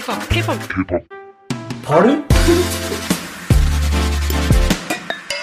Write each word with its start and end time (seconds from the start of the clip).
K-Pop, 0.00 0.30
K-Pop. 0.30 1.04
Party? 1.82 2.16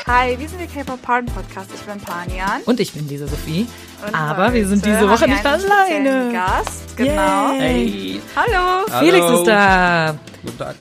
Hi, 0.08 0.40
wir 0.40 0.50
sind 0.50 0.60
der 0.60 0.68
K-Pop 0.68 1.00
Pardon 1.00 1.32
Podcast. 1.32 1.70
Ich 1.76 1.82
bin 1.82 2.00
Panian. 2.00 2.64
Und 2.66 2.80
ich 2.80 2.92
bin 2.92 3.08
Lisa 3.08 3.28
Sophie. 3.28 3.68
Und 4.04 4.16
Aber 4.16 4.52
wir 4.52 4.68
sind 4.68 4.84
diese 4.84 5.08
Woche 5.08 5.28
nicht 5.28 5.46
alleine. 5.46 6.32
Gast, 6.34 6.98
genau. 6.98 7.52
Yay. 7.52 7.60
Hey. 7.60 8.22
Hallo. 8.36 8.88
Felix 9.00 9.26
Hallo. 9.26 9.38
ist 9.38 9.48
da. 9.48 10.16
Guten 10.42 10.58
Tag. 10.58 10.76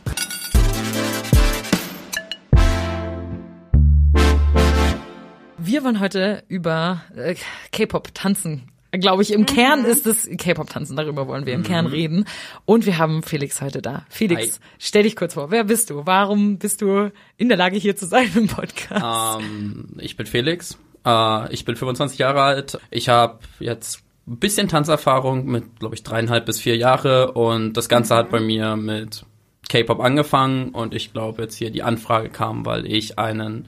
Wir 5.59 5.85
wollen 5.85 6.01
heute 6.01 6.45
über 6.49 7.03
äh, 7.15 7.35
K-Pop 7.73 8.15
tanzen. 8.15 8.71
Glaube 8.99 9.23
ich, 9.23 9.33
im 9.33 9.43
Mhm. 9.43 9.47
Kern 9.47 9.85
ist 9.85 10.07
es 10.07 10.29
K-Pop 10.39 10.69
tanzen, 10.71 10.97
darüber 10.97 11.27
wollen 11.29 11.47
wir 11.47 11.55
im 11.55 11.63
Kern 11.63 11.87
reden. 11.87 12.25
Und 12.65 12.87
wir 12.87 12.99
haben 12.99 13.23
Felix 13.23 13.61
heute 13.61 13.83
da. 13.83 14.05
Felix, 14.09 14.43
Hi. 14.43 14.61
stell 14.79 15.03
dich 15.05 15.17
kurz 15.17 15.35
vor. 15.35 15.51
Wer 15.51 15.65
bist 15.65 15.91
du? 15.91 16.03
Warum 16.07 16.59
bist 16.59 16.83
du 16.83 17.11
in 17.37 17.49
der 17.49 17.57
Lage, 17.59 17.77
hier 17.79 17.97
zu 17.97 18.07
sein 18.07 18.31
im 18.35 18.47
Podcast? 18.49 19.41
Ähm, 19.41 19.89
ich 19.99 20.17
bin 20.17 20.27
Felix. 20.27 20.79
Äh, 21.05 21.53
ich 21.53 21.65
bin 21.65 21.77
25 21.77 22.19
Jahre 22.19 22.43
alt. 22.43 22.79
Ich 22.91 23.09
habe 23.09 23.39
jetzt 23.61 24.03
ein 24.29 24.39
bisschen 24.39 24.69
Tanzerfahrung 24.69 25.47
mit, 25.47 25.79
glaube 25.79 25.95
ich, 25.95 26.03
dreieinhalb 26.03 26.47
bis 26.47 26.61
vier 26.61 26.77
Jahre. 26.77 27.33
Und 27.33 27.75
das 27.75 27.89
Ganze 27.89 28.17
hat 28.17 28.31
bei 28.31 28.41
mir 28.41 28.77
mit 28.77 29.25
K-Pop 29.69 30.01
angefangen. 30.01 30.71
Und 30.71 30.95
ich 30.95 31.13
glaube, 31.13 31.43
jetzt 31.43 31.55
hier 31.57 31.71
die 31.71 31.83
Anfrage 31.83 32.29
kam, 32.29 32.67
weil 32.67 32.87
ich 32.87 33.19
einen 33.19 33.67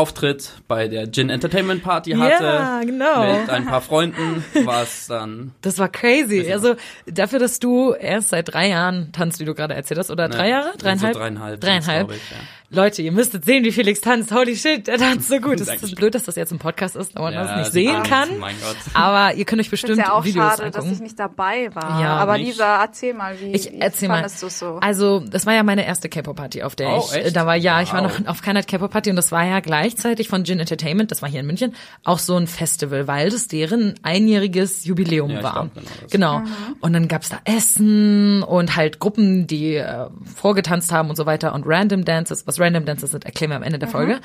Auftritt 0.00 0.52
bei 0.66 0.88
der 0.88 1.10
Gin 1.12 1.30
Entertainment 1.30 1.82
Party 1.82 2.12
hatte. 2.12 2.44
Ja, 2.44 2.80
genau. 2.82 3.38
Mit 3.40 3.50
ein 3.50 3.66
paar 3.66 3.80
Freunden, 3.80 4.44
was 4.64 5.06
dann 5.06 5.52
Das 5.62 5.78
war 5.78 5.88
crazy. 5.88 6.50
Also 6.52 6.74
dafür, 7.06 7.38
dass 7.38 7.58
du 7.60 7.92
erst 7.92 8.30
seit 8.30 8.52
drei 8.52 8.68
Jahren 8.68 9.12
tanzt, 9.12 9.38
wie 9.40 9.44
du 9.44 9.54
gerade 9.54 9.74
erzählt 9.74 9.98
hast, 9.98 10.10
oder 10.10 10.28
drei 10.28 10.44
Ne, 10.44 10.50
Jahre? 10.50 10.70
so 10.72 10.78
Dreieinhalb? 10.78 11.14
dreieinhalb 11.16 11.60
Dreieinhalb. 11.60 12.08
glaub 12.08 12.16
ich, 12.18 12.30
ja. 12.30 12.36
Leute, 12.72 13.02
ihr 13.02 13.10
müsstet 13.10 13.44
sehen, 13.44 13.64
wie 13.64 13.72
Felix 13.72 14.00
tanzt. 14.00 14.32
Holy 14.32 14.54
shit, 14.54 14.86
er 14.86 14.96
tanzt 14.96 15.28
so 15.28 15.38
gut. 15.40 15.60
Es 15.60 15.82
ist 15.82 15.96
blöd, 15.96 16.14
dass 16.14 16.22
das 16.22 16.36
jetzt 16.36 16.52
ein 16.52 16.60
Podcast 16.60 16.94
ist, 16.94 17.16
aber 17.16 17.26
man 17.26 17.34
Ja, 17.34 17.42
das 17.44 17.56
nicht 17.56 17.72
sieht 17.72 17.88
sehen 17.90 18.02
kann. 18.04 18.28
nicht, 18.28 18.38
Mein 18.38 18.54
Gott. 18.62 18.76
Aber 18.94 19.34
ihr 19.34 19.44
könnt 19.44 19.58
euch 19.60 19.66
Ich 19.66 19.70
bestimmt 19.72 19.94
finde 19.96 20.08
ja 20.08 20.12
auch 20.14 20.24
Videos 20.24 20.44
schade, 20.44 20.70
dass 20.70 20.76
angucken. 20.76 20.92
ich 20.94 21.00
nicht 21.00 21.18
dabei 21.18 21.68
war. 21.74 22.00
Ja, 22.00 22.16
Aber 22.18 22.38
nicht. 22.38 22.46
Lisa, 22.46 22.80
erzähl 22.80 23.12
mal, 23.14 23.34
wie, 23.40 23.46
Ich 23.52 23.72
erzähl 23.80 24.08
mal. 24.08 24.14
fandest 24.18 24.40
du 24.42 24.46
es 24.46 24.58
so? 24.60 24.78
Also, 24.80 25.18
das 25.18 25.46
war 25.46 25.54
ja 25.54 25.64
meine 25.64 25.84
erste 25.84 26.08
K-Pop-Party, 26.08 26.62
auf 26.62 26.76
der 26.76 26.90
Oh, 26.90 27.04
ich, 27.10 27.16
äh, 27.16 27.20
echt? 27.22 27.36
da 27.36 27.44
war 27.44 27.56
ja, 27.56 27.82
ich 27.82 27.92
war 27.92 28.04
Wow. 28.04 28.20
noch 28.20 28.26
auf 28.28 28.40
keiner 28.40 28.62
K-Pop-Party 28.62 29.10
und 29.10 29.16
das 29.16 29.32
war 29.32 29.44
ja 29.44 29.58
gleichzeitig 29.58 30.28
von 30.28 30.44
Gin 30.44 30.60
Entertainment, 30.60 31.10
das 31.10 31.22
war 31.22 31.28
hier 31.28 31.40
in 31.40 31.46
München, 31.46 31.74
auch 32.04 32.20
so 32.20 32.36
ein 32.36 32.46
Festival, 32.46 33.08
weil 33.08 33.30
das 33.30 33.48
deren 33.48 33.94
einjähriges 34.02 34.84
Jubiläum 34.84 35.30
Ja, 35.32 35.42
war. 35.42 35.52
glaub, 35.52 35.70
genau. 36.10 36.38
Genau. 36.38 36.42
Und 36.80 36.92
dann 36.92 37.08
gab's 37.08 37.30
da 37.30 37.40
Essen 37.44 38.44
und 38.44 38.76
halt 38.76 39.00
Gruppen, 39.00 39.48
die 39.48 39.74
äh, 39.74 40.06
vorgetanzt 40.36 40.92
haben 40.92 41.10
und 41.10 41.16
so 41.16 41.26
weiter 41.26 41.52
und 41.54 41.64
Random 41.66 42.04
Dances. 42.04 42.46
Was 42.46 42.59
Random 42.60 42.84
Dances 42.84 43.10
sind, 43.10 43.24
erklären 43.24 43.50
wir 43.50 43.56
am 43.56 43.62
Ende 43.62 43.78
der 43.78 43.88
Folge. 43.88 44.20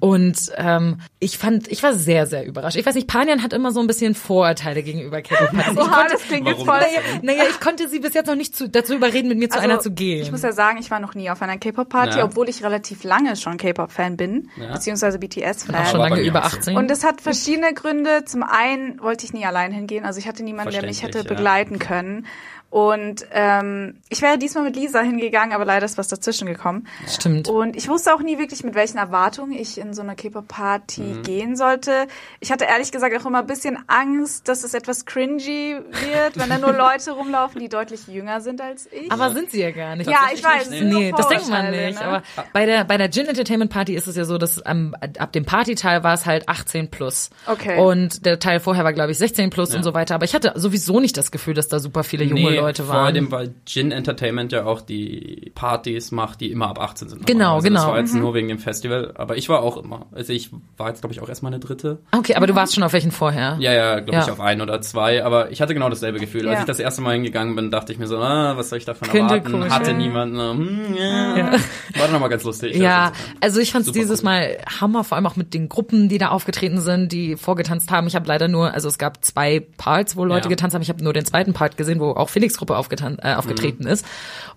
Und 0.00 0.50
ähm, 0.56 0.98
ich 1.18 1.36
fand, 1.38 1.68
ich 1.68 1.82
war 1.82 1.92
sehr, 1.94 2.26
sehr 2.26 2.46
überrascht. 2.46 2.76
Ich 2.76 2.86
weiß 2.86 2.94
nicht, 2.94 3.06
Panian 3.08 3.42
hat 3.42 3.52
immer 3.52 3.72
so 3.72 3.80
ein 3.80 3.86
bisschen 3.86 4.14
Vorurteile 4.14 4.82
gegenüber 4.82 5.20
K-Pop-Partys. 5.22 5.72
Ich 5.72 5.78
Oha, 5.78 5.88
konnte- 5.96 6.12
das 6.12 6.22
klingt 6.22 6.46
jetzt 6.46 6.66
Warum 6.66 6.80
voll... 6.80 6.88
das 7.12 7.22
naja, 7.22 7.42
ich 7.50 7.60
konnte 7.60 7.88
sie 7.88 7.98
bis 7.98 8.14
jetzt 8.14 8.26
noch 8.26 8.34
nicht 8.36 8.56
zu, 8.56 8.68
dazu 8.68 8.94
überreden, 8.94 9.28
mit 9.28 9.38
mir 9.38 9.48
zu 9.50 9.56
Also, 9.58 9.68
einer 9.70 9.80
zu 9.80 9.90
gehen. 9.90 10.22
Ich 10.22 10.30
muss 10.30 10.42
ja 10.42 10.52
sagen, 10.52 10.78
ich 10.80 10.90
war 10.90 11.00
noch 11.00 11.14
nie 11.14 11.30
auf 11.30 11.42
einer 11.42 11.58
K-Pop-Party, 11.58 12.18
Ja. 12.18 12.24
obwohl 12.24 12.48
ich 12.48 12.62
relativ 12.64 13.04
lange 13.04 13.36
schon 13.36 13.56
K-Pop-Fan 13.58 14.16
bin, 14.16 14.48
Ja. 14.56 14.72
beziehungsweise 14.72 15.16
auch 15.16 15.20
BTS-Fan. 15.20 15.86
schon 15.86 16.00
lange 16.00 16.20
über 16.22 16.44
auch 16.44 16.50
so. 16.50 16.56
18. 16.58 16.76
Und 16.76 16.90
es 16.90 17.04
hat 17.04 17.20
verschiedene 17.20 17.74
Gründe. 17.74 18.24
Zum 18.24 18.42
einen 18.42 19.00
wollte 19.02 19.24
ich 19.26 19.32
nie 19.32 19.44
allein 19.44 19.72
hingehen, 19.72 20.04
also 20.04 20.18
ich 20.18 20.26
hatte 20.28 20.42
niemanden, 20.42 20.72
der 20.72 20.82
mich 20.82 21.02
hätte 21.02 21.24
begleiten 21.24 21.78
können. 21.78 22.26
Und 22.72 23.26
ähm, 23.32 23.98
ich 24.08 24.22
wäre 24.22 24.38
diesmal 24.38 24.64
mit 24.64 24.76
Lisa 24.76 25.02
hingegangen, 25.02 25.54
aber 25.54 25.66
leider 25.66 25.84
ist 25.84 25.98
was 25.98 26.08
dazwischen 26.08 26.46
gekommen. 26.48 26.86
Stimmt. 27.06 27.46
Und 27.50 27.76
ich 27.76 27.86
wusste 27.86 28.14
auch 28.14 28.20
nie 28.20 28.38
wirklich, 28.38 28.64
mit 28.64 28.74
welchen 28.74 28.96
Erwartungen 28.96 29.52
ich 29.52 29.76
in 29.76 29.92
so 29.92 30.00
einer 30.00 30.14
K-Pop-Party 30.14 31.02
Mhm. 31.02 31.22
gehen 31.22 31.54
sollte. 31.56 32.06
Ich 32.40 32.50
hatte 32.50 32.64
ehrlich 32.64 32.90
gesagt 32.90 33.14
auch 33.20 33.26
immer 33.26 33.40
ein 33.40 33.46
bisschen 33.46 33.78
Angst, 33.88 34.48
dass 34.48 34.64
es 34.64 34.72
etwas 34.72 35.04
cringy 35.04 35.76
wird, 35.82 36.38
wenn 36.38 36.48
da 36.48 36.56
nur 36.56 36.72
Leute 36.72 37.10
rumlaufen, 37.12 37.60
die 37.60 37.68
deutlich 37.68 38.06
jünger 38.08 38.40
sind 38.40 38.62
als 38.62 38.88
ich. 38.90 39.12
Aber 39.12 39.28
sind 39.32 39.50
sie 39.50 39.60
ja 39.60 39.70
gar 39.70 39.94
nicht. 39.94 40.08
ja, 40.08 40.30
ich 40.32 40.42
weiß. 40.42 40.70
nur 40.70 40.80
Nee, 41.00 41.12
das 41.14 41.28
denkt 41.28 41.50
man 41.50 41.70
nicht. 41.70 42.00
ne? 42.00 42.06
Aber 42.06 42.22
bei 42.54 42.64
der, 42.64 42.84
bei 42.84 42.96
der 42.96 43.10
Gin 43.10 43.26
Entertainment 43.26 43.70
Party 43.70 43.94
ist 43.94 44.06
es 44.06 44.16
ja 44.16 44.24
so, 44.24 44.38
dass 44.38 44.62
am, 44.62 44.94
ab 45.18 45.30
dem 45.32 45.44
Partyteil 45.44 46.04
war 46.04 46.14
es 46.14 46.24
halt 46.24 46.48
18 46.48 46.90
plus. 46.90 47.28
Okay. 47.46 47.78
Und 47.78 48.24
der 48.24 48.38
Teil 48.38 48.60
vorher 48.60 48.82
war, 48.82 48.94
glaube 48.94 49.12
ich, 49.12 49.18
16 49.18 49.50
plus 49.50 49.74
und 49.74 49.82
so 49.82 49.92
weiter. 49.92 50.14
Aber 50.14 50.24
ich 50.24 50.34
hatte 50.34 50.52
sowieso 50.56 51.00
nicht 51.00 51.18
das 51.18 51.30
Gefühl, 51.30 51.52
dass 51.52 51.68
da 51.68 51.78
super 51.78 52.02
viele 52.02 52.24
junge 52.24 52.40
Nee, 52.40 52.56
Leute 52.56 52.61
Vor 52.84 52.88
waren. 52.88 53.06
allem, 53.06 53.30
weil 53.30 53.54
Gin 53.66 53.92
Entertainment 53.92 54.52
ja 54.52 54.64
auch 54.64 54.80
die 54.80 55.52
Partys 55.54 56.10
macht, 56.12 56.40
die 56.40 56.50
immer 56.50 56.68
ab 56.68 56.80
18 56.80 57.08
sind. 57.08 57.26
Genau, 57.26 57.56
normalerweise. 57.56 57.68
genau. 57.68 57.80
Das 57.80 57.90
war 57.90 57.98
jetzt 57.98 58.14
nur 58.14 58.34
wegen 58.34 58.48
dem 58.48 58.58
Festival, 58.58 59.12
aber 59.16 59.36
ich 59.36 59.48
war 59.48 59.62
auch 59.62 59.76
immer. 59.76 60.06
Also 60.12 60.32
ich 60.32 60.50
war 60.76 60.88
jetzt, 60.88 61.00
glaube 61.02 61.12
ich, 61.14 61.20
auch 61.20 61.28
erst 61.28 61.42
mal 61.42 61.48
eine 61.48 61.58
dritte. 61.60 61.98
okay, 62.16 62.34
aber 62.34 62.46
du 62.46 62.54
warst 62.54 62.74
schon 62.74 62.82
auf 62.82 62.92
welchen 62.92 63.10
vorher? 63.10 63.56
Ja, 63.60 63.72
ja, 63.72 64.00
glaube 64.00 64.12
Ja. 64.18 64.22
ich, 64.24 64.30
auf 64.30 64.40
ein 64.40 64.60
oder 64.60 64.80
zwei, 64.80 65.24
aber 65.24 65.50
ich 65.50 65.60
hatte 65.60 65.74
genau 65.74 65.88
dasselbe 65.88 66.18
Gefühl. 66.18 66.48
Als 66.48 66.54
Ja. 66.56 66.60
ich 66.60 66.66
das 66.66 66.78
erste 66.78 67.02
Mal 67.02 67.14
hingegangen 67.14 67.54
bin, 67.56 67.70
dachte 67.70 67.92
ich 67.92 67.98
mir 67.98 68.06
so, 68.06 68.18
ah, 68.18 68.56
was 68.56 68.68
soll 68.70 68.78
ich 68.78 68.84
davon 68.84 69.08
Könnte 69.08 69.34
erwarten? 69.34 69.52
komisch 69.52 69.70
Hatte 69.70 69.86
werden. 69.86 69.98
niemand. 69.98 70.34
na, 70.34 70.52
Hm, 70.52 70.94
ja. 70.96 71.52
War 71.52 71.58
dann 72.04 72.12
nochmal 72.12 72.28
ganz 72.30 72.44
lustig. 72.44 72.76
Ja, 72.76 73.06
Also, 73.06 73.18
also 73.40 73.60
ich 73.60 73.72
fand 73.72 73.86
es 73.86 73.92
dieses 73.92 74.20
cool. 74.20 74.24
Mal 74.24 74.58
Hammer, 74.80 75.04
vor 75.04 75.16
allem 75.16 75.26
auch 75.26 75.36
mit 75.36 75.54
den 75.54 75.68
Gruppen, 75.68 76.08
die 76.08 76.18
da 76.18 76.28
aufgetreten 76.28 76.80
sind, 76.80 77.12
die 77.12 77.36
vorgetanzt 77.36 77.90
haben. 77.90 78.06
Ich 78.06 78.14
habe 78.14 78.26
leider 78.26 78.48
nur, 78.48 78.72
also 78.72 78.88
es 78.88 78.98
gab 78.98 79.24
zwei 79.24 79.60
Parts, 79.76 80.16
wo 80.16 80.24
Leute 80.24 80.44
Ja. 80.44 80.48
getanzt 80.50 80.74
haben. 80.74 80.82
Ich 80.82 80.88
habe 80.88 81.02
nur 81.04 81.12
den 81.12 81.24
zweiten 81.24 81.52
Part 81.52 81.76
gesehen, 81.76 82.00
wo 82.00 82.10
auch 82.12 82.28
Felix 82.28 82.51
Gruppe 82.58 82.76
aufgetan 82.76 83.18
äh, 83.22 83.34
aufgetreten 83.34 83.86
ist. 83.86 84.04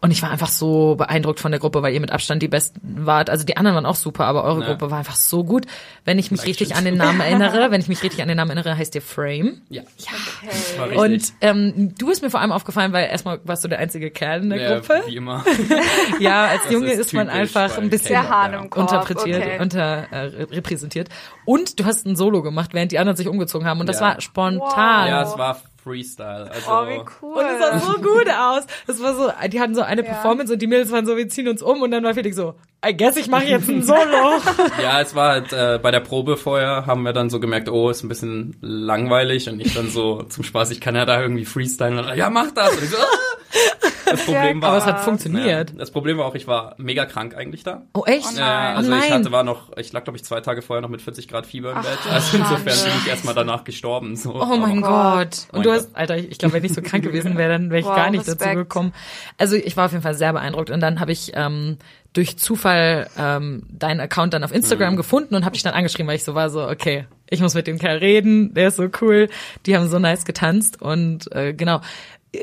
Und 0.02 0.12
ich 0.12 0.22
war 0.22 0.30
einfach 0.32 0.50
so 0.50 0.96
beeindruckt 0.96 1.40
von 1.40 1.52
der 1.52 1.60
Gruppe, 1.60 1.82
weil 1.82 1.94
ihr 1.94 2.00
mit 2.02 2.12
Abstand 2.12 2.42
die 2.42 2.48
besten 2.48 3.06
wart. 3.06 3.30
Also 3.30 3.46
die 3.46 3.58
anderen 3.58 3.76
waren 3.76 3.86
auch 3.86 3.96
super, 3.96 4.26
aber 4.26 4.44
eure 4.44 4.62
Ja. 4.62 4.68
Gruppe 4.68 4.92
war 4.92 5.00
einfach 5.00 5.16
so 5.16 5.44
gut. 5.44 5.66
Wenn 6.06 6.20
ich 6.20 6.32
mich 6.32 6.46
richtig 6.46 6.70
Dankeschön. 6.70 6.88
an 6.88 6.94
den 6.94 6.98
Namen 6.98 7.22
erinnere, 7.44 7.72
wenn 7.72 7.82
ich 7.82 7.88
mich 7.88 8.04
richtig 8.04 8.22
an 8.22 8.28
den 8.28 8.38
Namen 8.38 8.52
erinnere, 8.52 8.78
heißt 8.78 8.94
ihr 8.96 9.02
Frame. 9.02 9.62
ja. 9.70 9.82
Okay. 9.82 10.48
Das 10.52 10.78
war 10.80 10.90
richtig. 10.90 11.02
Und 11.02 11.34
ähm, 11.42 11.96
du 11.98 12.08
bist 12.08 12.22
mir 12.22 12.30
vor 12.30 12.42
allem 12.42 12.52
aufgefallen, 12.52 12.94
weil 12.94 13.08
erstmal 13.08 13.40
warst 13.44 13.64
du 13.64 13.68
der 13.68 13.80
einzige 13.80 14.12
Kerl 14.12 14.44
in 14.44 14.50
der 14.50 14.60
ja, 14.62 14.76
Gruppe. 14.80 15.04
wie 15.08 15.16
immer. 15.18 15.44
Ja, 16.20 16.46
als 16.46 16.64
Das 16.64 16.72
Junge 16.72 16.92
ist 16.92 17.00
ist, 17.00 17.14
man 17.14 17.30
einfach 17.30 17.78
ein 17.78 17.90
bisschen 17.90 18.10
Der 18.10 18.30
Hahn 18.30 18.54
im 18.54 18.70
Korb, 18.70 18.90
interpretiert, 18.92 19.42
okay. 19.44 19.58
unter 19.60 20.08
äh, 20.12 20.44
repräsentiert. 20.52 21.10
Und 21.46 21.80
du 21.80 21.86
hast 21.86 22.06
ein 22.06 22.16
Solo 22.16 22.42
gemacht, 22.42 22.74
während 22.74 22.92
die 22.92 23.00
anderen 23.00 23.16
sich 23.18 23.28
umgezogen 23.28 23.68
haben. 23.68 23.80
Und 23.80 23.88
das 23.90 24.00
Ja. 24.00 24.06
war 24.08 24.22
spontan. 24.22 24.60
Wow. 25.06 25.10
Ja, 25.10 25.22
es 25.24 25.38
war 25.38 25.62
Freestyle. 25.86 26.50
Also, 26.52 26.68
Oh, 26.68 26.88
wie 26.88 27.00
cool. 27.22 27.38
Und 27.38 27.46
es 27.46 27.60
sah 27.60 27.80
so 27.80 27.94
gut 28.02 28.28
aus. 28.28 28.64
Das 28.88 29.02
war 29.04 29.14
so, 29.14 29.32
die 29.50 29.60
hatten 29.62 29.76
so 29.76 29.82
eine 29.82 30.04
Ja. 30.04 30.14
Performance 30.14 30.52
und 30.52 30.60
die 30.62 30.66
Mädels 30.68 30.92
waren 30.92 31.06
so, 31.06 31.16
wir 31.16 31.30
ziehen 31.30 31.48
uns 31.48 31.62
um 31.62 31.82
und 31.84 31.92
dann 31.92 32.04
war 32.04 32.16
Felix 32.16 32.36
so, 32.36 32.56
I 32.84 32.98
guess 32.98 33.16
ich 33.18 33.28
mache 33.28 33.46
jetzt 33.46 33.70
ein 33.70 33.84
Solo. 33.84 33.96
Ja, 34.82 35.00
es 35.00 35.14
war 35.14 35.30
halt 35.34 35.54
äh, 35.54 35.80
bei 35.82 35.92
der 35.92 36.00
Probe 36.00 36.38
vorher 36.38 36.88
haben 36.88 37.04
wir 37.04 37.14
dann 37.14 37.30
so 37.30 37.40
gemerkt, 37.40 37.70
oh, 37.70 37.90
ist 37.92 38.04
ein 38.04 38.10
bisschen 38.10 38.58
langweilig 38.62 39.48
und 39.48 39.60
ich 39.60 39.74
dann 39.76 39.90
so 39.90 40.24
zum 40.24 40.44
Spaß, 40.44 40.72
ich 40.72 40.82
kann 40.82 40.96
ja 40.96 41.06
da 41.06 41.22
irgendwie 41.22 41.46
freestylen. 41.46 42.00
Und, 42.00 42.16
ja, 42.18 42.30
mach 42.32 42.50
das. 42.52 42.76
Und 42.76 42.84
ich 42.84 42.90
so, 42.90 42.98
ah. 43.02 43.88
Das 44.06 44.24
Problem 44.26 44.62
war, 44.62 44.70
Aber 44.70 44.78
es 44.78 44.86
hat 44.86 44.98
ja, 44.98 45.02
funktioniert. 45.04 45.74
das 45.78 45.92
Problem 45.92 46.18
war 46.18 46.26
auch, 46.26 46.36
ich 46.36 46.48
war 46.48 46.76
mega 46.78 47.06
krank 47.06 47.36
eigentlich 47.36 47.64
da. 47.64 47.84
Oh 47.94 48.04
echt? 48.06 48.38
Ja, 48.38 48.74
Oh 48.74 48.78
also 48.78 48.92
ich 48.94 49.00
nein. 49.00 49.14
hatte 49.14 49.32
war 49.32 49.44
noch, 49.44 49.76
ich 49.78 49.92
lag 49.94 50.04
glaube 50.04 50.18
ich 50.18 50.24
zwei 50.24 50.42
Tage 50.42 50.62
vorher 50.62 50.82
noch 50.82 50.90
mit 50.90 51.02
40 51.02 51.28
Grad 51.28 51.46
Fieber 51.46 51.72
im 51.74 51.82
Bett. 51.82 51.98
Also 52.12 52.38
insofern 52.38 52.64
bin 52.64 52.94
ich 53.04 53.08
erstmal 53.10 53.34
danach 53.36 53.64
gestorben. 53.64 54.16
So. 54.16 54.36
Oh 54.36 54.58
mein 54.58 54.82
Gott. 54.82 54.90
Gott. 54.92 55.48
Und 55.52 55.54
Mein 55.54 55.62
du 55.64 55.70
Gott. 55.70 55.78
hast, 55.80 55.96
Alter, 55.96 56.18
ich, 56.18 56.32
ich 56.32 56.38
glaube, 56.38 56.54
wenn 56.54 56.64
ich 56.64 56.74
so 56.74 56.82
krank 56.82 57.04
gewesen 57.04 57.38
wäre, 57.38 57.50
dann 57.52 57.70
wäre 57.70 57.80
ich 57.82 57.86
Wow, 57.86 57.96
gar 57.96 58.10
nicht 58.12 58.22
dazu 58.28 58.32
Respekt. 58.38 58.56
gekommen. 58.56 58.94
Also 59.38 59.56
ich 59.56 59.76
war 59.78 59.86
auf 59.86 59.92
jeden 59.92 60.04
Fall 60.04 60.16
sehr 60.16 60.34
beeindruckt. 60.34 60.70
Und 60.70 60.80
dann 60.82 61.00
habe 61.00 61.12
ich 61.12 61.32
ähm, 61.36 61.78
durch 62.14 62.38
Zufall 62.38 63.10
ähm, 63.18 63.64
deinen 63.70 64.00
Account 64.00 64.34
dann 64.34 64.44
auf 64.44 64.54
Instagram 64.54 64.94
Mhm. 64.94 64.98
gefunden 64.98 65.36
und 65.36 65.44
habe 65.44 65.54
dich 65.54 65.64
dann 65.64 65.74
angeschrieben, 65.74 66.08
weil 66.08 66.16
ich 66.16 66.24
so 66.24 66.34
war 66.36 66.50
so, 66.50 66.66
okay, 66.68 67.06
ich 67.30 67.42
muss 67.42 67.56
mit 67.56 67.68
dem 67.68 67.78
Kerl 67.80 67.98
reden, 67.98 68.54
der 68.54 68.70
ist 68.70 68.78
so 68.78 68.88
cool. 69.02 69.28
Die 69.66 69.76
haben 69.76 69.90
so 69.90 70.00
nice 70.00 70.24
getanzt 70.26 70.82
und 70.82 71.30
äh, 71.36 71.54
genau. 71.54 71.82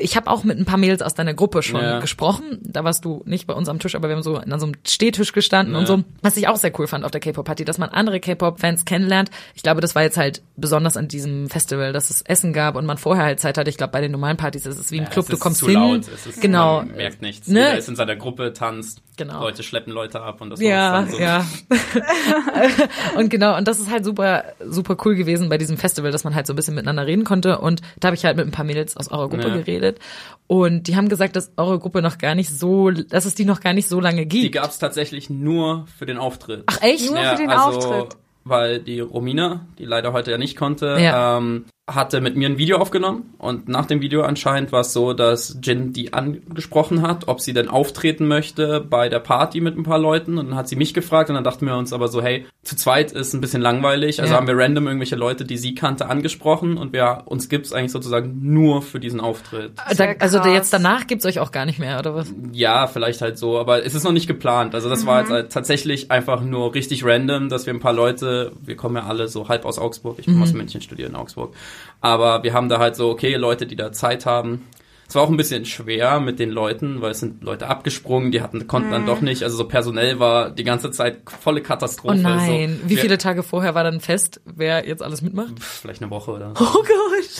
Ich 0.01 0.15
habe 0.15 0.29
auch 0.29 0.43
mit 0.43 0.57
ein 0.57 0.65
paar 0.65 0.77
Mädels 0.77 1.01
aus 1.01 1.13
deiner 1.13 1.33
Gruppe 1.33 1.63
schon 1.63 1.81
Ja. 1.81 1.99
gesprochen. 1.99 2.59
Da 2.61 2.83
warst 2.83 3.05
du 3.05 3.21
nicht 3.25 3.47
bei 3.47 3.53
uns 3.53 3.69
am 3.69 3.79
Tisch, 3.79 3.95
aber 3.95 4.07
wir 4.09 4.15
haben 4.15 4.23
so 4.23 4.37
an 4.37 4.59
so 4.59 4.65
einem 4.65 4.75
Stehtisch 4.87 5.33
gestanden 5.33 5.75
und 5.75 5.81
Ja. 5.81 5.87
so. 5.87 6.03
Was 6.21 6.37
ich 6.37 6.47
auch 6.47 6.55
sehr 6.57 6.71
cool 6.79 6.87
fand 6.87 7.05
auf 7.05 7.11
der 7.11 7.21
K-Pop-Party, 7.21 7.65
dass 7.65 7.77
man 7.77 7.89
andere 7.89 8.19
K-Pop-Fans 8.19 8.85
kennenlernt. 8.85 9.29
Ich 9.55 9.63
glaube, 9.63 9.81
das 9.81 9.95
war 9.95 10.03
jetzt 10.03 10.17
halt 10.17 10.41
besonders 10.57 10.97
an 10.97 11.07
diesem 11.07 11.49
Festival, 11.49 11.93
dass 11.93 12.09
es 12.09 12.21
Essen 12.21 12.53
gab 12.53 12.75
und 12.75 12.85
man 12.85 12.97
vorher 12.97 13.25
halt 13.25 13.39
Zeit 13.39 13.57
hatte. 13.57 13.69
Ich 13.69 13.77
glaube, 13.77 13.91
bei 13.91 14.01
den 14.01 14.11
normalen 14.11 14.37
Partys 14.37 14.65
ist 14.65 14.79
es 14.79 14.91
wie 14.91 14.97
im 14.97 15.03
Ja, 15.03 15.09
Club, 15.09 15.27
du 15.29 15.37
kommst 15.37 15.59
zu 15.59 15.67
hin. 15.67 15.75
Laut. 15.75 16.07
Es 16.07 16.25
ist, 16.27 16.41
genau. 16.41 16.77
Man 16.77 16.95
merkt 16.95 17.21
nichts. 17.21 17.47
Ne? 17.47 17.59
Jeder 17.59 17.77
ist 17.77 17.89
in 17.89 17.95
seiner 17.95 18.15
Gruppe, 18.15 18.53
tanzt. 18.53 19.01
Genau. 19.17 19.41
Leute 19.41 19.61
schleppen 19.63 19.93
Leute 19.93 20.21
ab 20.21 20.41
und 20.41 20.49
das 20.49 20.59
Ja, 20.59 20.93
war's 20.93 21.05
dann 21.09 21.15
so. 21.15 21.21
ja. 21.21 21.45
und 23.17 23.29
genau, 23.29 23.55
und 23.57 23.67
das 23.67 23.79
ist 23.79 23.91
halt 23.91 24.05
super, 24.05 24.43
super 24.65 24.97
cool 25.05 25.15
gewesen 25.15 25.49
bei 25.49 25.57
diesem 25.57 25.77
Festival, 25.77 26.11
dass 26.11 26.23
man 26.23 26.33
halt 26.35 26.47
so 26.47 26.53
ein 26.53 26.55
bisschen 26.55 26.75
miteinander 26.75 27.05
reden 27.05 27.23
konnte. 27.23 27.59
Und 27.59 27.81
da 27.99 28.07
habe 28.07 28.15
ich 28.15 28.25
halt 28.25 28.37
mit 28.37 28.45
ein 28.47 28.51
paar 28.51 28.65
Mädels 28.65 28.97
aus 28.97 29.09
eurer 29.11 29.29
Gruppe 29.29 29.49
Ja. 29.49 29.57
geredet. 29.57 29.99
Und 30.47 30.87
die 30.87 30.95
haben 30.95 31.09
gesagt, 31.09 31.35
dass 31.35 31.51
eure 31.57 31.79
Gruppe 31.79 32.01
noch 32.01 32.17
gar 32.17 32.35
nicht 32.35 32.49
so, 32.49 32.89
dass 32.91 33.25
es 33.25 33.35
die 33.35 33.45
noch 33.45 33.59
gar 33.61 33.73
nicht 33.73 33.87
so 33.87 33.99
lange 33.99 34.25
Die 34.25 34.41
gibt. 34.41 34.55
gab's 34.55 34.79
tatsächlich 34.79 35.29
nur 35.29 35.85
für 35.97 36.05
den 36.05 36.17
Auftritt. 36.17 36.63
Ach 36.67 36.81
echt? 36.81 37.09
Nur 37.11 37.21
ja, 37.21 37.35
für 37.35 37.41
den 37.41 37.49
also, 37.49 37.77
Auftritt. 37.77 38.17
Weil 38.45 38.79
die 38.79 38.99
Romina, 38.99 39.65
die 39.79 39.85
leider 39.85 40.11
heute 40.11 40.31
ja 40.31 40.37
nicht 40.37 40.57
konnte, 40.57 40.97
Ja. 40.99 41.37
ähm, 41.37 41.65
hatte 41.85 42.21
mit 42.21 42.37
mir 42.37 42.47
ein 42.47 42.57
Video 42.57 42.77
aufgenommen 42.77 43.33
und 43.37 43.67
nach 43.67 43.85
dem 43.85 43.99
Video 43.99 44.21
anscheinend 44.21 44.71
war 44.71 44.81
es 44.81 44.93
so, 44.93 45.11
dass 45.11 45.57
Jin 45.61 45.91
die 45.91 46.13
angesprochen 46.13 47.01
hat, 47.01 47.27
ob 47.27 47.41
sie 47.41 47.51
denn 47.51 47.67
auftreten 47.67 48.25
möchte 48.25 48.79
bei 48.79 49.09
der 49.09 49.19
Party 49.19 49.59
mit 49.59 49.77
ein 49.77 49.83
paar 49.83 49.99
Leuten 49.99 50.37
und 50.37 50.47
dann 50.47 50.55
hat 50.55 50.69
sie 50.69 50.77
mich 50.77 50.93
gefragt 50.93 51.29
und 51.29 51.35
dann 51.35 51.43
dachten 51.43 51.65
wir 51.65 51.75
uns 51.75 51.91
aber 51.91 52.07
so, 52.07 52.21
hey, 52.21 52.45
zu 52.63 52.77
zweit 52.77 53.11
ist 53.11 53.33
ein 53.33 53.41
bisschen 53.41 53.61
langweilig, 53.61 54.21
also 54.21 54.31
Ja. 54.31 54.37
haben 54.37 54.47
wir 54.47 54.57
random 54.57 54.87
irgendwelche 54.87 55.17
Leute, 55.17 55.43
die 55.43 55.57
sie 55.57 55.75
kannte, 55.75 56.07
angesprochen 56.07 56.77
und 56.77 56.93
wir 56.93 57.23
uns 57.25 57.49
gibt's 57.49 57.73
eigentlich 57.73 57.91
sozusagen 57.91 58.39
nur 58.41 58.81
für 58.81 59.01
diesen 59.01 59.19
Auftritt. 59.19 59.73
Da, 59.75 59.93
Sehr 59.93 60.21
also 60.21 60.39
jetzt 60.45 60.71
danach 60.71 61.05
gibt's 61.05 61.25
euch 61.25 61.39
auch 61.39 61.51
gar 61.51 61.65
nicht 61.65 61.79
mehr, 61.79 61.99
oder 61.99 62.15
was? 62.15 62.33
Ja, 62.53 62.87
vielleicht 62.87 63.21
halt 63.21 63.37
so, 63.37 63.59
aber 63.59 63.85
es 63.85 63.93
ist 63.93 64.05
noch 64.05 64.13
nicht 64.13 64.27
geplant. 64.27 64.73
Also 64.73 64.89
das 64.89 65.05
war 65.05 65.19
jetzt 65.19 65.31
halt 65.31 65.51
tatsächlich 65.51 66.11
einfach 66.11 66.39
nur 66.41 66.73
richtig 66.73 67.03
random, 67.03 67.49
dass 67.49 67.65
wir 67.65 67.73
ein 67.73 67.81
paar 67.81 67.91
Leute, 67.91 68.53
wir 68.61 68.77
kommen 68.77 68.95
ja 68.95 69.03
alle 69.03 69.27
so 69.27 69.49
halb 69.49 69.65
aus 69.65 69.79
Augsburg, 69.79 70.19
ich 70.19 70.27
bin 70.27 70.41
aus 70.41 70.53
München, 70.53 70.79
studiere 70.79 71.09
in 71.09 71.15
Augsburg, 71.15 71.53
aber 72.01 72.43
wir 72.43 72.53
haben 72.53 72.69
da 72.69 72.79
halt 72.79 72.95
so, 72.95 73.09
okay, 73.09 73.35
Leute, 73.35 73.65
die 73.65 73.75
da 73.75 73.91
Zeit 73.91 74.25
haben. 74.25 74.67
Es 75.07 75.15
war 75.15 75.21
auch 75.23 75.29
ein 75.29 75.37
bisschen 75.37 75.65
schwer 75.65 76.19
mit 76.19 76.39
den 76.39 76.49
Leuten, 76.49 77.01
weil 77.01 77.11
es 77.11 77.19
sind 77.19 77.43
Leute 77.43 77.67
abgesprungen, 77.67 78.31
die 78.31 78.41
hatten, 78.41 78.67
konnten 78.67 78.91
dann 78.91 79.05
doch 79.05 79.21
nicht, 79.21 79.43
also 79.43 79.57
so 79.57 79.67
personell 79.67 80.19
war 80.19 80.49
die 80.49 80.63
ganze 80.63 80.89
Zeit 80.91 81.17
volle 81.41 81.61
Katastrophe. 81.61 82.15
Oh 82.17 82.21
nein. 82.21 82.79
So, 82.83 82.89
Wie 82.89 82.95
viele 82.97 83.17
Tage 83.17 83.43
vorher 83.43 83.75
war 83.75 83.83
dann 83.83 83.99
fest, 83.99 84.41
wer 84.45 84.87
jetzt 84.87 85.03
alles 85.03 85.21
mitmacht? 85.21 85.53
Vielleicht 85.59 86.01
eine 86.01 86.09
Woche 86.11 86.31
oder. 86.31 86.53
Oh 86.59 86.73
Gott. 86.73 86.87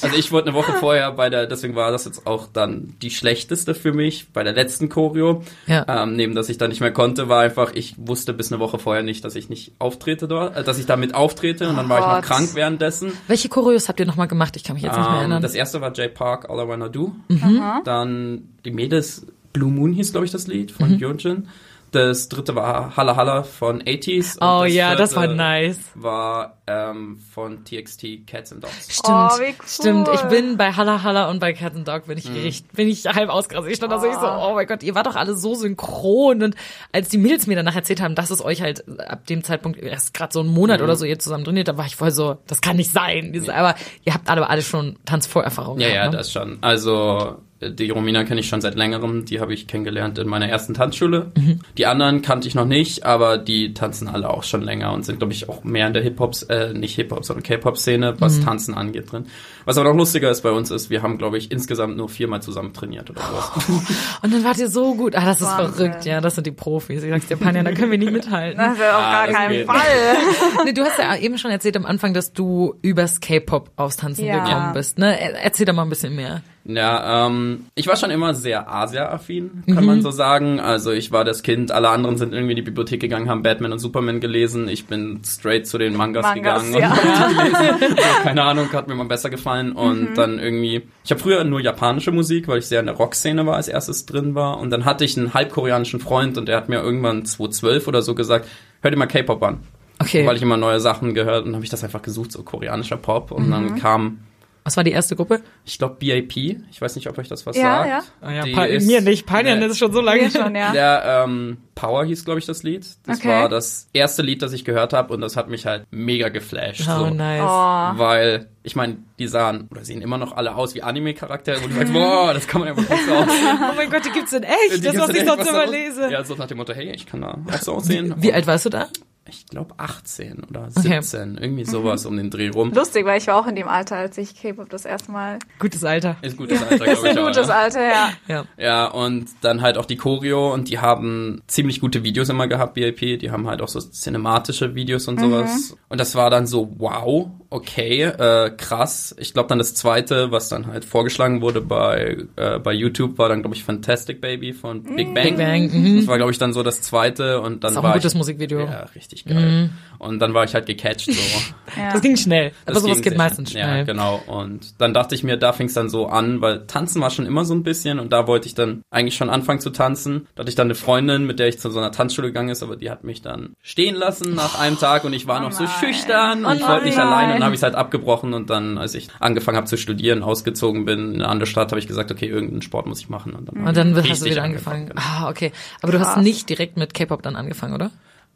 Also 0.04 0.16
ich 0.18 0.32
wurde 0.32 0.48
eine 0.48 0.56
Woche 0.56 0.74
vorher 0.74 1.12
bei 1.14 1.30
der, 1.30 1.48
deswegen 1.48 1.76
war 1.76 1.92
das 1.92 2.06
jetzt 2.06 2.28
auch 2.28 2.48
dann 2.52 2.96
die 3.02 3.10
schlechteste 3.12 3.74
für 3.76 3.94
mich 3.94 4.32
bei 4.34 4.44
der 4.44 4.54
letzten 4.54 4.90
Choreo. 4.90 5.44
Ja. 5.68 5.86
Ähm, 6.04 6.16
neben 6.16 6.36
dass 6.36 6.50
ich 6.50 6.58
da 6.58 6.68
nicht 6.68 6.82
mehr 6.82 6.92
konnte, 6.92 7.30
war 7.30 7.42
einfach, 7.42 7.72
ich 7.74 7.96
wusste 7.98 8.34
bis 8.34 8.52
eine 8.52 8.60
Woche 8.60 8.78
vorher 8.80 9.04
nicht, 9.04 9.24
dass 9.26 9.36
ich 9.36 9.50
nicht 9.50 9.74
auftrete 9.80 10.28
dort, 10.28 10.56
äh, 10.56 10.64
dass 10.64 10.78
ich 10.80 10.86
damit 10.86 11.16
auftrete 11.16 11.70
und 11.70 11.76
dann 11.78 11.90
war 11.90 12.00
ich 12.00 12.06
noch 12.06 12.16
Gott. 12.16 12.24
krank 12.26 12.50
währenddessen. 12.54 13.14
Welche 13.28 13.50
Choreos 13.50 13.88
habt 13.90 14.00
ihr 14.00 14.06
nochmal 14.06 14.28
gemacht? 14.28 14.56
Ich 14.56 14.64
kann 14.64 14.76
mich 14.76 14.84
jetzt 14.84 14.96
nicht 14.98 15.06
mehr 15.06 15.14
Ähm, 15.16 15.20
erinnern. 15.22 15.42
das 15.42 15.56
erste 15.56 15.82
war 15.82 15.92
J 15.94 16.14
Park, 16.14 16.50
All 16.50 16.64
I 16.64 16.68
Wanna 16.68 16.90
Do. 16.90 17.14
Mhm. 17.30 17.53
Dann 17.84 18.42
die 18.66 18.72
Mädels, 18.72 19.26
Blue 19.54 19.72
Moon 19.72 19.94
hieß, 19.94 20.12
glaube 20.12 20.26
ich, 20.26 20.32
das 20.32 20.48
Lied 20.48 20.72
von 20.72 20.92
Mhm. 20.92 21.00
Hyunjin. 21.00 21.48
Das 21.94 22.28
dritte 22.28 22.56
war 22.56 22.98
Halla 22.98 23.16
Halla 23.16 23.44
von 23.44 23.82
80s. 23.84 24.38
und 24.40 24.44
oh 24.48 24.66
ja, 24.66 24.96
das 24.96 25.16
war 25.16 25.28
nice. 25.28 25.78
War 25.96 26.58
ähm, 26.66 27.20
von 27.34 27.64
TXT 27.64 28.26
Cats 28.26 28.52
and 28.52 28.64
Dogs. 28.64 28.88
Stimmt, 28.98 29.08
Oh, 29.10 29.40
wie 29.40 29.44
cool. 29.50 29.54
stimmt. 29.68 30.10
Ich 30.14 30.22
bin 30.24 30.58
bei 30.58 30.72
Halla 30.74 31.04
Halla 31.04 31.30
und 31.30 31.40
bei 31.40 31.54
Cat 31.54 31.76
and 31.76 31.88
Dog 31.88 32.08
bin 32.08 32.18
ich 32.18 32.28
Mhm. 32.30 32.36
richtig, 32.36 32.72
bin 32.72 32.88
ich 32.88 33.06
halb 33.06 33.30
ausgerastet. 33.30 33.72
Ich 33.72 33.78
stand 33.78 33.92
da 33.94 34.00
so, 34.00 34.08
ich 34.08 34.14
so, 34.16 34.26
oh 34.28 34.54
mein 34.56 34.66
Gott, 34.66 34.82
ihr 34.82 34.96
wart 34.96 35.06
doch 35.06 35.16
alle 35.16 35.36
so 35.36 35.54
synchron. 35.56 36.42
Und 36.42 36.56
als 36.92 37.10
die 37.10 37.18
Mädels 37.20 37.46
mir 37.48 37.56
danach 37.56 37.76
erzählt 37.76 38.02
haben, 38.02 38.16
dass 38.16 38.32
es 38.32 38.44
euch 38.44 38.62
halt 38.62 38.84
ab 39.08 39.28
dem 39.28 39.44
Zeitpunkt 39.44 39.80
erst 39.80 40.14
gerade 40.16 40.34
so 40.34 40.40
einen 40.40 40.50
Monat 40.50 40.80
Mhm. 40.80 40.86
oder 40.86 40.96
so 40.96 41.06
ihr 41.06 41.20
zusammen 41.20 41.44
trainiert, 41.46 41.68
da 41.68 41.78
war 41.78 41.86
ich 41.86 41.96
voll 41.96 42.12
so, 42.12 42.38
das 42.48 42.62
kann 42.62 42.78
nicht 42.78 42.92
sein. 42.92 43.34
Dieses- 43.34 43.50
Aber 43.50 43.76
ihr 44.04 44.14
habt 44.16 44.30
alle, 44.30 44.50
alle 44.50 44.64
schon 44.64 44.98
Tanzvorerfahrung. 45.06 45.80
Ja, 45.80 45.88
ja, 45.90 45.94
gehabt, 45.96 46.12
ne? 46.14 46.18
das 46.18 46.32
schon. 46.32 46.58
Also 46.62 47.38
die 47.62 47.90
Romina 47.90 48.24
kenne 48.24 48.40
ich 48.42 48.50
schon 48.50 48.62
seit 48.62 48.76
längerem. 48.76 49.26
Die 49.26 49.40
habe 49.40 49.54
ich 49.54 49.68
kennengelernt 49.68 50.18
in 50.18 50.28
meiner 50.28 50.48
ersten 50.50 50.74
Tanzschule. 50.74 51.32
Mhm. 51.38 51.60
Die 51.78 51.86
anderen 51.86 52.22
kannte 52.22 52.48
ich 52.48 52.56
noch 52.56 52.66
nicht, 52.66 53.06
aber 53.06 53.38
die 53.38 53.74
tanzen 53.74 54.08
alle 54.08 54.30
auch 54.30 54.44
schon 54.44 54.62
länger 54.62 54.92
und 54.94 55.06
sind, 55.06 55.20
glaube 55.20 55.34
ich, 55.34 55.48
auch 55.50 55.64
mehr 55.64 55.88
in 55.88 55.94
der 55.94 56.04
Hip-Hop, 56.04 56.36
äh, 56.50 56.74
nicht 56.74 56.96
Hip-Hop, 56.96 57.24
sondern 57.24 57.44
K-Pop-Szene, 57.44 58.16
was 58.20 58.40
Mhm. 58.40 58.44
Tanzen 58.46 58.74
angeht 58.74 59.12
drin. 59.12 59.26
Was 59.66 59.78
aber 59.78 59.90
noch 59.90 59.98
lustiger 59.98 60.30
ist 60.30 60.42
bei 60.42 60.52
uns 60.52 60.72
ist, 60.72 60.90
wir 60.90 61.02
haben, 61.02 61.18
glaube 61.18 61.38
ich, 61.38 61.52
insgesamt 61.52 61.98
nur 61.98 62.10
viermal 62.10 62.42
zusammen 62.42 62.74
trainiert 62.74 63.10
oder 63.10 63.22
sowas. 63.22 63.52
Und 64.22 64.34
dann 64.34 64.44
wart 64.44 64.58
ihr 64.58 64.68
so 64.70 64.96
gut. 64.96 65.16
Ah, 65.16 65.26
das 65.26 65.42
ist 65.42 65.48
Wahnsinn. 65.48 65.74
verrückt. 65.92 66.06
Ja, 66.06 66.22
das 66.22 66.36
sind 66.36 66.48
die 66.48 66.52
Profis. 66.52 67.04
Ich 67.04 67.10
sag's 67.10 67.28
dir, 67.28 67.38
Panja, 67.38 67.64
da 67.64 67.72
können 67.72 67.92
wir 67.92 67.98
nicht 67.98 68.12
mithalten. 68.12 68.58
Das 68.58 68.74
ist 68.74 68.82
auf 68.84 68.94
Ah, 68.94 69.26
gar 69.26 69.34
keinen. 69.34 69.66
Fall. 69.66 69.78
nee, 70.66 70.74
du 70.74 70.84
hast 70.84 70.98
ja 71.00 71.16
eben 71.16 71.38
schon 71.38 71.52
erzählt 71.52 71.78
am 71.78 71.86
Anfang, 71.86 72.14
dass 72.14 72.34
du 72.34 72.76
übers 72.82 73.20
K-Pop 73.20 73.72
aufs 73.76 73.98
Tanzen 73.98 74.26
Ja. 74.26 74.44
gekommen 74.44 74.74
bist. 74.74 74.98
Ne? 74.98 75.20
Er- 75.20 75.44
Erzähl 75.44 75.66
doch 75.66 75.74
mal 75.74 75.84
ein 75.84 75.90
bisschen 75.90 76.16
mehr. 76.16 76.42
Ja, 76.66 77.28
ähm, 77.28 77.66
ich 77.76 77.88
war 77.88 77.98
schon 77.98 78.10
immer 78.10 78.34
sehr 78.34 78.72
Asia-affin, 78.74 79.64
kann 79.76 79.84
man 79.86 80.02
so 80.02 80.12
sagen. 80.12 80.62
Also 80.62 80.92
ich 80.92 81.12
war 81.12 81.26
das 81.26 81.44
Kind, 81.44 81.72
alle 81.74 81.90
anderen 81.90 82.16
sind 82.16 82.32
irgendwie 82.32 82.54
in 82.54 82.56
die 82.56 82.62
Bibliothek 82.62 83.02
gegangen, 83.02 83.28
haben 83.30 83.44
Batman 83.44 83.74
und 83.74 83.80
Superman 83.80 84.22
gelesen. 84.22 84.70
Ich 84.70 84.86
bin 84.86 85.20
straight 85.26 85.68
zu 85.68 85.78
den 85.78 85.94
Mangas, 85.94 86.24
Mangas, 86.24 86.64
gegangen 86.64 86.74
ja. 86.82 86.94
und 86.94 87.38
gelesen. 87.38 87.98
Also, 87.98 88.24
keine 88.24 88.44
Ahnung, 88.44 88.72
hat 88.72 88.88
mir 88.88 88.96
mal 88.96 89.04
besser 89.04 89.30
gefallen. 89.30 89.53
Und 89.62 90.16
dann 90.16 90.40
irgendwie, 90.40 90.84
ich 91.04 91.12
habe 91.12 91.22
früher 91.22 91.44
nur 91.44 91.60
japanische 91.60 92.12
Musik, 92.12 92.48
weil 92.48 92.60
ich 92.60 92.66
sehr 92.66 92.80
in 92.80 92.88
der 92.88 92.96
Rockszene 92.96 93.46
war, 93.46 93.56
als 93.56 93.68
erstes 93.68 94.06
drin 94.06 94.36
war. 94.36 94.60
Und 94.60 94.70
dann 94.70 94.86
hatte 94.86 95.06
ich 95.06 95.18
einen 95.18 95.34
halbkoreanischen 95.34 96.00
Freund 96.00 96.38
und 96.38 96.48
der 96.48 96.58
hat 96.58 96.70
mir 96.70 96.82
irgendwann 96.82 97.26
2012 97.26 97.88
oder 97.88 98.02
so 98.02 98.16
gesagt, 98.16 98.48
hör 98.82 98.92
dir 98.92 98.98
mal 98.98 99.08
K-Pop 99.08 99.42
an. 99.44 99.60
Okay. 100.00 100.26
Weil 100.26 100.36
ich 100.36 100.42
immer 100.42 100.58
neue 100.58 100.80
Sachen 100.80 101.14
gehört 101.14 101.46
und 101.46 101.54
habe 101.54 101.64
ich 101.64 101.70
das 101.70 101.84
einfach 101.84 102.02
gesucht, 102.02 102.32
so 102.32 102.44
koreanischer 102.44 102.98
Pop. 102.98 103.32
Und 103.32 103.52
dann 103.52 103.80
kam 103.80 104.20
Was 104.64 104.78
war 104.78 104.84
die 104.84 104.92
erste 104.92 105.16
Gruppe? 105.16 105.42
ich 105.66 105.78
glaube 105.78 105.96
BIP. 106.00 106.38
Ich 106.72 106.82
weiß 106.82 106.96
nicht, 106.96 107.08
ob 107.10 107.18
euch 107.18 107.28
das 107.28 107.46
was 107.46 107.58
Ja, 107.58 107.78
sagt. 107.84 107.90
ja. 107.90 108.02
Ah 108.22 108.32
ja, 108.32 108.44
Die 108.44 108.74
ist- 108.76 108.88
mir 108.88 109.02
nicht. 109.02 109.30
Das 109.30 109.72
ist 109.72 109.78
schon 109.78 109.92
so 109.92 110.00
lange. 110.02 110.32
Schon, 110.32 110.56
ja. 110.56 110.72
Der 110.72 111.24
ähm, 111.26 111.58
Power 111.76 112.06
hieß, 112.06 112.24
glaube 112.24 112.40
ich, 112.40 112.46
das 112.46 112.64
Lied. 112.64 112.86
Das 113.06 113.20
Okay. 113.20 113.28
war 113.30 113.50
das 113.50 113.88
erste 113.94 114.22
Lied, 114.22 114.42
das 114.42 114.54
ich 114.54 114.64
gehört 114.64 114.94
habe 114.94 115.14
und 115.14 115.22
das 115.22 115.36
hat 115.36 115.50
mich 115.50 115.66
halt 115.66 115.86
mega 115.92 116.30
geflasht. 116.30 116.88
Oh, 116.88 117.06
so. 117.06 117.10
nice. 117.10 117.42
Oh. 117.44 118.00
Weil, 118.00 118.48
ich 118.64 118.76
meine, 118.76 118.98
die 119.20 119.28
sahen 119.28 119.68
oder 119.70 119.84
sehen 119.84 120.02
immer 120.02 120.18
noch 120.18 120.32
alle 120.38 120.56
aus 120.56 120.76
wie 120.76 120.82
Anime-Charaktere, 120.84 121.62
wo 121.62 121.68
du 121.68 121.74
sagst, 121.74 121.92
boah, 121.94 122.34
das 122.34 122.48
kann 122.48 122.62
man 122.62 122.70
ja 122.70 122.78
wirklich 122.78 123.00
so 123.06 123.14
aussehen. 123.14 123.60
Oh 123.72 123.76
mein 123.76 123.90
Gott, 123.90 124.06
die 124.06 124.12
gibt's 124.12 124.32
in 124.34 124.44
echt. 124.44 124.78
Die 124.78 124.82
das, 124.82 124.98
was 124.98 125.10
ich 125.10 125.26
sonst 125.26 125.48
immer 125.50 125.66
lese. 125.68 126.10
Ja, 126.12 126.24
so 126.24 126.36
nach 126.36 126.48
dem 126.48 126.58
Motto, 126.58 126.74
hey, 126.74 126.92
ich 126.94 127.06
kann 127.06 127.22
da 127.22 127.38
auch 127.52 127.58
so 127.62 127.74
aussehen. 127.74 128.14
Wie 128.18 128.32
alt 128.34 128.48
warst 128.48 128.66
du 128.66 128.70
da? 128.70 128.88
Ich 129.28 129.46
glaube 129.46 129.76
18 129.78 130.44
oder 130.50 130.68
Okay. 130.76 131.02
17, 131.02 131.38
irgendwie 131.40 131.64
sowas 131.64 132.06
um 132.06 132.18
den 132.18 132.30
Dreh 132.30 132.50
rum. 132.50 132.72
Lustig, 132.74 133.06
weil 133.06 133.20
ich 133.20 133.28
war 133.28 133.38
auch 133.38 133.48
in 133.48 133.56
dem 133.56 133.70
Alter, 133.70 133.96
als 133.96 134.18
ich 134.18 134.36
K-Pop 134.36 134.70
das 134.70 134.84
erste 134.86 135.12
Mal. 135.12 135.40
Gutes 135.60 135.84
Alter. 135.86 136.18
Ist 136.22 136.36
gutes 136.36 136.62
Alter, 136.62 136.84
glaube 136.84 136.92
ist 136.92 137.04
ich. 137.06 137.12
ein 137.12 137.18
auch, 137.20 137.28
gutes 137.28 137.48
ja. 137.48 137.54
Alter, 137.56 137.82
ja. 137.88 138.10
Ja. 138.28 138.46
Ja, 138.58 138.88
und 138.88 139.28
dann 139.42 139.62
halt 139.62 139.78
auch 139.78 139.86
die 139.86 139.96
Choreo 139.96 140.54
und 140.54 140.70
die 140.70 140.80
haben 140.80 141.42
ziemlich 141.48 141.80
gute 141.80 142.04
Videos 142.04 142.28
immer 142.28 142.48
gehabt, 142.48 142.74
BIP. 142.74 143.20
Die 143.20 143.32
haben 143.32 143.48
halt 143.48 143.62
auch 143.62 143.70
so 143.70 143.80
cinematische 143.80 144.76
Videos 144.76 145.08
und 145.08 145.20
sowas. 145.20 145.78
Und 145.90 146.00
das 146.02 146.16
war 146.16 146.30
dann 146.30 146.46
so, 146.46 146.74
wow, 146.78 147.30
okay, 147.54 148.02
äh, 148.04 148.50
krass. 148.58 149.16
Ich 149.20 149.34
glaube 149.34 149.50
dann 149.50 149.60
das 149.60 149.76
zweite, 149.76 150.32
was 150.32 150.50
dann 150.50 150.68
halt 150.68 150.86
vorgeschlagen 150.86 151.42
wurde 151.42 151.62
bei, 151.62 152.18
äh, 152.36 152.60
bei 152.60 152.74
YouTube, 152.74 153.18
war 153.18 153.30
dann, 153.30 153.42
glaube 153.42 153.56
ich, 153.56 153.64
Fantastic 153.64 154.20
Baby 154.22 154.54
von 154.54 154.84
Big 154.84 155.14
Bang. 155.14 155.24
Big 155.24 155.38
Bang, 155.38 155.70
mhm. 155.72 155.98
Das 155.98 156.08
war, 156.08 156.18
glaube 156.18 156.32
ich, 156.32 156.40
dann 156.40 156.52
so 156.52 156.64
das 156.64 156.82
zweite 156.82 157.42
und 157.42 157.64
dann 157.64 157.72
Ist 157.72 157.78
auch 157.78 157.84
war 157.84 157.92
ein 157.92 158.00
gutes 158.00 158.14
ich, 158.14 158.18
Musikvideo. 158.18 158.66
Mhm. 158.66 158.72
Ja, 158.72 158.80
richtig 158.96 159.26
geil. 159.26 159.70
Und 160.00 160.20
dann 160.20 160.34
war 160.34 160.44
ich 160.44 160.54
halt 160.54 160.66
gecatcht 160.66 161.06
so. 161.06 161.12
ja. 161.78 161.94
Das 161.94 162.02
ging 162.02 162.18
schnell. 162.18 162.52
Aber 162.66 162.74
Das 162.74 162.84
sowas 162.84 162.96
ging 162.98 163.04
geht 163.04 163.18
meistens 163.18 163.52
schnell. 163.52 163.78
Ja, 163.78 163.84
genau. 163.84 164.22
Und 164.28 164.82
dann 164.82 164.94
dachte 164.94 165.16
ich 165.16 165.24
mir, 165.24 165.38
da 165.38 165.54
fing 165.54 165.68
es 165.68 165.74
dann 165.74 165.90
so 165.90 166.08
an, 166.08 166.42
weil 166.42 166.66
Tanzen 166.68 167.02
war 167.02 167.10
schon 167.10 167.26
immer 167.26 167.46
so 167.46 167.54
ein 167.54 167.64
bisschen 167.64 168.00
und 168.00 168.12
da 168.12 168.28
wollte 168.28 168.48
ich 168.48 168.56
dann 168.56 168.82
eigentlich 168.90 169.16
schon 169.16 169.30
anfangen 169.30 169.60
zu 169.62 169.70
tanzen. 169.70 170.28
Da 170.36 170.42
hatte 170.42 170.50
ich 170.50 170.56
dann 170.56 170.68
eine 170.68 170.76
Freundin, 170.76 171.26
mit 171.26 171.40
der 171.40 171.48
ich 171.48 171.60
zu 171.60 171.70
so 171.72 171.80
einer 171.80 171.92
Tanzschule 171.92 172.28
gegangen 172.28 172.50
ist, 172.50 172.64
aber 172.64 172.76
die 172.76 172.90
hat 172.90 173.04
mich 173.04 173.22
dann 173.22 173.56
stehen 173.62 173.96
lassen 173.96 174.36
nach 174.36 174.60
einem 174.60 174.78
Tag 174.78 175.06
und 175.06 175.14
ich 175.14 175.28
war 175.28 175.40
noch 175.40 175.52
so 175.52 175.64
nein. 175.64 175.74
schüchtern 175.80 176.46
und 176.46 176.52
Oh 176.52 176.56
ich 176.56 176.68
wollte 176.68 176.86
nicht 176.86 176.98
nein. 176.98 177.08
alleine 177.08 177.36
und 177.36 177.43
dann 177.44 177.46
habe 177.46 177.56
ich 177.56 177.60
es 177.60 177.64
halt 177.64 177.76
abgebrochen 177.76 178.34
und 178.34 178.50
dann, 178.50 178.78
als 178.78 178.96
ich 178.96 179.10
angefangen 179.20 179.58
habe 179.58 179.68
zu 179.68 179.78
studieren, 179.78 180.24
ausgezogen 180.24 180.86
bin 180.86 181.14
in 181.14 181.22
eine 181.22 181.30
andere 181.30 181.46
Stadt, 181.48 181.72
habe 181.72 181.80
ich 181.80 181.88
gesagt, 181.88 182.12
okay, 182.12 182.28
irgendeinen 182.28 182.62
Sport 182.62 182.86
muss 182.88 183.00
ich 183.00 183.10
machen. 183.10 183.34
Und 183.34 183.48
dann 183.52 183.68
Und 183.68 183.78
dann 183.78 183.96
hast 184.10 184.22
du 184.22 184.26
wieder 184.30 184.44
angefangen. 184.44 184.90
angefangen, 184.92 185.24
Ah, 185.24 185.30
okay. 185.30 185.52
Aber 185.82 185.92
du 185.92 186.00
hast 186.00 186.18
nicht 186.18 186.50
direkt 186.50 186.78
mit 186.78 186.94
K-Pop 186.94 187.22
dann 187.22 187.36
angefangen, 187.36 187.74
oder? 187.74 187.92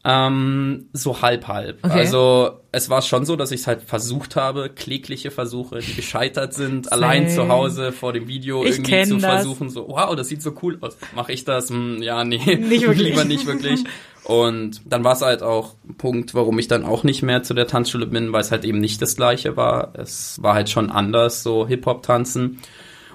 Ähm, 0.09 0.85
so 0.93 1.21
halb 1.21 1.49
halb. 1.49 1.83
Okay. 1.83 1.99
Also 1.99 2.61
es 2.71 2.89
war 2.89 3.01
schon 3.01 3.25
so, 3.25 3.35
dass 3.35 3.51
ich 3.51 3.59
es 3.61 3.67
halt 3.67 3.81
versucht 3.81 4.37
habe, 4.37 4.69
klägliche 4.69 5.31
Versuche, 5.31 5.79
die 5.79 5.95
gescheitert 5.95 6.53
sind, 6.53 6.93
allein 6.93 7.27
zu 7.29 7.49
Hause 7.49 7.91
vor 7.91 8.13
dem 8.13 8.29
Video 8.29 8.63
Ich 8.63 8.77
irgendwie 8.79 9.03
zu 9.03 9.17
das. 9.17 9.33
versuchen, 9.33 9.69
so, 9.69 9.89
wow, 9.89 10.15
das 10.15 10.29
sieht 10.29 10.41
so 10.41 10.53
cool 10.61 10.77
aus. 10.79 10.95
Mache 11.13 11.33
ich 11.33 11.43
das? 11.43 11.69
Hm, 11.71 12.01
ja, 12.01 12.23
nee. 12.23 12.37
Nicht 12.55 12.87
wirklich. 12.87 13.09
Lieber 13.09 13.25
nicht 13.25 13.47
wirklich. 13.47 13.83
Und 14.23 14.81
dann 14.85 15.03
war 15.03 15.13
es 15.13 15.21
halt 15.21 15.43
auch 15.43 15.73
ein 15.87 15.95
Punkt, 15.95 16.33
warum 16.33 16.57
ich 16.57 16.69
dann 16.69 16.85
auch 16.85 17.03
nicht 17.03 17.21
mehr 17.21 17.43
zu 17.43 17.53
der 17.53 17.67
Tanzschule 17.67 18.05
bin, 18.05 18.31
weil 18.31 18.41
es 18.41 18.51
halt 18.51 18.63
eben 18.63 18.79
nicht 18.79 19.01
das 19.01 19.17
gleiche 19.17 19.57
war. 19.57 19.91
Es 19.95 20.41
war 20.41 20.53
halt 20.53 20.69
schon 20.69 20.89
anders, 20.89 21.43
so 21.43 21.67
Hip-Hop-Tanzen. 21.67 22.59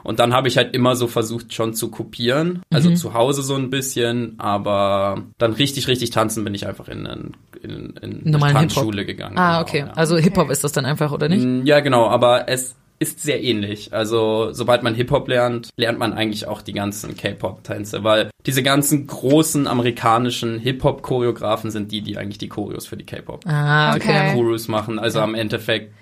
Und 0.04 0.18
dann 0.20 0.32
habe 0.34 0.48
ich 0.48 0.56
halt 0.56 0.74
immer 0.74 0.96
so 0.96 1.06
versucht, 1.06 1.52
schon 1.54 1.74
zu 1.74 1.90
kopieren. 1.90 2.62
Also 2.72 2.90
Mhm. 2.90 2.96
zu 2.96 3.14
Hause 3.14 3.42
so 3.42 3.54
ein 3.54 3.70
bisschen, 3.70 4.34
aber 4.38 5.22
dann 5.38 5.52
richtig, 5.52 5.88
richtig 5.88 6.10
tanzen 6.10 6.44
bin 6.44 6.54
ich 6.54 6.66
einfach 6.66 6.88
in, 6.88 7.06
in, 7.06 7.32
in, 7.62 7.94
in 8.22 8.30
Normalen 8.30 8.54
Tanzschule 8.54 9.04
gegangen. 9.06 9.38
Ah, 9.38 9.58
genau, 9.58 9.62
okay. 9.62 9.78
ja. 9.86 9.92
Also 9.94 10.16
Hip-Hop 10.16 10.50
ist 10.50 10.64
das 10.64 10.72
dann 10.72 10.84
einfach, 10.86 11.12
oder 11.12 11.28
nicht? 11.28 11.44
Mm, 11.44 11.64
Ja, 11.66 11.80
genau, 11.80 12.08
aber 12.08 12.48
es 12.48 12.74
ist 12.98 13.20
sehr 13.20 13.42
ähnlich. 13.42 13.92
Also, 13.92 14.52
sobald 14.52 14.84
man 14.84 14.94
Hip-Hop 14.94 15.26
lernt, 15.26 15.70
lernt 15.76 15.98
man 15.98 16.12
eigentlich 16.12 16.46
auch 16.46 16.62
die 16.62 16.72
ganzen 16.72 17.16
K-Pop-Tänze, 17.16 18.04
weil 18.04 18.30
diese 18.46 18.62
ganzen 18.62 19.08
großen 19.08 19.66
amerikanischen 19.66 20.60
Hip-Hop-Choreografen 20.60 21.70
sind 21.72 21.90
die, 21.90 22.02
die 22.02 22.16
eigentlich 22.16 22.38
die 22.38 22.48
Choreos 22.48 22.86
für 22.86 22.96
die 22.96 23.04
K-Pop. 23.04 23.44
Ah, 23.46 23.96
okay. 23.96 24.08
Okay. 24.08 24.34
Gurus 24.34 24.68
machen, 24.68 24.98
also 25.00 25.18
am 25.20 25.34
Endeffekt 25.34 25.92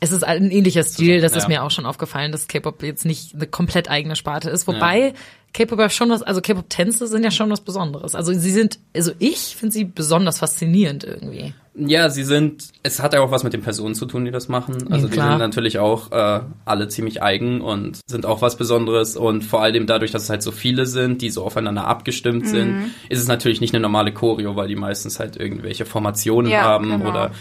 Es 0.00 0.12
ist 0.12 0.24
ein 0.24 0.50
ähnlicher 0.50 0.82
Stil, 0.82 1.20
das 1.20 1.36
ist 1.36 1.42
ja. 1.42 1.48
mir 1.48 1.62
auch 1.62 1.70
schon 1.70 1.84
aufgefallen, 1.84 2.32
dass 2.32 2.48
K-Pop 2.48 2.82
jetzt 2.82 3.04
nicht 3.04 3.34
eine 3.34 3.46
komplett 3.46 3.90
eigene 3.90 4.16
Sparte 4.16 4.48
ist. 4.48 4.66
Wobei 4.66 5.12
K-Pop 5.52 5.78
ja 5.78 5.90
schon 5.90 6.10
was, 6.10 6.22
also 6.22 6.40
K-Pop-Tänze 6.40 7.06
sind 7.06 7.24
ja 7.24 7.30
schon 7.30 7.50
was 7.50 7.60
Besonderes. 7.60 8.14
Also 8.14 8.32
sie 8.32 8.50
sind, 8.50 8.78
also 8.94 9.12
ich 9.18 9.56
finde 9.56 9.72
sie 9.72 9.84
besonders 9.84 10.38
faszinierend 10.38 11.04
irgendwie. 11.04 11.52
Ja, 11.74 12.08
sie 12.08 12.24
sind, 12.24 12.68
es 12.82 13.00
hat 13.00 13.14
ja 13.14 13.20
auch 13.20 13.30
was 13.30 13.44
mit 13.44 13.52
den 13.52 13.62
Personen 13.62 13.94
zu 13.94 14.06
tun, 14.06 14.24
die 14.24 14.30
das 14.30 14.48
machen. 14.48 14.92
Also 14.92 15.06
Ja, 15.08 15.12
die 15.12 15.20
sind 15.20 15.38
natürlich 15.38 15.78
auch 15.78 16.12
äh, 16.12 16.40
alle 16.64 16.88
ziemlich 16.88 17.22
eigen 17.22 17.60
und 17.60 18.00
sind 18.06 18.26
auch 18.26 18.42
was 18.42 18.56
Besonderes. 18.56 19.16
Und 19.16 19.42
vor 19.42 19.62
allem 19.62 19.86
dadurch, 19.86 20.12
dass 20.12 20.24
es 20.24 20.30
halt 20.30 20.42
so 20.42 20.52
viele 20.52 20.86
sind, 20.86 21.20
die 21.20 21.30
so 21.30 21.44
aufeinander 21.44 21.86
abgestimmt 21.86 22.46
sind, 22.46 22.92
ist 23.08 23.20
es 23.20 23.28
natürlich 23.28 23.60
nicht 23.60 23.74
eine 23.74 23.82
normale 23.82 24.12
Choreo, 24.12 24.56
weil 24.56 24.68
die 24.68 24.76
meistens 24.76 25.20
halt 25.20 25.36
irgendwelche 25.36 25.84
Formationen 25.84 26.50
Ja, 26.50 26.62
haben 26.62 26.90
genau. 26.90 27.08
oder 27.08 27.32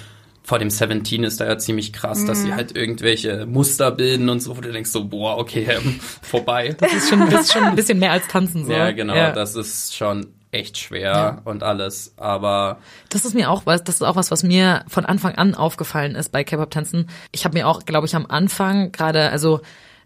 vor 0.49 0.57
dem 0.57 0.71
Seventeen 0.71 1.23
ist 1.23 1.39
da 1.39 1.45
ja 1.45 1.59
ziemlich 1.59 1.93
krass, 1.93 2.25
dass 2.25 2.39
Mhm. 2.39 2.43
sie 2.45 2.53
halt 2.55 2.75
irgendwelche 2.75 3.45
Muster 3.45 3.91
bilden 3.91 4.29
und 4.29 4.39
so, 4.39 4.57
wo 4.57 4.61
du 4.61 4.71
denkst 4.71 4.89
so, 4.89 5.05
boah, 5.05 5.37
okay, 5.37 5.67
ähm, 5.69 5.99
vorbei. 6.23 6.75
Das 6.79 6.91
ist 6.91 7.07
schon, 7.09 7.29
das 7.29 7.41
ist 7.41 7.53
schon 7.53 7.63
ein 7.65 7.75
bisschen 7.75 7.99
mehr 7.99 8.11
als 8.13 8.27
tanzen 8.27 8.65
so. 8.65 8.71
Ja, 8.71 8.89
genau, 8.89 9.13
Ja. 9.15 9.31
das 9.31 9.53
ist 9.53 9.95
schon 9.95 10.25
echt 10.51 10.79
schwer 10.79 11.11
Ja. 11.11 11.41
und 11.45 11.61
alles, 11.61 12.15
aber 12.17 12.79
Das 13.11 13.25
ist 13.25 13.35
mir 13.35 13.51
auch 13.51 13.67
was, 13.67 13.83
das 13.83 13.95
ist 13.97 14.01
auch 14.01 14.15
was, 14.15 14.31
was 14.31 14.41
mir 14.41 14.83
von 14.87 15.05
Anfang 15.05 15.35
an 15.35 15.53
aufgefallen 15.53 16.15
ist 16.15 16.31
bei 16.31 16.43
K-Pop-Tänzen. 16.43 17.07
Ich 17.31 17.45
habe 17.45 17.55
mir 17.55 17.67
auch, 17.67 17.85
glaube 17.85 18.07
ich, 18.07 18.15
am 18.15 18.25
Anfang 18.25 18.91
gerade, 18.91 19.29
also 19.29 19.61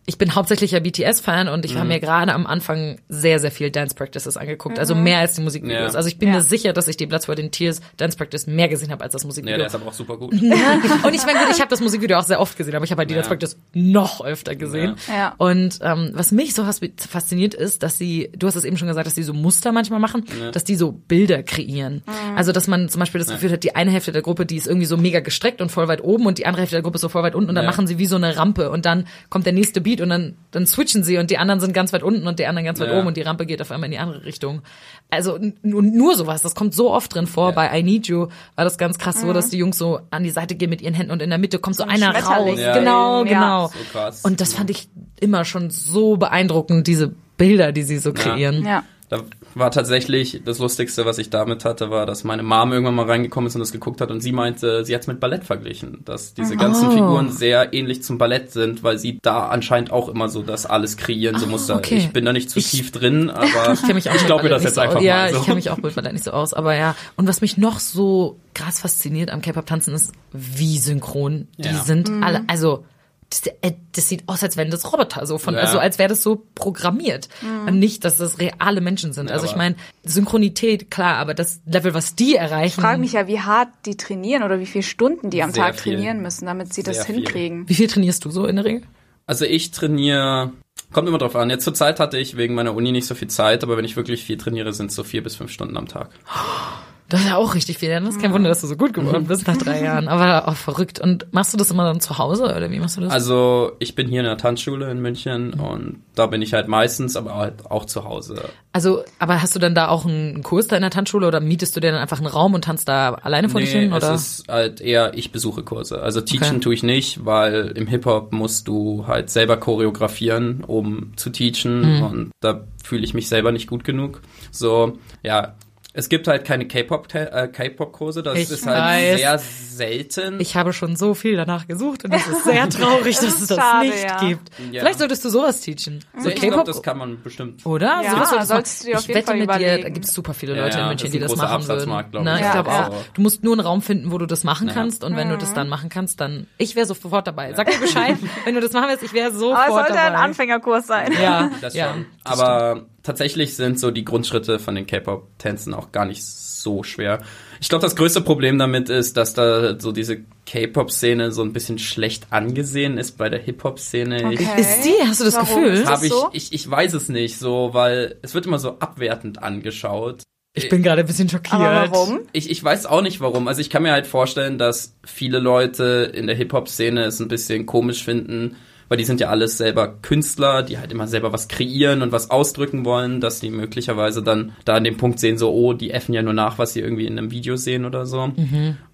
ich 0.06 0.18
bin 0.18 0.36
hauptsächlicher 0.36 0.80
BTS-Fan 0.82 1.48
und 1.48 1.60
Mhm. 1.60 1.66
ich 1.66 1.76
habe 1.78 1.88
mir 1.88 2.00
gerade 2.00 2.34
am 2.34 2.46
Anfang 2.46 2.98
sehr, 3.08 3.40
sehr 3.40 3.52
viel 3.52 3.72
Dance 3.72 3.96
Practices 3.96 4.36
angeguckt. 4.38 4.78
Also 4.78 4.96
mehr 4.96 5.20
als 5.20 5.36
die 5.36 5.42
Musikvideos. 5.42 5.94
Ja. 5.94 5.98
Also 5.98 6.08
ich 6.10 6.18
bin 6.20 6.30
Ja. 6.30 6.36
mir 6.36 6.42
sicher, 6.42 6.74
dass 6.74 6.88
ich 6.90 6.98
die 6.98 7.06
Blood, 7.06 7.22
Sweat 7.22 7.40
and 7.40 7.52
Tears 7.54 7.80
Dance 7.98 8.18
Practice 8.18 8.46
mehr 8.48 8.68
gesehen 8.68 8.92
habe 8.92 9.04
als 9.04 9.14
das 9.14 9.24
ja, 9.24 9.28
Musikvideo. 9.28 9.58
der 9.58 9.68
ist 9.68 9.76
aber 9.76 9.88
auch 9.88 9.94
super 9.94 10.18
gut. 10.18 10.34
und 10.34 10.44
ich 10.44 11.26
meine, 11.26 11.40
gut, 11.40 11.48
ich 11.52 11.60
habe 11.60 11.70
das 11.70 11.80
Musikvideo 11.80 12.18
auch 12.18 12.24
sehr 12.24 12.40
oft 12.42 12.58
gesehen, 12.58 12.76
aber 12.76 12.84
ich 12.86 12.92
habe 12.92 13.00
halt 13.00 13.10
die 13.10 13.14
Ja. 13.14 13.22
Dance 13.22 13.30
Practice 13.30 13.58
noch 13.74 14.24
öfter 14.26 14.56
gesehen. 14.56 14.96
Ja. 15.08 15.14
Ja. 15.14 15.36
Und 15.38 15.80
ähm, 15.82 16.12
was 16.14 16.32
mich 16.32 16.54
so 16.54 16.64
fasziniert 16.98 17.54
ist, 17.54 17.84
dass 17.84 17.98
sie, 17.98 18.30
du 18.38 18.48
hast 18.48 18.56
es 18.56 18.66
eben 18.66 18.78
schon 18.78 18.88
gesagt, 18.90 19.08
dass 19.08 19.16
die 19.16 19.24
so 19.24 19.34
Muster 19.34 19.72
manchmal 19.72 20.00
machen, 20.00 20.26
dass 20.52 20.64
die 20.66 20.76
so 20.76 20.92
Bilder 20.92 21.44
kreieren. 21.44 22.04
Also 22.36 22.52
dass 22.52 22.68
man 22.68 22.90
zum 22.90 23.00
Beispiel 23.00 23.20
das 23.20 23.30
Gefühl 23.30 23.52
hat, 23.52 23.64
die 23.64 23.76
eine 23.76 23.92
Hälfte 23.92 24.12
der 24.12 24.22
Gruppe, 24.22 24.46
die 24.46 24.58
ist 24.58 24.68
irgendwie 24.68 24.86
so 24.86 24.98
mega 24.98 25.20
gestreckt 25.22 25.62
und 25.62 25.72
voll 25.72 25.88
weit 25.88 26.04
oben 26.04 26.26
und 26.26 26.38
die 26.40 26.46
andere 26.46 26.62
Hälfte 26.62 26.76
der 26.76 26.82
Gruppe 26.84 26.96
ist 26.96 27.02
so 27.02 27.10
voll 27.10 27.24
weit 27.24 27.36
unten 27.36 27.50
und 27.50 27.56
dann 27.56 27.64
Ja. 27.66 27.72
machen 27.72 27.88
sie 27.88 27.98
wie 28.00 28.06
so 28.06 28.16
eine 28.18 28.36
Rampe 28.38 28.70
und 28.70 28.86
dann 28.86 29.08
kommt 29.30 29.46
der 29.46 29.54
nächste 29.54 29.80
Beat 29.82 29.93
und 30.02 30.10
dann, 30.10 30.36
dann 30.52 30.66
switchen 30.68 31.04
sie 31.04 31.18
und 31.18 31.30
die 31.32 31.38
anderen 31.38 31.60
sind 31.60 31.74
ganz 31.74 31.92
weit 31.94 32.04
unten 32.04 32.28
und 32.28 32.40
die 32.40 32.46
anderen 32.46 32.66
ganz 32.66 32.80
weit 32.80 32.90
Ja. 32.90 32.98
oben 33.00 33.08
und 33.08 33.18
die 33.18 33.22
Rampe 33.22 33.46
geht 33.46 33.62
auf 33.62 33.72
einmal 33.72 33.86
in 33.88 33.92
die 33.92 33.98
andere 33.98 34.26
Richtung. 34.26 34.62
Also 35.10 35.40
nur, 35.62 35.82
nur 35.82 36.16
sowas, 36.16 36.42
das 36.42 36.56
kommt 36.56 36.74
so 36.74 36.92
oft 36.92 37.14
drin 37.14 37.28
vor. 37.28 37.50
Ja. 37.50 37.56
Bei 37.56 37.80
I 37.80 37.84
Need 37.84 38.08
You 38.08 38.28
war 38.56 38.64
das 38.66 38.78
ganz 38.78 38.98
krass 38.98 39.22
so, 39.22 39.34
dass 39.34 39.50
die 39.50 39.58
Jungs 39.58 39.78
so 39.78 40.00
an 40.12 40.24
die 40.24 40.30
Seite 40.32 40.56
gehen 40.56 40.70
mit 40.70 40.82
ihren 40.82 40.94
Händen 40.94 41.12
und 41.12 41.22
in 41.22 41.30
der 41.30 41.40
Mitte 41.40 41.60
kommt 41.60 41.76
so, 41.76 41.84
ein 41.84 41.90
einer 42.04 42.16
raus. 42.24 42.60
Ja. 42.60 42.78
Genau, 42.78 43.24
Ja. 43.26 43.30
genau. 43.34 43.68
So 43.68 43.74
krass. 43.92 44.22
Und 44.24 44.42
das 44.42 44.54
fand 44.54 44.70
ich 44.70 44.88
immer 45.20 45.46
schon 45.46 45.70
so 45.70 46.18
beeindruckend, 46.18 46.88
diese 46.88 47.14
Bilder, 47.38 47.72
die 47.72 47.84
sie 47.84 47.98
so 47.98 48.14
kreieren. 48.14 48.66
Ja. 48.66 48.84
Da 49.10 49.22
war 49.56 49.72
tatsächlich 49.72 50.42
das 50.46 50.60
Lustigste, 50.60 51.06
was 51.06 51.18
ich 51.18 51.30
damit 51.30 51.66
hatte, 51.66 51.90
war, 51.90 52.06
dass 52.06 52.24
meine 52.24 52.44
Mom 52.44 52.72
irgendwann 52.72 52.96
mal 52.96 53.06
reingekommen 53.06 53.48
ist 53.48 53.56
und 53.56 53.60
das 53.60 53.72
geguckt 53.72 54.02
hat 54.02 54.12
und 54.12 54.22
sie 54.22 54.32
meinte, 54.32 54.84
sie 54.86 54.94
hat 54.96 55.02
es 55.02 55.08
mit 55.08 55.20
Ballett 55.20 55.44
verglichen, 55.44 56.00
dass 56.06 56.34
diese 56.34 56.56
ganzen 56.58 56.88
Oh. 56.88 56.92
Figuren 56.92 57.32
sehr 57.32 57.74
ähnlich 57.74 58.04
zum 58.04 58.18
Ballett 58.18 58.52
sind, 58.52 58.84
weil 58.84 58.98
sie 58.98 59.20
da 59.22 59.48
anscheinend 59.48 59.92
auch 59.92 60.10
immer 60.10 60.30
so 60.30 60.42
das 60.42 60.66
alles 60.66 60.98
kreieren, 60.98 61.38
so 61.40 61.48
Muster. 61.48 61.76
Ah, 61.76 61.78
okay. 61.78 61.98
Ich 61.98 62.12
bin 62.12 62.26
da 62.26 62.34
nicht 62.34 62.50
zu 62.50 62.60
Ich- 62.60 62.72
tief 62.72 62.92
drin, 62.92 63.30
aber 63.30 63.74
Ich 63.88 63.94
mich 63.94 64.10
auch 64.10 64.16
ich 64.16 64.26
glaube 64.26 64.50
das 64.50 64.64
jetzt 64.64 64.76
so 64.76 64.82
einfach 64.82 64.98
aus. 64.98 65.04
Ja, 65.04 65.16
mal 65.18 65.32
so. 65.32 65.38
ich 65.40 65.44
kenne 65.46 65.56
mich 65.56 65.70
auch 65.70 65.78
mit 65.78 65.96
Ballett 65.96 66.14
nicht 66.14 66.24
so 66.26 66.32
aus, 66.32 66.54
aber 66.54 66.76
ja. 66.76 66.96
Und 67.16 67.28
was 67.28 67.42
mich 67.42 67.58
noch 67.58 67.80
so 67.80 68.38
krass 68.54 68.80
fasziniert 68.80 69.32
am 69.32 69.42
K-Pop-Tanzen 69.42 69.94
ist, 69.94 70.12
wie 70.32 70.78
synchron 70.78 71.48
die 71.58 71.70
Ja. 71.70 71.84
sind. 71.84 72.10
Alle, 72.24 72.44
also 72.48 72.86
das, 73.34 73.54
äh, 73.62 73.72
das 73.94 74.10
sieht 74.10 74.24
aus, 74.28 74.44
als 74.44 74.58
wären 74.58 74.70
das 74.70 74.92
Roboter, 74.94 75.26
so 75.26 75.38
von, 75.38 75.56
Ja. 75.56 75.62
also 75.62 75.80
als 75.80 75.98
wäre 75.98 76.10
das 76.10 76.22
so 76.22 76.44
programmiert. 76.56 77.30
Und 77.68 77.80
nicht, 77.80 78.06
dass 78.06 78.18
das 78.18 78.38
reale 78.40 78.80
Menschen 78.82 79.12
sind. 79.14 79.28
Ja, 79.30 79.34
also 79.34 79.46
ich 79.48 79.56
meine, 79.56 79.76
Synchronität, 80.04 80.92
klar, 80.92 81.18
aber 81.18 81.34
das 81.34 81.62
Level, 81.66 81.94
was 81.94 82.16
die 82.16 82.36
erreichen. 82.36 82.80
Ich 82.80 82.84
frage 82.86 83.00
mich 83.00 83.14
ja, 83.14 83.28
wie 83.28 83.40
hart 83.40 83.70
die 83.86 83.98
trainieren 83.98 84.44
oder 84.44 84.60
wie 84.60 84.66
viele 84.66 84.84
Stunden 84.84 85.30
die 85.30 85.42
am 85.44 85.52
Tag 85.54 85.80
viel. 85.80 85.94
trainieren 85.96 86.22
müssen, 86.22 86.46
damit 86.46 86.74
sie 86.74 86.84
das 86.84 86.98
Sehr 86.98 87.06
viel. 87.06 87.16
hinkriegen. 87.16 87.68
Wie 87.68 87.74
viel 87.76 87.88
trainierst 87.88 88.24
du 88.26 88.30
so 88.30 88.46
in 88.46 88.56
der 88.58 88.66
Regel? 88.66 88.84
Also 89.26 89.46
ich 89.46 89.72
trainiere, 89.72 90.52
kommt 90.92 91.08
immer 91.08 91.18
drauf 91.18 91.36
an. 91.36 91.50
Jetzt 91.50 91.64
zur 91.64 91.74
Zeit 91.74 92.00
hatte 92.00 92.18
ich 92.18 92.38
wegen 92.38 92.56
meiner 92.56 92.76
Uni 92.76 92.92
nicht 92.92 93.08
so 93.08 93.16
viel 93.16 93.30
Zeit, 93.30 93.64
aber 93.64 93.78
wenn 93.78 93.86
ich 93.86 93.96
wirklich 93.96 94.24
viel 94.24 94.38
trainiere, 94.38 94.74
sind 94.74 94.90
es 94.92 94.96
so 94.96 95.04
vier 95.04 95.24
bis 95.24 95.36
fünf 95.38 95.52
Stunden 95.52 95.78
am 95.78 95.88
Tag. 95.88 96.10
Das 97.14 97.22
ist 97.22 97.28
ja 97.28 97.36
auch 97.38 97.54
richtig 97.54 97.78
viel. 97.78 97.90
Das 97.92 98.10
ist 98.10 98.20
kein 98.20 98.34
Wunder, 98.34 98.50
dass 98.50 98.62
du 98.62 98.66
so 98.68 98.76
gut 98.76 98.92
geworden 98.92 99.28
bist 99.28 99.46
nach 99.46 99.56
drei 99.56 99.84
Jahren. 99.84 100.08
Aber 100.08 100.48
auch 100.48 100.56
verrückt. 100.56 101.00
Und 101.00 101.28
machst 101.32 101.54
du 101.54 101.58
das 101.60 101.70
immer 101.70 101.84
dann 101.84 102.02
zu 102.02 102.18
Hause 102.18 102.46
oder 102.46 102.72
wie 102.72 102.80
machst 102.80 102.98
du 102.98 103.02
das? 103.02 103.14
Also 103.14 103.74
ich 103.78 103.94
bin 103.94 104.08
hier 104.08 104.22
in 104.22 104.26
der 104.26 104.38
Tanzschule 104.38 104.90
in 104.90 105.00
München 105.00 105.54
und 105.54 106.02
da 106.16 106.26
bin 106.26 106.42
ich 106.42 106.54
halt 106.54 106.68
meistens, 106.68 107.16
aber 107.16 107.36
halt 107.36 107.70
auch 107.70 107.86
zu 107.86 108.04
Hause. 108.04 108.42
Also, 108.72 109.04
aber 109.20 109.44
hast 109.44 109.54
du 109.56 109.60
dann 109.60 109.76
da 109.76 109.90
auch 109.90 110.08
einen 110.08 110.42
Kurs 110.42 110.66
da 110.68 110.76
in 110.76 110.82
der 110.82 110.90
Tanzschule 110.90 111.28
oder 111.28 111.40
mietest 111.40 111.76
du 111.76 111.80
dir 111.80 111.92
dann 111.92 112.02
einfach 112.02 112.18
einen 112.18 112.26
Raum 112.26 112.56
und 112.56 112.64
tanzt 112.64 112.90
da 112.90 113.14
alleine 113.14 113.48
vor 113.48 113.62
dich 113.62 113.72
hin? 113.72 113.94
Oder? 113.94 114.14
es 114.16 114.40
ist 114.40 114.48
halt 114.48 114.82
eher, 114.82 115.14
ich 115.14 115.32
besuche 115.32 115.62
Kurse. 115.62 116.02
Also 116.02 116.20
teachen 116.22 116.44
Okay. 116.48 116.60
tue 116.62 116.74
ich 116.74 116.82
nicht, 116.82 117.24
weil 117.26 117.74
im 117.76 117.86
Hip-Hop 117.86 118.32
musst 118.34 118.68
du 118.68 119.06
halt 119.06 119.30
selber 119.30 119.58
choreografieren, 119.58 120.64
um 120.66 121.14
zu 121.16 121.30
teachen 121.30 121.98
Mhm. 121.98 122.02
und 122.02 122.32
da 122.40 122.62
fühle 122.84 123.04
ich 123.04 123.14
mich 123.14 123.28
selber 123.30 123.52
nicht 123.52 123.68
gut 123.68 123.84
genug. 123.84 124.22
So, 124.52 124.98
ja. 125.22 125.54
Es 125.96 126.10
gibt 126.10 126.28
halt 126.28 126.44
keine 126.44 126.64
äh, 126.64 127.48
K-Pop-Kurse, 127.48 128.24
das 128.24 128.36
Ich 128.38 128.50
ist 128.50 128.66
halt 128.66 128.78
weiß. 128.80 129.20
sehr 129.20 129.38
selten. 129.38 130.40
ich 130.40 130.56
habe 130.56 130.74
schon 130.74 130.96
so 130.96 131.14
viel 131.14 131.36
danach 131.36 131.68
gesucht 131.68 132.04
und 132.06 132.14
es 132.14 132.26
ist 132.28 132.46
sehr 132.46 132.68
traurig, 132.70 133.16
dass 133.18 133.40
es 133.42 133.48
das 133.48 133.58
schade, 133.60 133.86
nicht 133.88 134.04
ja. 134.04 134.20
gibt. 134.20 134.50
Ja. 134.72 134.80
Vielleicht 134.82 134.98
solltest 135.00 135.24
du 135.26 135.30
sowas 135.30 135.62
teachen. 135.62 136.04
So 136.18 136.30
ich 136.30 136.36
glaube, 136.36 136.52
K-Pop 136.54 136.66
das 136.66 136.82
kann 136.82 136.98
man 136.98 137.22
bestimmt. 137.22 137.64
oder? 137.66 138.02
Ja, 138.04 138.26
Sowas 138.26 138.48
solltest 138.48 138.82
du 138.84 138.88
dir 138.88 138.96
auf 138.96 139.02
ich 139.02 139.08
jeden 139.08 139.18
wette 139.20 139.28
Fall 139.28 139.38
mit 139.38 139.50
dir, 139.50 139.56
überlegen. 139.56 139.84
da 139.84 139.90
gibt 139.90 140.06
es 140.06 140.14
super 140.14 140.34
viele 140.34 140.56
Ja, 140.56 140.64
Leute 140.64 140.80
in 140.80 140.88
München, 140.88 141.06
das 141.06 141.12
die 141.12 141.20
das 141.20 141.36
machen 141.36 141.68
würden. 141.68 142.06
glaub 142.12 142.24
Na, 142.24 142.40
ich. 142.40 142.46
ich 142.46 142.52
glaube 142.52 142.72
auch. 142.72 142.94
Du 143.14 143.22
musst 143.22 143.44
nur 143.44 143.54
einen 143.54 143.62
Raum 143.62 143.82
finden, 143.84 144.12
wo 144.12 144.18
du 144.18 144.26
das 144.26 144.44
machen 144.44 144.70
kannst 144.74 145.04
und 145.04 145.16
wenn 145.16 145.30
du 145.30 145.38
das 145.38 145.54
dann 145.54 145.70
machen 145.70 145.90
kannst, 145.90 146.20
dann 146.20 146.48
ich 146.58 146.76
wäre 146.76 146.88
sofort 146.88 147.28
dabei. 147.28 147.54
Sag 147.54 147.68
mir 147.68 147.78
Bescheid, 147.80 148.18
wenn 148.46 148.56
du 148.56 148.62
das 148.62 148.74
machen 148.74 148.88
willst, 148.90 149.04
ich 149.04 149.14
wäre 149.14 149.32
sofort 149.32 149.58
Aber 149.60 149.68
es 149.68 149.74
sollte 149.74 149.94
dabei. 149.94 150.08
ein 150.08 150.16
Anfängerkurs 150.16 150.88
sein. 150.88 151.12
Ja, 151.22 151.52
Das 151.62 151.74
ja. 151.76 151.94
schon. 151.94 152.06
Aber 152.24 152.86
tatsächlich 153.04 153.56
sind 153.56 153.80
so 153.80 153.92
die 153.92 154.06
Grundschritte 154.06 154.60
von 154.60 154.76
den 154.76 154.88
K-Pop-Tänzen 154.88 155.74
auch 155.74 155.92
gar 155.92 156.06
nicht 156.06 156.24
so 156.26 156.82
schwer. 156.84 157.22
Ich 157.60 157.70
glaube, 157.70 157.82
das 157.84 157.96
größte 157.96 158.22
Problem 158.22 158.58
damit 158.58 158.90
ist, 158.90 159.18
dass 159.18 159.34
da 159.34 159.80
so 159.80 159.92
diese 159.92 160.20
K-Pop-Szene 160.46 161.32
so 161.32 161.42
ein 161.44 161.52
bisschen 161.54 161.78
schlecht 161.80 162.28
angesehen 162.30 162.98
ist 162.98 163.18
bei 163.18 163.30
der 163.30 163.40
Hip-Hop-Szene. 163.42 164.34
Ich- 164.34 164.40
Okay. 164.40 164.62
Ist 164.62 164.82
die? 164.86 165.06
Hast 165.06 165.20
du 165.20 165.26
das 165.26 165.36
Warum? 165.36 165.64
Gefühl? 165.64 165.82
Das 165.82 165.90
Hab 165.90 166.04
ich, 166.04 166.10
so? 166.12 166.30
ich, 166.34 166.54
ich 166.54 166.70
weiß 166.70 166.94
es 166.94 167.10
nicht 167.10 167.38
so, 167.38 167.70
weil 167.74 168.16
es 168.22 168.34
wird 168.34 168.46
immer 168.46 168.60
so 168.60 168.80
abwertend 168.80 169.44
angeschaut. 169.44 170.24
Ich 170.56 170.70
bin 170.70 170.84
gerade 170.84 171.02
ein 171.02 171.08
bisschen 171.08 171.28
schockiert. 171.30 171.54
Aber 171.54 171.92
warum? 171.92 172.20
Ich, 172.32 172.50
ich 172.52 172.64
weiß 172.64 172.86
auch 172.86 173.02
nicht 173.02 173.20
warum. 173.22 173.48
Also 173.48 173.60
ich 173.60 173.70
kann 173.72 173.82
mir 173.84 173.92
halt 173.92 174.06
vorstellen, 174.06 174.58
dass 174.60 174.96
viele 175.04 175.40
Leute 175.40 176.12
in 176.14 176.28
der 176.28 176.36
Hip-Hop-Szene 176.36 177.06
es 177.06 177.20
ein 177.20 177.28
bisschen 177.28 177.66
komisch 177.66 178.04
finden, 178.04 178.56
weil 178.94 178.98
die 178.98 179.06
sind 179.06 179.20
ja 179.20 179.30
alles 179.30 179.58
selber 179.58 179.88
Künstler, 180.04 180.62
die 180.62 180.78
halt 180.78 180.92
immer 180.92 181.08
selber 181.08 181.34
was 181.34 181.48
kreieren 181.48 182.04
und 182.04 182.12
was 182.12 182.30
ausdrücken 182.30 182.86
wollen, 182.86 183.22
dass 183.22 183.40
die 183.40 183.50
möglicherweise 183.50 184.22
dann 184.22 184.52
da 184.66 184.76
an 184.76 184.84
dem 184.84 184.98
Punkt 184.98 185.20
sehen, 185.20 185.40
so, 185.40 185.52
oh, 185.52 185.74
die 185.74 185.90
effen 185.90 186.14
ja 186.14 186.22
nur 186.22 186.34
nach, 186.34 186.60
was 186.60 186.74
sie 186.74 186.82
irgendwie 186.82 187.08
in 187.08 187.18
einem 187.18 187.32
Video 187.32 187.56
sehen 187.56 187.86
oder 187.86 188.06
so. 188.06 188.30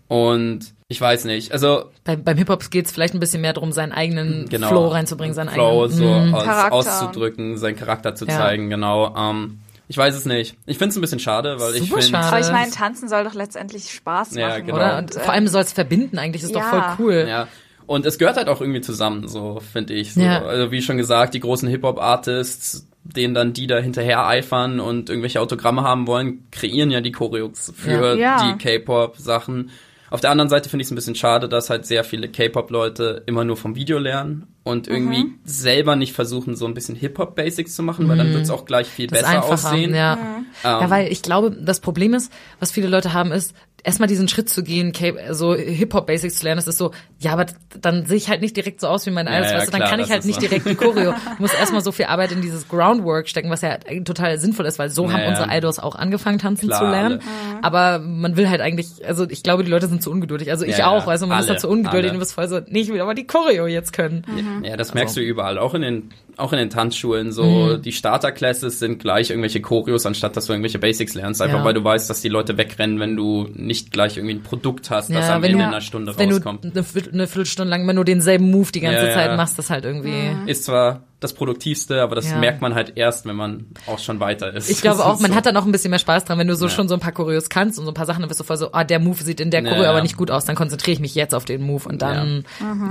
Und 0.08 0.60
ich 0.88 1.01
weiß 1.01 1.25
nicht. 1.25 1.51
Also 1.51 1.91
Bei, 2.06 2.15
beim 2.15 2.38
Hip-Hop 2.38 2.72
geht 2.72 2.86
es 2.86 2.94
vielleicht 2.94 3.13
ein 3.13 3.20
bisschen 3.20 3.41
mehr 3.41 3.51
darum, 3.51 3.74
seinen 3.74 3.91
eigenen 3.91 4.48
genau. 4.48 4.70
Flow 4.70 4.88
reinzubringen, 4.88 5.36
seinen 5.36 5.50
Flow 5.50 5.84
eigenen. 5.84 5.98
so 5.98 6.06
Mm. 6.06 6.34
aus, 6.34 6.44
Charakter. 6.46 6.74
auszudrücken, 6.75 7.58
seinen 7.58 7.75
Charakter 7.75 8.15
zu 8.15 8.24
Ja. 8.25 8.38
zeigen, 8.38 8.70
genau. 8.70 9.13
Ähm, 9.18 9.60
ich 9.89 9.98
weiß 9.98 10.15
es 10.15 10.24
nicht. 10.25 10.56
Ich 10.65 10.77
finde 10.77 10.91
es 10.91 10.96
ein 10.98 11.01
bisschen 11.01 11.20
schade, 11.20 11.60
weil 11.60 11.74
ich 11.75 11.89
Super 11.89 12.01
finde. 12.01 12.08
schade. 12.18 12.27
Aber 12.27 12.39
ich 12.39 12.51
meine, 12.53 12.72
tanzen 12.72 13.10
soll 13.10 13.25
doch 13.25 13.34
letztendlich 13.34 13.91
Spaß 13.91 14.29
machen. 14.32 14.39
Ja, 14.39 14.60
genau. 14.60 14.75
Oder? 14.75 14.98
Und 15.00 15.13
äh, 15.15 15.20
vor 15.20 15.34
allem 15.34 15.48
soll 15.50 15.63
es 15.63 15.74
verbinden 15.74 16.18
eigentlich, 16.18 16.44
ist 16.44 16.56
doch 16.56 16.62
ja. 16.62 16.96
voll 16.96 17.06
cool. 17.06 17.25
Ja. 17.27 17.48
Und 17.89 18.05
es 18.05 18.19
gehört 18.19 18.38
halt 18.38 18.50
auch 18.50 18.62
irgendwie 18.62 18.81
zusammen, 18.81 19.27
so 19.27 19.60
finde 19.74 19.96
ich. 19.96 20.13
So. 20.13 20.22
Ja. 20.22 20.43
Also 20.46 20.72
wie 20.72 20.81
schon 20.84 20.98
gesagt, 20.98 21.34
die 21.34 21.39
großen 21.39 21.67
Hip-Hop-Artists, 21.67 22.88
denen 23.03 23.34
dann 23.34 23.53
die 23.53 23.65
da 23.65 23.79
hinterher 23.79 24.27
eifern 24.27 24.79
und 24.79 25.10
irgendwelche 25.10 25.41
Autogramme 25.41 25.81
haben 25.81 26.05
wollen, 26.05 26.43
kreieren 26.51 26.91
ja 26.91 27.01
die 27.01 27.12
Choreos 27.12 27.74
für 27.75 28.15
Ja. 28.15 28.38
Ja. 28.41 28.53
die 28.53 28.58
K-Pop-Sachen. 28.63 29.72
Auf 30.12 30.22
der 30.22 30.31
anderen 30.31 30.50
Seite 30.50 30.69
finde 30.69 30.81
ich 30.81 30.88
es 30.88 30.91
ein 30.91 30.96
bisschen 30.96 31.15
schade, 31.15 31.48
dass 31.50 31.69
halt 31.69 31.86
sehr 31.86 32.03
viele 32.03 32.29
K-Pop-Leute 32.29 33.24
immer 33.27 33.43
nur 33.43 33.58
vom 33.58 33.75
Video 33.75 34.00
lernen 34.00 34.48
und 34.63 34.88
irgendwie 34.88 35.24
Mhm. 35.25 35.39
selber 35.43 35.96
nicht 35.96 36.13
versuchen, 36.13 36.55
so 36.55 36.65
ein 36.65 36.74
bisschen 36.74 36.96
Hip-Hop-Basics 36.96 37.75
zu 37.75 37.84
machen, 37.84 38.08
weil 38.08 38.17
dann 38.17 38.34
wird 38.34 38.43
es 38.43 38.50
auch 38.50 38.65
gleich 38.65 38.88
viel 38.88 39.05
Mhm. 39.05 39.10
Das 39.12 39.22
besser 39.22 39.43
aussehen. 39.46 39.93
ja. 39.96 40.15
Mhm. 40.15 40.46
ja, 40.63 40.81
Ähm. 40.84 40.89
weil 40.89 41.12
ich 41.12 41.22
glaube, 41.22 41.51
das 41.51 41.79
Problem 41.79 42.13
ist, 42.15 42.31
was 42.60 42.72
viele 42.72 42.88
Leute 42.88 43.13
haben, 43.13 43.31
ist, 43.31 43.53
erstmal 43.83 44.07
diesen 44.07 44.27
Schritt 44.27 44.50
zu 44.50 44.63
gehen, 44.63 44.93
so 45.31 45.55
Hip-Hop-Basics 45.55 46.39
zu 46.39 46.43
lernen, 46.45 46.57
das 46.57 46.67
ist 46.67 46.77
so, 46.77 46.91
ja, 47.19 47.31
aber 47.33 47.45
dann 47.81 48.05
sehe 48.05 48.17
ich 48.17 48.29
halt 48.29 48.41
nicht 48.41 48.55
direkt 48.57 48.81
so 48.81 48.88
aus 48.88 49.05
wie 49.05 49.12
meine 49.12 49.29
Ja, 49.29 49.38
Idols, 49.38 49.51
ja, 49.51 49.57
weißt 49.59 49.67
du, 49.67 49.71
dann 49.71 49.79
klar, 49.81 49.89
kann 49.91 50.00
ich 50.00 50.09
halt 50.09 50.19
ist 50.19 50.25
nicht 50.25 50.41
so. 50.41 50.48
direkt 50.48 50.65
die 50.67 50.75
Choreo. 50.75 51.13
Ich 51.33 51.39
muss 51.39 51.53
erstmal 51.53 51.81
so 51.81 51.91
viel 51.91 52.05
Arbeit 52.05 52.31
in 52.31 52.41
dieses 52.41 52.67
Groundwork 52.67 53.27
stecken, 53.29 53.50
was 53.50 53.62
ja 53.62 53.77
total 54.03 54.38
sinnvoll 54.39 54.65
ist, 54.65 54.79
weil 54.79 54.89
so 54.89 55.05
Ja, 55.05 55.12
haben 55.13 55.21
ja. 55.21 55.29
unsere 55.29 55.57
Idols 55.57 55.79
auch 55.79 55.95
angefangen 55.95 56.39
tanzen 56.39 56.67
Klar, 56.67 56.79
zu 56.79 56.86
lernen. 56.89 57.19
alle. 57.53 57.63
Aber 57.63 58.00
man 58.00 58.36
will 58.38 58.50
halt 58.50 58.62
eigentlich, 58.62 58.88
also 59.05 59.25
ich 59.29 59.43
glaube, 59.43 59.63
die 59.63 59.71
Leute 59.71 59.88
sind 59.88 60.01
zu 60.03 60.12
ungeduldig. 60.12 60.51
Also 60.51 60.65
ich 60.65 60.71
Ja, 60.74 60.79
ja, 60.79 60.88
auch, 60.89 61.07
also 61.07 61.27
man 61.27 61.38
ist 61.39 61.43
alle, 61.45 61.50
halt 61.51 61.59
zu 61.62 61.69
ungeduldig 61.69 62.09
alle. 62.09 62.09
und 62.12 62.13
du 62.15 62.19
bist 62.19 62.33
voll 62.33 62.48
so, 62.48 62.59
nee, 62.67 62.81
ich 62.81 62.89
will 62.91 63.01
aber 63.01 63.13
die 63.13 63.27
Choreo 63.27 63.67
jetzt 63.67 63.93
können. 63.93 64.24
Ja, 64.63 64.75
das 64.77 64.93
merkst 64.93 65.15
du 65.17 65.21
überall, 65.21 65.57
auch 65.57 65.74
in 65.74 65.81
den 65.81 66.09
auch 66.38 66.53
in 66.53 66.59
den 66.59 66.69
Tanzschulen 66.69 67.33
so, 67.33 67.75
die 67.75 67.91
Starter-Classes 67.91 68.79
sind 68.79 69.00
gleich 69.00 69.29
irgendwelche 69.29 69.59
Choreos, 69.59 70.05
anstatt 70.05 70.38
dass 70.38 70.45
du 70.45 70.53
irgendwelche 70.53 70.79
Basics 70.79 71.13
lernst. 71.13 71.41
Einfach 71.41 71.59
Ja. 71.59 71.65
weil 71.65 71.74
du 71.74 71.83
weißt, 71.83 72.09
dass 72.09 72.21
die 72.21 72.29
Leute 72.29 72.57
wegrennen, 72.57 72.98
wenn 73.01 73.17
du 73.17 73.50
nicht 73.70 73.92
gleich 73.92 74.18
irgendwie 74.18 74.36
ein 74.36 74.44
Produkt 74.44 74.90
hast, 74.90 75.10
das 75.10 75.28
Ja, 75.28 75.36
am 75.36 75.42
wenn 75.42 75.52
Ende 75.52 75.64
du- 75.64 75.68
in 75.70 75.74
einer 75.74 75.82
Stunde 75.82 76.18
Wenn 76.18 76.32
rauskommt. 76.34 76.66
du 76.66 76.72
eine, 76.72 76.84
Viertel- 76.84 77.14
eine 77.14 77.28
Viertelstunde 77.28 77.70
lang 77.70 77.82
immer 77.84 77.94
nur 77.94 78.04
denselben 78.04 78.52
Move 78.52 78.72
die 78.74 78.82
ganze 78.82 79.08
Ja, 79.08 79.14
Zeit 79.14 79.28
ja. 79.32 79.38
machst, 79.38 79.58
das 79.58 79.70
halt 79.70 79.86
irgendwie. 79.86 80.36
Ist 80.46 80.66
zwar 80.66 81.04
das 81.20 81.34
Produktivste, 81.34 82.02
aber 82.02 82.16
das 82.16 82.30
Ja. 82.30 82.38
merkt 82.38 82.62
man 82.62 82.76
halt 82.76 82.94
erst, 82.96 83.26
wenn 83.26 83.36
man 83.36 83.66
auch 83.88 84.00
schon 84.00 84.20
weiter 84.22 84.54
ist. 84.54 84.70
Ich 84.70 84.82
glaube 84.82 84.98
Das 85.00 85.06
auch, 85.06 85.20
man 85.20 85.32
so. 85.32 85.38
hat 85.38 85.46
dann 85.46 85.58
auch 85.58 85.66
ein 85.66 85.72
bisschen 85.72 85.90
mehr 85.90 86.00
Spaß 86.00 86.24
dran, 86.26 86.40
wenn 86.40 86.48
du 86.48 86.56
so 86.56 86.66
Ja. 86.66 86.72
schon 86.72 86.88
so 86.88 86.94
ein 86.94 87.00
paar 87.02 87.12
Choreos 87.12 87.50
kannst 87.50 87.78
und 87.78 87.86
so 87.86 87.92
ein 87.92 87.94
paar 87.94 88.06
Sachen, 88.06 88.22
dann 88.22 88.30
bist 88.30 88.40
du 88.40 88.44
voll 88.46 88.56
so, 88.58 88.72
ah, 88.72 88.84
der 88.86 89.00
Move 89.00 89.22
sieht 89.22 89.40
in 89.42 89.52
der 89.52 89.62
Choreo 89.64 89.84
ja. 89.84 89.90
aber 89.90 90.02
nicht 90.02 90.16
gut 90.18 90.32
aus, 90.32 90.46
dann 90.46 90.56
konzentriere 90.56 90.94
ich 90.94 91.00
mich 91.02 91.16
jetzt 91.16 91.36
auf 91.36 91.44
den 91.46 91.62
Move 91.62 91.88
und 91.90 92.02
dann 92.02 92.46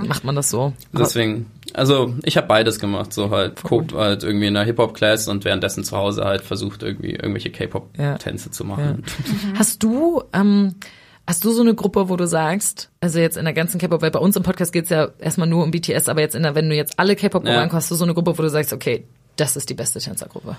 macht 0.07 0.25
man 0.25 0.35
das 0.35 0.51
so. 0.51 0.75
Deswegen, 0.93 1.47
also 1.73 2.15
ich 2.23 2.37
habe 2.37 2.47
beides 2.47 2.79
gemacht, 2.79 3.13
so 3.15 3.31
halt 3.31 3.63
guckt 3.63 3.95
halt 3.95 4.23
irgendwie 4.25 4.47
in 4.49 4.57
einer 4.57 4.67
Hip-Hop-Class 4.67 5.29
und 5.29 5.45
währenddessen 5.45 5.85
zu 5.85 5.97
Hause 5.97 6.25
halt 6.25 6.43
versucht 6.43 6.83
irgendwie 6.83 7.13
irgendwelche 7.13 7.51
K-Pop-Tänze 7.51 8.51
zu 8.51 8.65
machen. 8.65 9.05
Hast 9.57 9.83
du, 9.83 10.23
ähm, 10.35 10.75
hast 11.29 11.45
du 11.45 11.53
so 11.53 11.61
eine 11.61 11.75
Gruppe, 11.75 12.09
wo 12.09 12.17
du 12.17 12.27
sagst, 12.27 12.89
also 13.03 13.19
jetzt 13.19 13.37
in 13.37 13.45
der 13.45 13.53
ganzen 13.53 13.79
K-Pop, 13.79 14.01
weil 14.01 14.11
bei 14.11 14.19
uns 14.19 14.35
im 14.35 14.43
Podcast 14.43 14.73
geht's 14.73 14.89
ja 14.89 15.09
erstmal 15.19 15.47
nur 15.47 15.63
um 15.63 15.71
BTS, 15.71 16.09
aber 16.09 16.23
jetzt 16.23 16.35
in 16.35 16.43
der, 16.43 16.55
wenn 16.55 16.71
du 16.71 16.75
jetzt 16.75 16.99
alle 16.99 17.17
K-Pop-Gruppen 17.17 17.55
Ja. 17.55 17.63
anguckst, 17.63 17.85
hast 17.85 17.91
du 17.91 17.95
so 17.97 18.05
eine 18.05 18.15
Gruppe, 18.15 18.37
wo 18.39 18.43
du 18.43 18.49
sagst, 18.49 18.73
okay, 18.73 19.05
das 19.37 19.55
ist 19.55 19.69
die 19.69 19.75
beste 19.75 19.99
Tänzergruppe. 20.01 20.57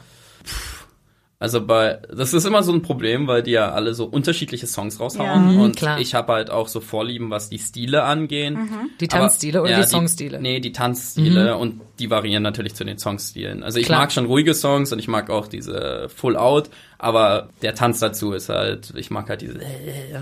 Also 1.41 1.65
bei, 1.65 1.99
das 2.13 2.33
ist 2.33 2.43
immer 2.45 2.63
so 2.63 2.73
ein 2.73 2.81
Problem, 2.81 3.27
weil 3.27 3.41
die 3.41 3.51
ja 3.51 3.71
alle 3.71 3.93
so 3.93 4.03
unterschiedliche 4.03 4.67
Songs 4.67 4.99
raushauen 4.99 5.53
Ja. 5.55 5.61
und 5.61 5.67
Mhm, 5.69 5.75
klar. 5.75 5.97
ich 5.97 6.13
habe 6.13 6.33
halt 6.33 6.49
auch 6.49 6.67
so 6.67 6.81
Vorlieben, 6.81 7.29
was 7.29 7.47
die 7.49 7.59
Stile 7.59 8.03
angehen. 8.03 8.69
Die 8.99 9.09
Aber- 9.09 9.19
Tanzstile 9.21 9.61
oder 9.61 9.71
ja, 9.71 9.79
die 9.81 9.87
Songstile? 9.87 10.41
nee, 10.41 10.59
die 10.59 10.73
Tanzstile 10.73 11.55
und 11.55 11.79
die 11.99 12.09
variieren 12.09 12.43
natürlich 12.43 12.75
zu 12.75 12.83
den 12.83 12.97
Songstilen. 12.97 13.63
Also 13.63 13.79
ich 13.79 13.85
Klar. 13.85 13.99
mag 13.99 14.11
schon 14.11 14.25
ruhige 14.25 14.53
Songs 14.53 14.91
und 14.91 14.99
ich 14.99 15.07
mag 15.07 15.29
auch 15.29 15.47
diese 15.47 16.09
Full 16.13 16.35
Out, 16.35 16.69
aber 16.97 17.47
der 17.61 17.73
Tanz 17.73 17.99
dazu 17.99 18.33
ist 18.33 18.49
halt, 18.49 18.91
ich 18.97 19.09
mag 19.09 19.29
halt 19.29 19.39
diese 19.41 19.59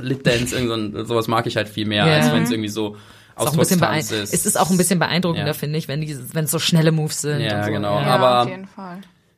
Lip 0.03 0.23
Dance, 0.23 0.55
irgend 0.55 0.69
so 0.69 0.75
ein- 0.99 1.05
sowas 1.07 1.27
mag 1.27 1.47
ich 1.47 1.57
halt 1.57 1.67
viel 1.67 1.87
mehr, 1.87 2.05
Ja. 2.05 2.13
als 2.17 2.31
wenn 2.31 2.43
es 2.43 2.51
irgendwie 2.51 2.69
so 2.69 2.89
Ist 2.95 2.97
auch 3.47 3.53
ein 3.53 3.57
bisschen 3.57 3.81
ist. 3.95 4.11
es 4.35 4.45
ist 4.45 4.59
auch 4.59 4.69
ein 4.69 4.77
bisschen 4.77 4.99
beeindruckender, 4.99 5.47
Ja. 5.47 5.53
finde 5.53 5.79
ich, 5.79 5.87
wenn 5.87 6.01
die, 6.01 6.15
wenn 6.33 6.45
es 6.45 6.51
so 6.51 6.59
schnelle 6.59 6.91
Moves 6.91 7.21
sind. 7.21 7.39
Ja, 7.41 7.57
und 7.57 7.65
so. 7.65 7.71
genau. 7.71 7.99
Ja, 7.99 8.05
Aber- 8.05 8.41
auf 8.43 8.49
jeden 8.49 8.67
Fall. 8.67 8.97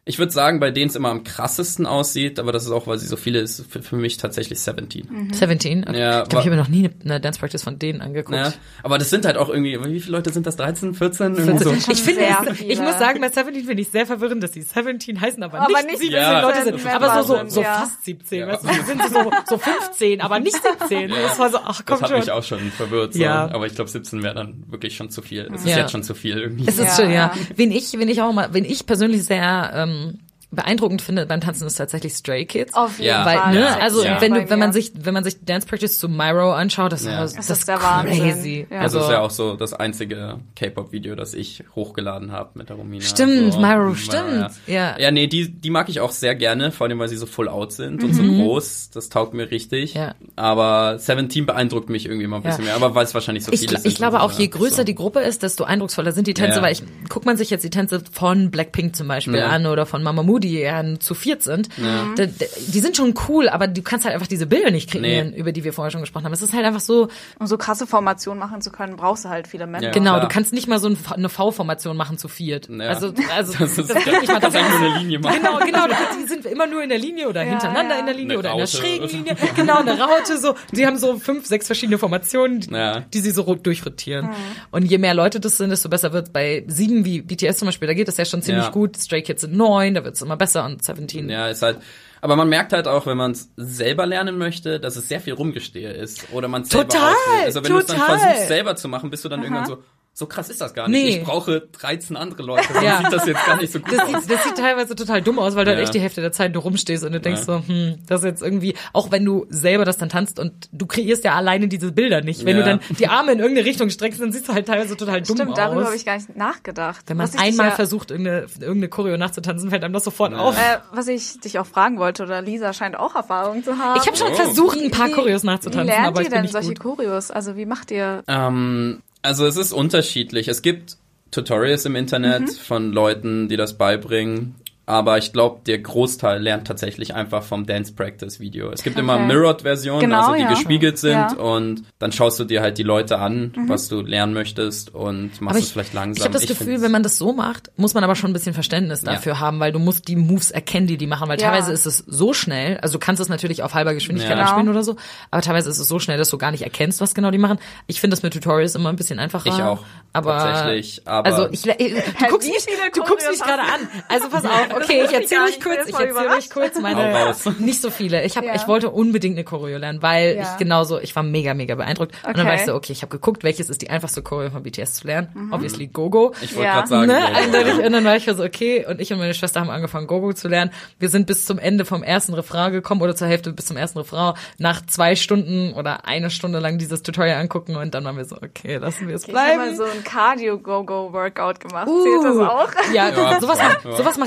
Ich 0.09 0.17
würde 0.17 0.31
sagen, 0.31 0.59
bei 0.59 0.71
denen 0.71 0.89
es 0.89 0.95
immer 0.95 1.09
am 1.09 1.23
krassesten 1.23 1.85
aussieht, 1.85 2.39
aber 2.39 2.51
das 2.51 2.65
ist 2.65 2.71
auch, 2.71 2.87
weil 2.87 2.97
sie 2.97 3.05
so 3.05 3.15
viele 3.15 3.39
ist, 3.41 3.63
für, 3.69 3.83
für 3.83 3.95
mich 3.95 4.17
tatsächlich 4.17 4.59
17. 4.59 5.07
Mhm. 5.07 5.31
17? 5.33 5.83
Okay. 5.87 5.99
Ja, 5.99 6.23
ich 6.23 6.29
glaube, 6.29 6.29
ich 6.29 6.33
aber- 6.33 6.39
habe 6.39 6.49
mir 6.49 6.55
noch 6.57 6.67
nie 6.67 6.79
eine, 6.85 6.93
eine 7.13 7.21
Dance 7.21 7.39
Practice 7.39 7.63
von 7.63 7.77
denen 7.77 8.01
angeguckt. 8.01 8.35
Ja, 8.35 8.51
aber 8.81 8.97
das 8.97 9.11
sind 9.11 9.25
halt 9.25 9.37
auch 9.37 9.49
irgendwie, 9.49 9.77
wie 9.85 9.99
viele 9.99 10.17
Leute 10.17 10.33
sind 10.33 10.47
das? 10.47 10.55
13, 10.55 10.95
14? 10.95 11.35
Irgendwie 11.35 11.63
so. 11.63 11.69
schon 11.75 11.93
Ich 11.93 12.01
finde, 12.01 12.21
es- 12.49 12.59
ich 12.59 12.79
muss 12.81 12.97
sagen, 12.97 13.21
bei 13.21 13.29
17 13.29 13.65
finde 13.65 13.81
ich 13.83 13.89
sehr 13.89 14.07
verwirrend, 14.07 14.41
dass 14.41 14.53
sie 14.53 14.63
17 14.63 15.21
heißen, 15.21 15.43
aber, 15.43 15.59
Aber 15.59 15.67
nicht, 15.67 15.85
nicht 15.89 15.99
17 15.99 16.11
Ja. 16.19 16.41
Leute 16.41 16.63
sind. 16.63 16.73
17 16.79 16.91
Aber 16.91 17.23
so, 17.23 17.35
so, 17.37 17.47
so 17.47 17.61
ja. 17.61 17.73
fast 17.75 18.03
17, 18.05 18.39
Ja. 18.39 18.47
weißt 18.47 18.63
du, 18.63 18.67
sind 18.85 19.01
so, 19.13 19.31
so 19.47 19.57
15, 19.59 20.21
aber 20.21 20.39
nicht 20.39 20.57
17. 20.89 21.09
Das 21.11 21.37
war 21.37 21.51
so, 21.51 21.59
ach 21.63 21.81
komm 21.85 21.99
Das 21.99 22.01
hat 22.01 22.09
schon. 22.09 22.19
mich 22.19 22.31
auch 22.31 22.43
schon 22.43 22.71
verwirrt. 22.71 23.13
So. 23.13 23.19
Ja. 23.19 23.47
Aber 23.51 23.67
ich 23.67 23.75
glaube, 23.75 23.91
17 23.91 24.23
wäre 24.23 24.33
dann 24.33 24.63
wirklich 24.71 24.95
schon 24.95 25.11
zu 25.11 25.21
viel. 25.21 25.47
Es 25.53 25.65
ist 25.65 25.75
jetzt 25.75 25.91
schon 25.91 26.01
zu 26.01 26.15
viel 26.15 26.39
irgendwie. 26.39 26.65
Es 26.67 26.79
ist 26.79 26.97
Ja, 26.97 27.03
schon, 27.03 27.11
ja. 27.11 27.15
ja. 27.15 27.33
Wen 27.55 27.71
ich, 27.71 27.93
wen 27.93 28.07
ich 28.09 28.21
auch 28.23 28.33
mal, 28.33 28.49
wen 28.53 28.65
ich 28.65 28.87
persönlich 28.87 29.23
sehr 29.25 29.71
ähm, 29.75 29.98
Um, 29.99 30.28
beeindruckend 30.51 31.01
finde 31.01 31.25
beim 31.27 31.41
Tanzen 31.41 31.67
ist 31.67 31.75
tatsächlich 31.75 32.13
Stray 32.13 32.45
Kids. 32.45 32.73
Auf 32.73 32.97
jeden 32.97 33.09
Ja. 33.09 33.25
Weil, 33.25 33.37
Fall. 33.37 33.53
ne, 33.53 33.81
also 33.81 34.03
Ja. 34.03 34.19
wenn 34.19 34.33
du, 34.33 34.49
wenn 34.49 34.57
man 34.59 34.73
sich, 34.73 34.91
wenn 34.99 35.13
man 35.13 35.23
sich 35.23 35.43
Dance 35.45 35.67
Practice 35.67 35.99
zu 35.99 36.09
Myro 36.09 36.51
anschaut, 36.53 36.91
das, 36.91 37.05
Ja. 37.05 37.21
das, 37.21 37.33
Das 37.35 37.47
das 37.47 37.59
ist 37.59 37.67
der 37.67 37.81
Wahnsinn. 37.83 38.19
crazy. 38.19 38.67
Ja. 38.69 38.79
Also, 38.79 38.97
Also, 38.99 39.09
ist 39.09 39.13
ja 39.13 39.21
auch 39.21 39.29
so 39.31 39.55
das 39.55 39.73
einzige 39.73 40.39
K-Pop-Video, 40.55 41.13
das 41.15 41.33
ich 41.35 41.63
hochgeladen 41.75 42.31
habe 42.31 42.49
mit 42.55 42.69
der 42.69 42.77
Romina. 42.77 43.03
Stimmt, 43.03 43.53
so, 43.53 43.59
Myro, 43.59 43.93
stimmt, 43.93 44.49
ja. 44.65 44.97
Ja, 44.97 45.11
nee, 45.11 45.27
die, 45.27 45.49
die 45.51 45.69
mag 45.69 45.87
ich 45.89 45.99
auch 45.99 46.11
sehr 46.11 46.33
gerne, 46.33 46.71
vor 46.71 46.87
allem, 46.87 46.97
weil 46.97 47.09
sie 47.09 47.17
so 47.17 47.27
full 47.27 47.47
out 47.47 47.71
sind 47.71 48.03
und 48.03 48.13
so 48.13 48.23
groß. 48.23 48.89
Das 48.91 49.09
taugt 49.09 49.33
mir 49.35 49.51
richtig. 49.51 49.93
Mhm. 49.93 50.01
Ja. 50.01 50.15
Aber 50.35 50.97
17 50.97 51.45
beeindruckt 51.45 51.89
mich 51.89 52.05
irgendwie 52.07 52.25
mal 52.27 52.37
ein 52.37 52.43
bisschen 52.43 52.65
Ja. 52.65 52.71
mehr. 52.71 52.75
Aber 52.75 52.95
weil 52.95 53.05
es 53.05 53.13
wahrscheinlich 53.13 53.43
so 53.45 53.51
ich, 53.51 53.59
viele 53.59 53.73
gl- 53.77 53.81
sind. 53.81 53.91
ich 53.91 53.95
glaube 53.97 54.21
auch, 54.21 54.31
je 54.31 54.45
Ja, 54.45 54.49
größer 54.51 54.77
so. 54.77 54.83
die 54.83 54.95
Gruppe 54.95 55.19
ist, 55.19 55.43
desto 55.43 55.63
eindrucksvoller 55.63 56.11
sind 56.11 56.25
die 56.27 56.33
Tänze, 56.33 56.57
Ja. 56.57 56.63
weil 56.63 56.71
ich, 56.73 56.81
guckt 57.07 57.25
man 57.25 57.37
sich 57.37 57.49
jetzt 57.49 57.63
die 57.63 57.69
Tänze 57.69 58.01
von 58.11 58.49
Blackpink 58.51 58.95
zum 58.95 59.07
Beispiel 59.07 59.35
Ja. 59.35 59.47
an 59.47 59.65
oder 59.67 59.85
von 59.85 60.01
Mamamoo, 60.01 60.38
die 60.39 60.59
ja 60.59 60.83
zu 60.99 61.13
viert 61.13 61.43
sind, 61.43 61.69
da, 61.77 62.25
da, 62.25 62.45
die 62.67 62.79
sind 62.79 62.97
schon 62.97 63.13
cool, 63.27 63.49
aber 63.49 63.67
du 63.67 63.81
kannst 63.81 64.05
halt 64.05 64.15
einfach 64.15 64.27
diese 64.27 64.45
Bilder 64.47 64.71
nicht 64.71 64.89
kreieren, 64.91 65.31
Nee. 65.31 65.37
über 65.37 65.51
die 65.51 65.63
wir 65.63 65.73
vorher 65.73 65.91
schon 65.91 66.01
gesprochen 66.01 66.25
haben. 66.25 66.33
Es 66.33 66.41
ist 66.41 66.53
halt 66.53 66.65
einfach 66.65 66.79
so, 66.79 67.09
Um 67.39 67.47
so 67.47 67.57
krasse 67.57 67.85
Formationen 67.87 68.39
machen 68.39 68.61
zu 68.61 68.71
können, 68.71 68.95
brauchst 68.95 69.25
du 69.25 69.29
halt 69.29 69.47
viele 69.47 69.67
Menschen. 69.67 69.85
Ja. 69.85 69.91
genau, 69.91 70.11
klar. 70.13 70.21
du 70.21 70.27
kannst 70.27 70.53
nicht 70.53 70.67
mal 70.67 70.79
so 70.79 70.89
ein, 70.89 70.97
eine 71.13 71.29
V-Formation 71.29 71.95
machen 71.97 72.17
zu 72.17 72.27
viert. 72.27 72.69
Ja. 72.69 72.87
Also, 72.89 73.13
also, 73.35 73.53
Das 73.59 73.77
ist, 73.77 73.89
das 73.89 74.05
nicht 74.05 74.27
mal. 74.27 74.39
das 74.39 74.53
nur 74.53 74.61
eine 74.63 74.99
Linie 74.99 75.19
machen. 75.19 75.35
Genau, 75.41 75.59
genau, 75.59 75.85
die 76.21 76.27
sind 76.27 76.45
immer 76.45 76.67
nur 76.67 76.81
in 76.83 76.89
der 76.89 76.97
Linie 76.99 77.27
oder 77.29 77.43
Ja, 77.43 77.49
hintereinander 77.51 77.95
ja. 77.95 77.99
in 77.99 78.05
der 78.05 78.15
Linie 78.15 78.31
Eine 78.31 78.39
oder 78.39 78.51
in 78.51 78.57
der 78.57 78.65
Raute. 78.65 78.77
schrägen 78.77 79.07
Linie. 79.09 79.35
Genau, 79.55 79.77
eine 79.79 79.99
Raute, 79.99 80.37
so. 80.37 80.55
Die 80.71 80.85
haben 80.85 80.97
so 80.97 81.17
fünf, 81.19 81.45
sechs 81.45 81.65
verschiedene 81.67 81.97
Formationen, 81.97 82.61
die, 82.61 82.71
Ja. 82.73 83.01
die 83.01 83.19
sie 83.19 83.31
so 83.31 83.41
rot 83.43 83.65
durchrotieren. 83.65 84.29
Und 84.71 84.85
je 84.85 84.97
mehr 84.97 85.13
Leute 85.13 85.39
das 85.39 85.57
sind, 85.57 85.69
desto 85.69 85.89
besser 85.89 86.13
wird 86.13 86.31
Bei 86.33 86.63
sieben 86.67 87.05
wie 87.05 87.21
BTS 87.21 87.57
zum 87.57 87.67
Beispiel, 87.67 87.87
da 87.87 87.93
geht 87.93 88.07
das 88.07 88.17
ja 88.17 88.25
schon 88.25 88.41
ziemlich 88.41 88.65
Ja. 88.65 88.69
gut. 88.71 88.97
Stray 88.97 89.21
Kids 89.21 89.41
sind 89.41 89.55
neun, 89.55 89.93
da 89.95 90.03
wird 90.03 90.15
es 90.15 90.21
immer 90.29 90.37
besser 90.37 90.65
und 90.65 90.83
17. 90.83 91.29
Ja, 91.29 91.49
ist 91.49 91.61
halt. 91.61 91.79
Aber 92.21 92.35
man 92.35 92.49
merkt 92.49 92.73
halt 92.73 92.87
auch, 92.87 93.05
wenn 93.05 93.17
man 93.17 93.31
es 93.31 93.49
selber 93.55 94.05
lernen 94.05 94.37
möchte, 94.37 94.79
dass 94.79 94.95
es 94.95 95.07
sehr 95.07 95.21
viel 95.21 95.33
Rumgestehe 95.33 95.91
ist. 95.91 96.31
Oder 96.33 96.47
man 96.47 96.65
selber 96.65 96.87
Total. 96.89 97.13
Also 97.45 97.63
wenn 97.63 97.71
du 97.71 97.79
es 97.79 97.85
dann 97.87 97.97
versuchst 97.97 98.47
selber 98.47 98.75
zu 98.75 98.87
machen, 98.89 99.09
bist 99.09 99.25
du 99.25 99.29
dann 99.29 99.41
irgendwann 99.41 99.65
so, 99.65 99.83
so 100.19 100.25
krass 100.27 100.49
ist 100.49 100.59
das 100.59 100.73
gar 100.73 100.89
nicht. 100.89 101.01
Nee. 101.01 101.17
Ich 101.19 101.23
brauche 101.23 101.61
13 101.61 102.17
andere 102.17 102.43
Leute, 102.43 102.73
dann 102.73 102.83
Ja. 102.83 102.97
sieht 102.97 103.13
das 103.13 103.25
jetzt 103.25 103.45
gar 103.45 103.55
nicht 103.55 103.71
so 103.71 103.79
gut 103.79 103.93
Das 103.93 104.01
aus. 104.01 104.07
sieht, 104.23 104.31
das 104.31 104.43
sieht 104.43 104.57
teilweise 104.57 104.93
total 104.93 105.21
dumm 105.21 105.39
aus, 105.39 105.55
weil 105.55 105.63
du 105.63 105.71
halt 105.71 105.79
echt 105.81 105.93
die 105.93 106.01
Hälfte 106.01 106.19
der 106.19 106.33
Zeit 106.33 106.53
nur 106.53 106.63
rumstehst 106.63 107.05
und 107.05 107.13
du 107.13 107.21
denkst 107.21 107.43
Ja. 107.47 107.61
so, 107.61 107.63
hm, 107.65 107.95
das 108.05 108.19
ist 108.19 108.25
jetzt 108.25 108.41
irgendwie, 108.43 108.75
auch 108.91 109.11
wenn 109.11 109.23
du 109.23 109.45
selber 109.49 109.85
das 109.85 109.97
dann 109.97 110.09
tanzt 110.09 110.37
und 110.37 110.67
du 110.73 110.85
kreierst 110.87 111.23
ja 111.23 111.35
alleine 111.35 111.69
diese 111.69 111.93
Bilder 111.93 112.19
nicht. 112.21 112.43
Wenn 112.43 112.57
Ja. 112.57 112.63
du 112.63 112.69
dann 112.69 112.79
die 112.99 113.07
Arme 113.07 113.31
in 113.31 113.39
irgendeine 113.39 113.65
Richtung 113.65 113.89
streckst, 113.89 114.19
dann 114.19 114.33
siehst 114.33 114.49
du 114.49 114.53
halt 114.53 114.67
teilweise 114.67 114.97
total 114.97 115.21
dumm 115.21 115.37
Stimmt, 115.37 115.51
aus. 115.51 115.57
darüber 115.57 115.85
habe 115.85 115.95
ich 115.95 116.05
gar 116.05 116.15
nicht 116.17 116.35
nachgedacht. 116.35 117.05
Wenn 117.07 117.15
man 117.15 117.29
einmal 117.37 117.69
ja, 117.69 117.75
versucht, 117.75 118.11
irgendeine, 118.11 118.41
irgendeine 118.59 118.89
Choreo 118.89 119.15
nachzutanzen, 119.15 119.69
fällt 119.69 119.85
einem 119.85 119.93
das 119.93 120.03
sofort 120.03 120.33
auf. 120.33 120.57
Äh, 120.57 120.79
was 120.91 121.07
ich 121.07 121.39
dich 121.39 121.59
auch 121.59 121.65
fragen 121.65 121.97
wollte, 121.97 122.23
oder 122.23 122.41
Lisa 122.41 122.73
scheint 122.73 122.97
auch 122.99 123.15
Erfahrung 123.15 123.63
zu 123.63 123.77
haben. 123.77 123.99
Ich 124.01 124.05
habe 124.07 124.17
schon 124.17 124.31
Oh. 124.33 124.35
versucht, 124.35 124.79
ein 124.81 124.91
paar 124.91 125.07
Wie- 125.07 125.13
Choreos 125.13 125.43
Wie 125.43 125.47
nachzutanzen, 125.47 125.87
lernt 125.87 126.07
aber 126.07 126.19
ihr 126.19 126.27
ich 126.27 126.29
bin 126.33 126.41
denn 126.43 126.51
solche 126.51 126.73
gut. 126.73 126.79
Choreos? 126.81 127.31
Also 127.31 127.55
wie 127.55 127.65
macht 127.65 127.89
ihr? 127.91 128.23
Ähm, 128.27 129.01
also 129.21 129.45
es 129.45 129.57
ist 129.57 129.71
unterschiedlich. 129.73 130.47
Es 130.47 130.61
gibt 130.61 130.97
Tutorials 131.31 131.85
im 131.85 131.95
Internet 131.95 132.41
Mhm. 132.41 132.47
von 132.47 132.91
Leuten, 132.91 133.49
die 133.49 133.57
das 133.57 133.77
beibringen. 133.77 134.55
Aber 134.89 135.19
ich 135.19 135.33
glaube, 135.33 135.59
der 135.67 135.77
Großteil 135.77 136.41
lernt 136.41 136.65
tatsächlich 136.67 137.13
einfach 137.13 137.43
vom 137.43 137.67
Dance 137.67 137.93
Practice 137.93 138.39
Video. 138.39 138.71
Es 138.71 138.81
gibt 138.81 138.97
immer 138.97 139.15
Okay. 139.15 139.25
Mirrored-Versionen, 139.27 139.99
Genau, 140.01 140.19
also 140.21 140.33
die 140.33 140.41
ja. 140.41 140.49
gespiegelt 140.49 140.97
sind 140.97 141.11
Ja. 141.11 141.33
und 141.33 141.83
dann 141.99 142.11
schaust 142.11 142.39
du 142.39 142.43
dir 142.43 142.61
halt 142.61 142.79
die 142.79 142.83
Leute 142.83 143.19
an, 143.19 143.53
was 143.67 143.87
du 143.87 144.01
lernen 144.01 144.33
möchtest 144.33 144.95
und 144.95 145.39
machst 145.41 145.55
Aber 145.55 145.59
es 145.59 145.65
ich, 145.67 145.71
vielleicht 145.73 145.93
langsam. 145.93 146.17
ich 146.21 146.23
habe 146.23 146.33
das 146.33 146.47
Gefühl, 146.47 146.65
find's- 146.67 146.81
wenn 146.81 146.91
man 146.91 147.03
das 147.03 147.19
so 147.19 147.33
macht, 147.33 147.69
muss 147.77 147.93
man 147.93 148.03
aber 148.03 148.15
schon 148.15 148.31
ein 148.31 148.33
bisschen 148.33 148.55
Verständnis 148.55 149.03
Ja. 149.03 149.13
dafür 149.13 149.39
haben, 149.39 149.59
weil 149.59 149.71
du 149.71 149.77
musst 149.77 150.07
die 150.07 150.15
Moves 150.15 150.49
erkennen, 150.49 150.87
die 150.87 150.97
die 150.97 151.05
machen, 151.05 151.29
weil 151.29 151.39
Ja. 151.39 151.51
teilweise 151.51 151.71
ist 151.71 151.85
es 151.85 151.99
so 152.07 152.33
schnell, 152.33 152.77
also 152.79 152.93
du 152.93 152.99
kannst 153.05 153.21
es 153.21 153.29
natürlich 153.29 153.61
auf 153.61 153.75
halber 153.75 153.93
Geschwindigkeit 153.93 154.37
Ja. 154.37 154.43
abspielen 154.43 154.65
Genau. 154.65 154.71
oder 154.77 154.83
so, 154.83 154.95
aber 155.29 155.43
teilweise 155.43 155.69
ist 155.69 155.77
es 155.77 155.87
so 155.87 155.99
schnell, 155.99 156.17
dass 156.17 156.29
du 156.31 156.39
gar 156.39 156.49
nicht 156.49 156.63
erkennst, 156.63 156.99
was 156.99 157.13
genau 157.13 157.29
die 157.29 157.37
machen. 157.37 157.59
Ich 157.85 158.01
finde 158.01 158.15
das 158.15 158.23
mit 158.23 158.33
Tutorials 158.33 158.73
immer 158.73 158.89
ein 158.89 158.95
bisschen 158.95 159.19
einfacher. 159.19 159.45
Ich 159.49 159.61
auch, 159.61 159.83
Aber, 160.13 160.31
tatsächlich, 160.37 161.03
aber- 161.05 161.27
also 161.27 161.47
ich, 161.51 161.67
ich, 161.67 161.93
du 161.93 162.27
guckst 162.29 162.47
mich, 162.49 162.65
du 162.95 163.03
guckst 163.03 163.29
mich 163.29 163.39
gerade 163.39 163.61
an. 163.61 163.87
Also 164.07 164.29
pass 164.29 164.43
auf, 164.45 164.78
okay, 164.83 165.01
ich 165.03 165.11
ich 165.11 165.17
erzähle 165.17 165.43
euch 165.43 165.59
kurz, 165.61 165.77
ich 165.83 165.89
ich 165.89 165.99
erzähle 165.99 166.29
euch 166.37 166.49
kurz 166.49 166.79
meine, 166.79 167.13
raus. 167.13 167.45
nicht 167.59 167.81
so 167.81 167.89
viele. 167.91 168.23
Ich 168.23 168.37
habe, 168.37 168.47
Ja. 168.47 168.55
ich 168.55 168.67
wollte 168.67 168.89
unbedingt 168.89 169.35
eine 169.37 169.43
Choreo 169.43 169.77
lernen, 169.77 170.01
weil 170.01 170.35
Ja. 170.35 170.43
ich 170.43 170.57
genauso, 170.57 170.99
ich 170.99 171.15
war 171.15 171.23
mega, 171.23 171.53
mega 171.53 171.75
beeindruckt. 171.75 172.13
Und 172.25 172.37
dann 172.37 172.45
Okay. 172.45 172.47
war 172.47 172.55
ich 172.55 172.65
so, 172.65 172.73
okay, 172.75 172.91
ich 172.93 173.01
habe 173.01 173.09
geguckt, 173.11 173.43
welches 173.43 173.69
ist 173.69 173.81
die 173.81 173.89
einfachste 173.89 174.21
Choreo 174.21 174.49
von 174.51 174.63
BTS 174.63 174.95
zu 174.95 175.07
lernen. 175.07 175.49
Obviously 175.51 175.87
Gogo. 175.87 176.33
ich 176.41 176.55
wollte 176.55 176.67
Ja. 176.67 176.75
gerade 176.75 176.87
sagen, 176.87 177.07
Ne? 177.07 177.25
Eindeutig. 177.35 177.85
Und 177.85 177.91
dann 177.93 178.03
war 178.05 178.15
ich 178.15 178.25
so, 178.25 178.43
okay, 178.43 178.85
und 178.87 179.01
ich 179.01 179.11
und 179.11 179.19
meine 179.19 179.33
Schwester 179.33 179.59
haben 179.61 179.69
angefangen, 179.69 180.07
Gogo 180.07 180.33
zu 180.33 180.47
lernen. 180.47 180.71
Wir 180.99 181.09
sind 181.09 181.25
bis 181.27 181.45
zum 181.45 181.59
Ende 181.59 181.85
vom 181.85 182.03
ersten 182.03 182.33
Refrain 182.33 182.71
gekommen 182.71 183.01
oder 183.01 183.15
zur 183.15 183.27
Hälfte 183.27 183.51
bis 183.53 183.65
zum 183.65 183.77
ersten 183.77 183.97
Refrain. 183.99 184.33
Nach 184.57 184.85
zwei 184.85 185.15
Stunden 185.15 185.73
oder 185.73 186.05
eine 186.05 186.29
Stunde 186.29 186.59
lang 186.59 186.77
dieses 186.77 187.03
Tutorial 187.03 187.39
angucken 187.39 187.75
und 187.75 187.93
dann 187.95 188.03
waren 188.05 188.17
wir 188.17 188.25
so, 188.25 188.35
okay, 188.35 188.77
lassen 188.77 189.07
wir 189.07 189.15
es 189.15 189.27
Ich 189.27 189.33
habe 189.33 189.57
mal 189.57 189.69
bleiben. 189.69 189.77
so 189.77 189.83
ein 189.83 190.03
Cardio-Go-Go-Workout 190.03 191.59
gemacht. 191.59 191.87
Zählt 191.87 192.23
das 192.23 192.37
auch? 192.37 192.69
Ja, 192.93 193.09
Ja, 193.09 193.39
sowas, 193.39 193.57
ja, 193.59 193.69
mach, 193.83 193.85
ja. 193.91 193.97
sowas 193.97 194.17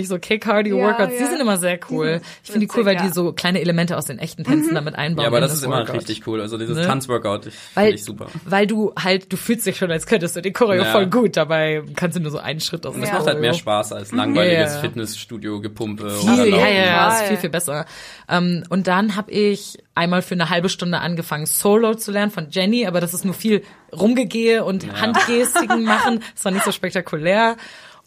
mache 0.00 0.02
ich 0.02 0.08
so 0.08 0.18
K-Cardio-Workouts, 0.18 1.12
Ja, 1.12 1.16
die 1.18 1.22
ja. 1.24 1.30
sind 1.30 1.40
immer 1.40 1.56
sehr 1.56 1.78
cool. 1.90 2.20
Ich 2.44 2.50
finde 2.50 2.66
die 2.66 2.72
cool, 2.76 2.84
weil 2.86 2.96
die 2.96 3.04
ja. 3.04 3.12
so 3.12 3.32
kleine 3.32 3.60
Elemente 3.60 3.96
aus 3.96 4.06
den 4.06 4.18
echten 4.18 4.44
Tänzen 4.44 4.74
damit 4.74 4.94
einbauen. 4.94 5.22
ja, 5.24 5.28
aber 5.28 5.38
in 5.38 5.42
das 5.42 5.52
ist 5.54 5.62
immer 5.64 5.78
Workout. 5.78 5.96
richtig 5.96 6.26
cool. 6.26 6.40
Also 6.40 6.58
dieses 6.58 6.76
Ne? 6.76 6.86
Tanzworkout, 6.86 7.40
finde 7.74 7.90
ich 7.90 8.04
super. 8.04 8.26
weil 8.44 8.66
du 8.66 8.92
halt, 8.98 9.32
du 9.32 9.36
fühlst 9.36 9.66
dich 9.66 9.76
schon, 9.76 9.90
als 9.90 10.06
könntest 10.06 10.36
du 10.36 10.42
die 10.42 10.52
Choreo 10.52 10.82
Ja. 10.82 10.92
voll 10.92 11.06
gut, 11.06 11.36
dabei 11.36 11.82
kannst 11.96 12.16
du 12.16 12.22
nur 12.22 12.30
so 12.30 12.38
einen 12.38 12.60
Schritt 12.60 12.86
aus 12.86 12.94
Das 12.94 13.00
der 13.02 13.08
Ja. 13.12 13.18
macht 13.18 13.26
halt 13.26 13.40
mehr. 13.40 13.54
Spaß 13.54 13.92
als 13.92 14.12
langweiliges 14.12 14.70
Ja, 14.70 14.74
ja. 14.76 14.80
Fitnessstudio-Gepumpe. 14.80 16.04
oder 16.04 16.10
Viel, 16.36 16.48
ja, 16.50 16.68
ja, 16.68 16.84
ja, 16.86 17.12
ist 17.14 17.22
viel, 17.24 17.36
viel 17.36 17.50
besser. 17.50 17.86
Ähm, 18.28 18.64
und 18.70 18.86
dann 18.86 19.16
habe 19.16 19.30
ich 19.30 19.78
einmal 19.94 20.22
für 20.22 20.34
eine 20.34 20.48
halbe 20.50 20.68
Stunde 20.68 20.98
angefangen, 21.00 21.46
Solo 21.46 21.94
zu 21.94 22.10
lernen 22.12 22.30
von 22.30 22.48
Jenny, 22.50 22.86
aber 22.86 23.00
das 23.00 23.12
ist 23.14 23.24
nur 23.24 23.34
viel 23.34 23.62
Rumgegehe 23.92 24.64
und 24.64 24.86
Handgestiken 25.00 25.84
machen. 25.84 26.22
Das 26.34 26.44
war 26.44 26.52
nicht 26.52 26.64
so 26.64 26.72
spektakulär. 26.72 27.56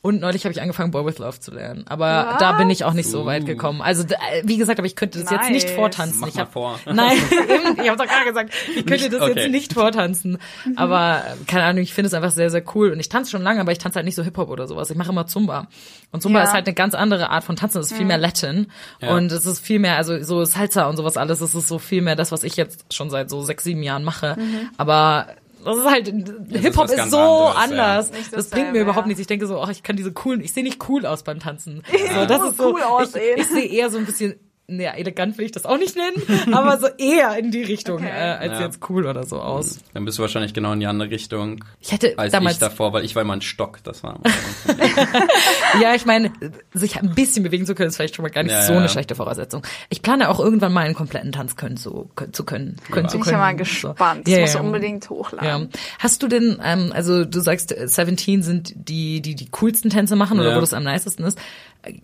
Und 0.03 0.19
neulich 0.19 0.43
habe 0.43 0.51
ich 0.51 0.61
angefangen, 0.61 0.91
Boy 0.91 1.05
With 1.05 1.17
Love 1.19 1.39
zu 1.39 1.51
lernen. 1.51 1.85
Aber 1.87 2.27
Was? 2.33 2.37
da 2.39 2.51
bin 2.57 2.69
ich 2.69 2.83
auch 2.83 2.91
nicht 2.91 3.09
so 3.09 3.25
weit 3.25 3.45
gekommen. 3.45 3.81
Also 3.81 4.03
d- 4.03 4.15
wie 4.43 4.57
gesagt, 4.57 4.77
aber 4.77 4.85
ich 4.85 4.97
könnte 4.97 5.17
das 5.21 5.31
jetzt 5.31 5.49
nicht 5.49 5.65
Nice. 5.67 5.75
vortanzen. 5.75 6.19
Mach 6.19 6.27
ich 6.27 6.35
mal 6.35 6.41
hab, 6.41 6.51
vor. 6.51 6.77
Nein, 6.85 7.17
eben, 7.31 7.81
ich 7.81 7.89
habe 7.89 7.97
doch 7.97 8.05
gerade 8.05 8.25
gesagt, 8.27 8.53
ich 8.75 8.85
könnte 8.85 9.05
Nicht? 9.05 9.13
das 9.13 9.21
Okay. 9.21 9.39
jetzt 9.39 9.51
nicht 9.51 9.71
vortanzen. 9.73 10.39
Aber 10.75 11.23
äh, 11.25 11.45
keine 11.49 11.63
Ahnung, 11.63 11.81
ich 11.83 11.93
finde 11.93 12.07
es 12.07 12.13
einfach 12.13 12.31
sehr, 12.31 12.49
sehr 12.49 12.63
cool. 12.75 12.91
Und 12.91 12.99
ich 12.99 13.07
tanze 13.07 13.31
schon 13.31 13.43
lange, 13.43 13.61
aber 13.61 13.71
ich 13.71 13.77
tanze 13.77 13.95
halt 13.95 14.05
nicht 14.05 14.15
so 14.15 14.23
Hip-Hop 14.23 14.49
oder 14.49 14.67
sowas. 14.67 14.89
Ich 14.91 14.97
mache 14.97 15.09
immer 15.11 15.25
Zumba. 15.25 15.67
Und 16.11 16.21
Zumba 16.21 16.39
Ja. 16.39 16.45
ist 16.47 16.53
halt 16.53 16.67
eine 16.67 16.73
ganz 16.75 16.95
andere 16.95 17.29
Art 17.29 17.45
von 17.45 17.55
Tanzen. 17.55 17.77
Das 17.77 17.89
ist 17.89 17.95
viel 17.97 18.05
mehr 18.05 18.17
Latin. 18.17 18.67
Ja. 19.01 19.15
Und 19.15 19.31
es 19.31 19.45
ist 19.45 19.59
viel 19.65 19.79
mehr, 19.79 19.95
also 19.95 20.21
so 20.21 20.43
Salsa 20.43 20.87
und 20.89 20.97
sowas 20.97 21.15
alles, 21.15 21.39
das 21.39 21.55
ist 21.55 21.69
so 21.69 21.79
viel 21.79 22.01
mehr 22.01 22.17
das, 22.17 22.33
was 22.33 22.43
ich 22.43 22.57
jetzt 22.57 22.93
schon 22.93 23.09
seit 23.09 23.29
so 23.29 23.41
sechs, 23.41 23.63
sieben 23.63 23.81
Jahren 23.83 24.03
mache. 24.03 24.37
Aber 24.75 25.27
das 25.65 25.77
ist 25.77 25.85
halt, 25.85 26.07
Hip-Hop 26.07 26.85
ist, 26.85 26.95
ganz 26.95 27.11
so 27.11 27.17
anderes, 27.17 27.55
ja. 27.55 27.61
anders. 27.61 28.11
Nicht 28.11 28.33
Das 28.33 28.49
bringt 28.49 28.71
mir 28.73 28.81
überhaupt 28.81 29.05
ja. 29.05 29.07
nichts. 29.07 29.21
Ich 29.21 29.27
denke 29.27 29.47
so, 29.47 29.61
ach, 29.61 29.69
ich 29.69 29.83
kann 29.83 29.95
diese 29.95 30.11
coolen, 30.11 30.41
ich 30.41 30.53
sehe 30.53 30.63
nicht 30.63 30.87
cool 30.89 31.05
aus 31.05 31.23
beim 31.23 31.39
Tanzen. 31.39 31.83
So, 31.91 32.25
das 32.25 32.43
ist 32.43 32.57
so, 32.57 32.73
cool 32.73 32.81
aussehen. 32.81 33.37
ich, 33.37 33.43
ich 33.43 33.49
sehe 33.49 33.65
eher 33.65 33.89
so 33.89 33.97
ein 33.97 34.05
bisschen, 34.05 34.35
naja, 34.67 34.91
elegant 34.91 35.37
will 35.37 35.45
ich 35.45 35.51
das 35.51 35.65
auch 35.65 35.77
nicht 35.77 35.95
nennen, 35.95 36.53
aber 36.53 36.77
so 36.79 36.87
eher 36.97 37.37
in 37.37 37.51
die 37.51 37.63
Richtung, 37.63 37.95
Okay. 37.97 38.07
äh, 38.09 38.31
als 38.37 38.53
Ja. 38.53 38.61
jetzt 38.61 38.79
cool 38.89 39.05
oder 39.05 39.23
so 39.25 39.39
aus. 39.41 39.79
Dann 39.93 40.05
bist 40.05 40.17
du 40.17 40.21
wahrscheinlich 40.21 40.53
genau 40.53 40.71
in 40.73 40.79
die 40.79 40.87
andere 40.87 41.09
Richtung 41.09 41.63
Ich 41.81 41.91
hätte 41.91 42.13
als 42.17 42.31
damals, 42.31 42.55
ich 42.55 42.59
davor, 42.59 42.93
weil 42.93 43.03
ich 43.05 43.13
war 43.15 43.21
immer 43.23 43.33
ein 43.33 43.41
Stock, 43.41 43.79
das 43.83 44.03
war. 44.03 44.19
ja, 45.81 45.95
ich 45.95 46.05
meine, 46.05 46.31
sich 46.73 46.97
ein 46.99 47.13
bisschen 47.13 47.43
bewegen 47.43 47.65
zu 47.65 47.75
können, 47.75 47.89
ist 47.89 47.97
vielleicht 47.97 48.15
schon 48.15 48.23
mal 48.23 48.29
gar 48.29 48.43
nicht 48.43 48.51
Ja, 48.51 48.61
so 48.63 48.73
ja. 48.73 48.79
eine 48.79 48.89
schlechte 48.89 49.15
Voraussetzung. 49.15 49.63
Ich 49.89 50.01
plane 50.01 50.29
auch 50.29 50.39
irgendwann 50.39 50.73
mal 50.73 50.85
einen 50.85 50.95
kompletten 50.95 51.31
Tanz 51.31 51.55
können 51.55 51.77
zu, 51.77 52.09
können, 52.15 52.33
zu 52.33 52.43
können, 52.45 52.75
können 52.91 53.09
zu 53.09 53.17
Bin 53.17 53.21
können. 53.21 53.21
ich 53.25 53.31
ja 53.31 53.37
mal 53.37 53.55
gespannt. 53.55 54.27
Ja, 54.27 54.39
Das 54.39 54.53
du 54.53 54.59
unbedingt 54.59 55.03
Ja. 55.05 55.09
hochladen. 55.09 55.69
Hast 55.99 56.23
du 56.23 56.27
denn, 56.27 56.57
ähm, 56.63 56.91
also 56.93 57.25
du 57.25 57.39
sagst, 57.41 57.75
äh, 57.77 57.87
17 57.87 58.43
sind 58.43 58.73
die, 58.75 59.21
die 59.21 59.35
die 59.35 59.49
coolsten 59.49 59.89
Tänze 59.89 60.15
machen 60.15 60.39
oder 60.39 60.55
wo 60.55 60.59
das 60.59 60.73
am 60.73 60.83
nicesten 60.83 61.25
ist. 61.25 61.37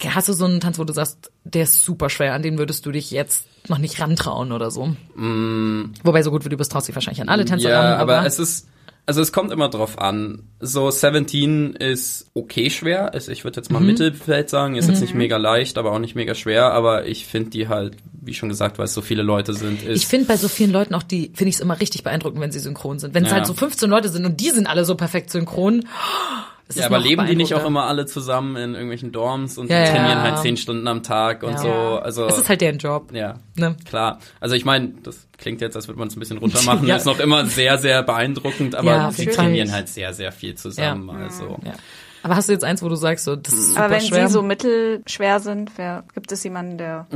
Hast 0.09 0.27
du 0.27 0.33
so 0.33 0.45
einen 0.45 0.59
Tanz, 0.59 0.77
wo 0.77 0.83
du 0.83 0.93
sagst, 0.93 1.31
der 1.45 1.63
ist 1.63 1.83
super 1.85 2.09
schwer, 2.09 2.33
an 2.33 2.41
den 2.41 2.57
würdest 2.57 2.85
du 2.85 2.91
dich 2.91 3.11
jetzt 3.11 3.45
noch 3.69 3.77
nicht 3.77 3.99
rantrauen 4.01 4.51
oder 4.51 4.71
so? 4.71 4.95
Wobei 5.15 6.23
so 6.23 6.31
gut 6.31 6.43
wie 6.45 6.49
du 6.49 6.57
bist, 6.57 6.71
traust 6.71 6.87
dich 6.87 6.95
wahrscheinlich 6.95 7.21
an 7.21 7.29
alle 7.29 7.45
Tänze 7.45 7.67
Mm. 7.67 7.71
ja, 7.71 7.91
ran. 7.93 7.99
aber 8.01 8.25
es 8.25 8.39
ist, 8.39 8.67
also 9.05 9.21
es 9.21 9.31
kommt 9.31 9.51
immer 9.51 9.69
drauf 9.69 9.97
an. 9.99 10.43
So 10.59 10.91
17 10.91 11.75
ist 11.75 12.27
okay 12.33 12.69
schwer. 12.69 13.13
Ist, 13.13 13.29
ich 13.29 13.43
würde 13.43 13.57
jetzt 13.61 13.69
Mhm. 13.69 13.73
mal 13.75 13.79
Mittelfeld 13.83 14.49
sagen. 14.49 14.75
Ist 14.75 14.87
jetzt 14.89 15.01
nicht 15.01 15.15
mega 15.15 15.37
leicht, 15.37 15.77
aber 15.77 15.91
auch 15.93 15.99
nicht 15.99 16.15
mega 16.15 16.35
schwer. 16.35 16.73
Aber 16.73 17.05
ich 17.05 17.25
finde 17.25 17.49
die 17.51 17.67
halt, 17.69 17.95
wie 18.21 18.33
schon 18.33 18.49
gesagt, 18.49 18.77
weil 18.77 18.85
es 18.85 18.93
so 18.93 19.01
viele 19.01 19.23
Leute 19.23 19.53
sind, 19.53 19.81
ich 19.87 20.07
finde 20.07 20.27
bei 20.27 20.37
so 20.37 20.47
vielen 20.47 20.71
Leuten 20.71 20.93
auch 20.93 21.03
die, 21.03 21.31
finde 21.33 21.49
ich 21.49 21.55
es 21.55 21.61
immer 21.61 21.79
richtig 21.79 22.03
beeindruckend, 22.03 22.41
wenn 22.41 22.51
sie 22.51 22.59
synchron 22.59 22.99
sind. 22.99 23.13
Wenn 23.13 23.23
es 23.23 23.29
Ja. 23.31 23.37
halt 23.37 23.47
so 23.47 23.53
15 23.53 23.89
Leute 23.89 24.09
sind 24.09 24.25
und 24.25 24.39
die 24.41 24.49
sind 24.51 24.67
alle 24.67 24.83
so 24.85 24.95
perfekt 24.95 25.31
synchron. 25.31 25.85
Ist 26.69 26.77
Ja, 26.77 26.83
es 26.83 26.85
aber 26.87 26.99
leben 26.99 27.25
die 27.27 27.35
nicht 27.35 27.53
auch 27.53 27.65
immer 27.65 27.85
alle 27.87 28.05
zusammen 28.05 28.55
in 28.55 28.73
irgendwelchen 28.73 29.11
Dorms 29.11 29.57
und 29.57 29.69
Ja, 29.69 29.83
die 29.83 29.89
trainieren 29.91 30.19
ja. 30.19 30.21
halt 30.23 30.39
zehn 30.39 30.55
Stunden 30.55 30.87
am 30.87 31.03
Tag 31.03 31.43
und 31.43 31.51
Ja. 31.53 31.57
so. 31.57 31.69
Also 31.69 32.25
Es 32.27 32.37
ist 32.37 32.47
halt 32.47 32.61
deren 32.61 32.77
Job. 32.77 33.11
ja, 33.13 33.35
Ne? 33.57 33.75
klar. 33.85 34.19
Also 34.39 34.55
ich 34.55 34.63
meine, 34.65 34.93
das 35.03 35.27
klingt 35.37 35.59
jetzt, 35.61 35.75
als 35.75 35.87
würde 35.87 35.99
man 35.99 36.07
es 36.07 36.15
ein 36.15 36.19
bisschen 36.19 36.37
runter 36.37 36.61
machen. 36.63 36.87
Ja. 36.87 36.95
Ist 36.95 37.05
noch 37.05 37.19
immer 37.19 37.45
sehr, 37.45 37.77
sehr 37.77 38.03
beeindruckend, 38.03 38.75
aber 38.75 39.11
sie 39.11 39.25
trainieren 39.25 39.71
halt 39.71 39.89
sehr, 39.89 40.13
sehr 40.13 40.31
viel 40.31 40.55
zusammen. 40.55 41.09
Also 41.09 41.57
Ja. 41.65 41.73
Aber 42.21 42.35
hast 42.35 42.49
du 42.49 42.53
jetzt 42.53 42.65
eins, 42.65 42.83
wo 42.83 42.89
du 42.89 42.95
sagst, 42.95 43.23
so, 43.25 43.35
das 43.37 43.53
ist 43.53 43.69
super 43.69 43.83
Aber 43.85 43.93
wenn 43.93 44.01
schwer? 44.01 44.27
sie 44.27 44.33
so 44.33 44.41
mittelschwer 44.41 45.39
sind, 45.39 45.71
wer, 45.77 46.03
gibt 46.13 46.31
es 46.31 46.43
jemanden, 46.43 46.77
der 46.77 47.07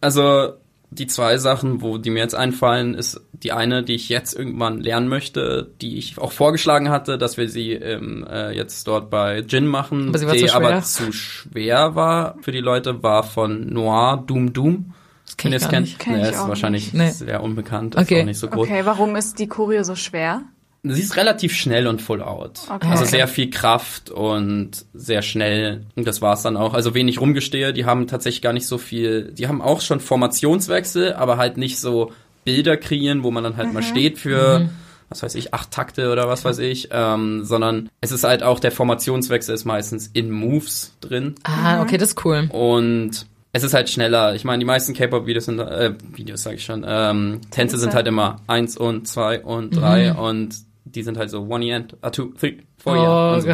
Also 0.00 0.54
die 0.94 1.06
zwei 1.06 1.36
Sachen, 1.38 1.82
wo 1.82 1.98
die 1.98 2.10
mir 2.10 2.20
jetzt 2.20 2.34
einfallen, 2.34 2.94
ist 2.94 3.20
die 3.32 3.52
eine, 3.52 3.82
die 3.82 3.94
ich 3.94 4.08
jetzt 4.08 4.34
irgendwann 4.34 4.80
lernen 4.80 5.08
möchte, 5.08 5.70
die 5.80 5.98
ich 5.98 6.18
auch 6.18 6.32
vorgeschlagen 6.32 6.88
hatte, 6.90 7.18
dass 7.18 7.36
wir 7.36 7.48
sie 7.48 7.72
ähm, 7.72 8.26
äh, 8.30 8.52
jetzt 8.56 8.86
dort 8.86 9.10
bei 9.10 9.42
Gin 9.42 9.66
machen, 9.66 10.08
Aber 10.08 10.18
sie 10.18 10.26
war 10.26 10.34
die 10.34 10.50
aber 10.50 10.80
zu 10.82 11.12
schwer 11.12 11.94
war 11.94 12.36
für 12.42 12.52
die 12.52 12.60
Leute, 12.60 13.02
war 13.02 13.22
von 13.22 13.68
Noir 13.72 14.22
Doom 14.26 14.52
Doom. 14.52 14.94
das 15.26 15.36
kenn 15.36 15.50
Wenn 15.50 15.52
ihr 15.52 15.56
ich 15.56 15.62
es 15.62 15.68
gar 15.68 15.70
kennt, 15.72 15.86
nicht. 15.86 15.98
Kenn 15.98 16.12
nee, 16.16 16.22
ich 16.22 16.28
ist 16.30 16.38
auch 16.38 16.48
wahrscheinlich 16.48 16.92
nicht. 16.94 17.14
Sehr 17.14 17.42
unbekannt, 17.42 17.94
ist 17.96 18.02
Okay. 18.02 18.22
auch 18.22 18.26
nicht 18.26 18.38
so 18.38 18.48
groß. 18.48 18.68
Okay, 18.68 18.80
warum 18.84 19.16
ist 19.16 19.38
die 19.38 19.48
Choreo 19.48 19.82
so 19.82 19.94
schwer? 19.96 20.42
Sie 20.86 21.00
ist 21.00 21.16
relativ 21.16 21.54
schnell 21.54 21.86
und 21.86 22.02
full 22.02 22.22
out. 22.22 22.60
Okay. 22.68 22.88
Also 22.90 23.06
sehr 23.06 23.26
viel 23.26 23.48
Kraft 23.50 24.10
und 24.10 24.84
sehr 24.92 25.22
schnell. 25.22 25.86
Und 25.96 26.06
das 26.06 26.20
war's 26.20 26.42
dann 26.42 26.58
auch. 26.58 26.74
Also 26.74 26.94
wenig 26.94 27.20
Rumgestehe. 27.20 27.72
Die 27.72 27.86
haben 27.86 28.06
tatsächlich 28.06 28.42
gar 28.42 28.52
nicht 28.52 28.66
so 28.66 28.76
viel. 28.76 29.32
Die 29.32 29.48
haben 29.48 29.62
auch 29.62 29.80
schon 29.80 29.98
Formationswechsel, 30.00 31.14
aber 31.14 31.38
halt 31.38 31.56
nicht 31.56 31.78
so 31.80 32.12
Bilder 32.44 32.76
kreieren, 32.76 33.22
wo 33.22 33.30
man 33.30 33.42
dann 33.44 33.56
halt 33.56 33.72
mal 33.72 33.82
steht 33.82 34.18
für, 34.18 34.68
was 35.08 35.22
weiß 35.22 35.34
ich, 35.36 35.54
acht 35.54 35.70
Takte 35.70 36.12
oder 36.12 36.28
was 36.28 36.44
weiß 36.44 36.58
ich. 36.58 36.88
Ähm, 36.92 37.44
sondern 37.44 37.88
es 38.02 38.12
ist 38.12 38.24
halt 38.24 38.42
auch, 38.42 38.60
der 38.60 38.70
Formationswechsel 38.72 39.54
ist 39.54 39.64
meistens 39.64 40.08
in 40.12 40.30
Moves 40.30 40.92
drin. 41.00 41.34
Ah, 41.44 41.80
okay, 41.80 41.96
das 41.96 42.10
ist 42.10 42.24
cool. 42.26 42.46
Und 42.52 43.24
es 43.54 43.62
ist 43.62 43.72
halt 43.72 43.88
schneller. 43.88 44.34
Ich 44.34 44.44
meine, 44.44 44.58
die 44.58 44.66
meisten 44.66 44.92
K-Pop-Videos 44.92 45.46
sind, 45.46 45.60
äh, 45.60 45.94
Videos 46.12 46.42
sage 46.42 46.56
ich 46.56 46.64
schon, 46.64 46.84
ähm, 46.86 47.40
Tänze 47.50 47.78
sind 47.78 47.94
halt 47.94 48.06
immer 48.06 48.40
eins 48.48 48.76
und 48.76 49.08
zwei 49.08 49.40
und 49.40 49.74
drei 49.74 50.12
Mhm. 50.12 50.18
und 50.18 50.54
die 50.94 51.02
sind 51.02 51.16
halt 51.18 51.30
so 51.30 51.42
one 51.42 51.68
end, 51.70 51.96
a 52.02 52.10
two, 52.10 52.32
three, 52.38 52.58
four 52.78 52.96
Oh 52.96 53.40
so. 53.40 53.48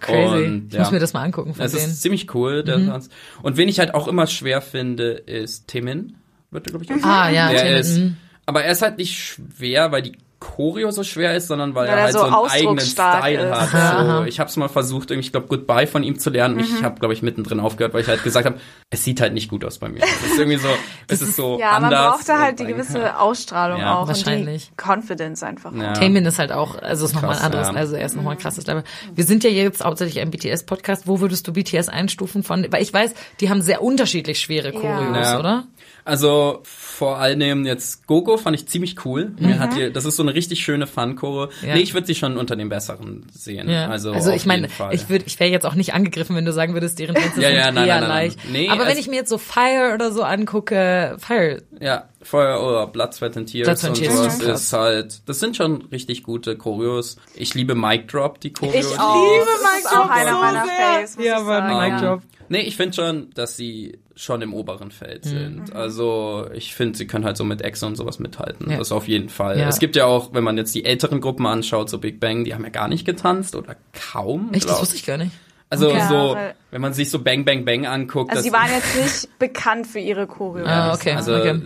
Crazy. 0.00 0.44
Und, 0.46 0.72
Ich 0.72 0.78
muss 0.78 0.90
mir 0.90 0.98
das 0.98 1.12
mal 1.12 1.22
angucken 1.22 1.54
von 1.54 1.64
Es 1.64 1.72
denen. 1.72 1.84
ist 1.84 2.02
ziemlich 2.02 2.34
cool, 2.34 2.62
der 2.64 2.84
Tanz. 2.84 3.08
Und 3.42 3.56
wen 3.56 3.68
ich 3.68 3.78
halt 3.78 3.94
auch 3.94 4.08
immer 4.08 4.26
schwer 4.26 4.60
finde, 4.60 5.12
ist 5.12 5.68
Temin. 5.68 6.16
Wird 6.50 6.66
glaube 6.66 6.84
ich, 6.84 6.90
Ah, 7.04 7.30
ja, 7.30 7.50
der 7.50 7.60
Taylor, 7.62 7.78
ist, 7.80 7.98
mhm. 7.98 8.16
aber 8.46 8.62
er 8.64 8.72
ist 8.72 8.82
halt 8.82 8.98
nicht 8.98 9.18
schwer, 9.18 9.90
weil 9.92 10.02
die 10.02 10.12
Choreo 10.42 10.90
so 10.90 11.04
schwer 11.04 11.36
ist, 11.36 11.46
sondern 11.48 11.74
weil, 11.74 11.88
Weil 11.88 11.96
er 11.98 12.02
halt 12.04 12.12
so 12.12 12.18
so 12.20 12.24
einen 12.24 12.50
eigenen 12.50 12.80
Style 12.80 13.50
ist. 13.50 13.72
hat. 13.72 14.06
So, 14.18 14.24
ich 14.24 14.40
habe 14.40 14.50
es 14.50 14.56
mal 14.56 14.68
versucht, 14.68 15.10
irgendwie, 15.10 15.26
ich 15.26 15.32
glaube, 15.32 15.46
Goodbye 15.46 15.86
von 15.86 16.02
ihm 16.02 16.18
zu 16.18 16.30
lernen. 16.30 16.56
Mhm. 16.56 16.60
Ich 16.62 16.82
habe, 16.82 16.98
glaube 16.98 17.14
ich, 17.14 17.22
mittendrin 17.22 17.60
aufgehört, 17.60 17.94
weil 17.94 18.02
ich 18.02 18.08
halt 18.08 18.22
gesagt 18.24 18.46
habe, 18.46 18.58
es 18.90 19.04
sieht 19.04 19.20
halt 19.20 19.32
nicht 19.34 19.48
gut 19.48 19.64
aus 19.64 19.78
bei 19.78 19.88
mir. 19.88 20.02
Es 20.02 20.32
ist 20.32 20.38
irgendwie 20.38 20.58
so, 20.58 20.68
es 21.08 21.22
ist 21.22 21.36
so 21.36 21.58
Ja, 21.60 21.72
man 21.74 21.84
anders. 21.84 22.16
braucht 22.16 22.28
da 22.28 22.38
halt 22.40 22.58
die 22.60 22.66
gewisse 22.66 23.18
Ausstrahlung 23.18 23.78
Ja. 23.80 23.98
auch 23.98 24.08
Wahrscheinlich. 24.08 24.70
und 24.70 24.80
die 24.80 24.82
Confidence 24.92 25.42
einfach. 25.42 25.72
Ja. 25.74 25.92
Taemin 25.94 26.26
ist 26.26 26.38
halt 26.38 26.52
auch, 26.52 26.80
also 26.82 27.04
ist 27.04 27.14
nochmal 27.14 27.36
ein 27.36 27.42
anderes, 27.42 27.68
ja. 27.68 27.74
also 27.74 27.96
er 27.96 28.04
ist 28.06 28.16
nochmal 28.16 28.34
ein 28.34 28.38
krasses 28.38 28.66
Level. 28.66 28.82
Wir 29.14 29.24
sind 29.24 29.44
ja 29.44 29.50
jetzt 29.50 29.84
hauptsächlich 29.84 30.20
ein 30.20 30.30
BTS-Podcast. 30.30 31.06
Wo 31.06 31.20
würdest 31.20 31.46
du 31.48 31.52
BTS 31.52 31.88
einstufen 31.88 32.42
von, 32.42 32.66
weil 32.70 32.82
ich 32.82 32.92
weiß, 32.92 33.14
die 33.40 33.48
haben 33.50 33.62
sehr 33.62 33.82
unterschiedlich 33.82 34.40
schwere 34.40 34.72
Choreos, 34.72 35.16
Ja. 35.16 35.38
oder? 35.38 35.64
Also 36.04 36.60
vor 36.64 37.18
allem 37.18 37.64
jetzt 37.64 38.06
Gogo 38.06 38.36
fand 38.36 38.56
ich 38.56 38.66
ziemlich 38.66 39.04
cool. 39.04 39.32
Mhm. 39.38 39.46
Mir 39.46 39.58
hat 39.58 39.76
die, 39.76 39.92
das 39.92 40.04
ist 40.04 40.16
so 40.16 40.22
eine 40.22 40.34
richtig 40.34 40.64
schöne 40.64 40.86
Fun-Chore. 40.86 41.50
Ja. 41.62 41.74
Nee, 41.74 41.80
ich 41.80 41.94
würde 41.94 42.06
sie 42.06 42.14
schon 42.14 42.36
unter 42.36 42.56
den 42.56 42.68
besseren 42.68 43.26
sehen. 43.32 43.68
Ja. 43.68 43.88
Also, 43.88 44.12
also 44.12 44.32
ich 44.32 44.46
meine, 44.46 44.68
ich 44.90 45.08
würde, 45.08 45.24
ich 45.26 45.38
wäre 45.38 45.50
jetzt 45.50 45.66
auch 45.66 45.74
nicht 45.74 45.94
angegriffen, 45.94 46.34
wenn 46.36 46.44
du 46.44 46.52
sagen 46.52 46.74
würdest, 46.74 46.98
deren 46.98 47.14
Tänze 47.22 47.40
Ja, 47.40 47.48
sind 47.48 47.58
ja, 47.58 47.72
nein, 47.72 47.88
eher 47.88 48.00
nein, 48.00 48.00
nein, 48.00 48.08
leicht. 48.08 48.38
Nee, 48.50 48.68
Aber 48.68 48.86
wenn 48.86 48.98
ich 48.98 49.08
mir 49.08 49.16
jetzt 49.16 49.30
so 49.30 49.38
Fire 49.38 49.92
oder 49.94 50.12
so 50.12 50.22
angucke, 50.22 51.16
Fire, 51.18 51.62
Ja, 51.80 52.04
Feuer 52.22 52.60
oder 52.62 52.86
Blood, 52.86 53.14
Sweat 53.14 53.36
and 53.36 53.48
Tears 53.50 53.66
Blood, 53.68 53.84
and 53.84 53.98
und 53.98 54.02
Tears 54.02 54.38
sowas 54.38 54.60
ist 54.62 54.72
halt, 54.72 55.28
das 55.28 55.40
sind 55.40 55.56
schon 55.56 55.82
richtig 55.92 56.22
gute 56.22 56.56
Choreos. 56.56 57.16
Ich 57.34 57.54
liebe 57.54 57.74
Mic 57.74 58.06
Drop, 58.08 58.40
die 58.40 58.52
Choreo. 58.52 58.78
Ich 58.78 58.98
auch. 58.98 59.32
liebe 59.32 59.44
das 59.46 59.62
Mic 59.62 59.82
Drop 59.92 60.04
auch 60.06 60.10
einer 60.10 60.30
so 60.32 60.38
meiner 60.38 60.64
sehr. 60.64 60.74
Faves, 60.74 61.16
muss 61.16 61.26
Ja, 61.26 61.44
sagen. 61.44 61.78
Mic. 61.94 62.00
Drop. 62.02 62.22
Nee, 62.48 62.60
ich 62.62 62.76
finde 62.76 62.94
schon, 62.94 63.30
dass 63.34 63.56
sie 63.56 63.98
schon 64.14 64.42
im 64.42 64.52
oberen 64.52 64.90
Feld 64.90 65.24
Mhm. 65.24 65.28
sind. 65.30 65.74
Also 65.74 66.46
ich 66.52 66.74
finde, 66.74 66.98
sie 66.98 67.06
können 67.06 67.24
halt 67.24 67.36
so 67.38 67.44
mit 67.44 67.62
EXO 67.62 67.86
und 67.86 67.96
sowas 67.96 68.18
mithalten. 68.18 68.70
Ja. 68.70 68.76
Das 68.78 68.92
auf 68.92 69.08
jeden 69.08 69.30
Fall. 69.30 69.58
Ja. 69.58 69.68
Es 69.68 69.78
gibt 69.78 69.96
ja 69.96 70.04
auch, 70.04 70.34
wenn 70.34 70.44
man 70.44 70.58
jetzt 70.58 70.74
die 70.74 70.84
älteren 70.84 71.20
Gruppen 71.22 71.46
anschaut, 71.46 71.88
so 71.88 71.98
Big 71.98 72.20
Bang, 72.20 72.44
die 72.44 72.54
haben 72.54 72.62
ja 72.64 72.68
gar 72.70 72.88
nicht 72.88 73.06
getanzt 73.06 73.54
oder 73.54 73.74
kaum. 74.12 74.50
echt, 74.52 74.64
das 74.64 74.66
glaub. 74.66 74.80
wusste 74.82 74.96
ich 74.96 75.06
gar 75.06 75.16
nicht. 75.16 75.32
Also 75.70 75.88
Okay. 75.88 76.04
so, 76.06 76.14
Ja, 76.14 76.34
weil- 76.34 76.54
wenn 76.72 76.80
man 76.82 76.92
sich 76.92 77.08
so 77.08 77.20
Bang 77.20 77.46
Bang 77.46 77.64
Bang 77.64 77.86
anguckt. 77.86 78.30
Also 78.30 78.42
das- 78.42 78.44
die 78.44 78.52
waren 78.52 78.70
jetzt 78.70 78.96
nicht 79.24 79.28
bekannt 79.38 79.86
für 79.86 80.00
ihre 80.00 80.26
Choreo. 80.26 80.66
Ah, 80.66 80.92
okay. 80.92 81.12
Also 81.12 81.34
okay. 81.34 81.58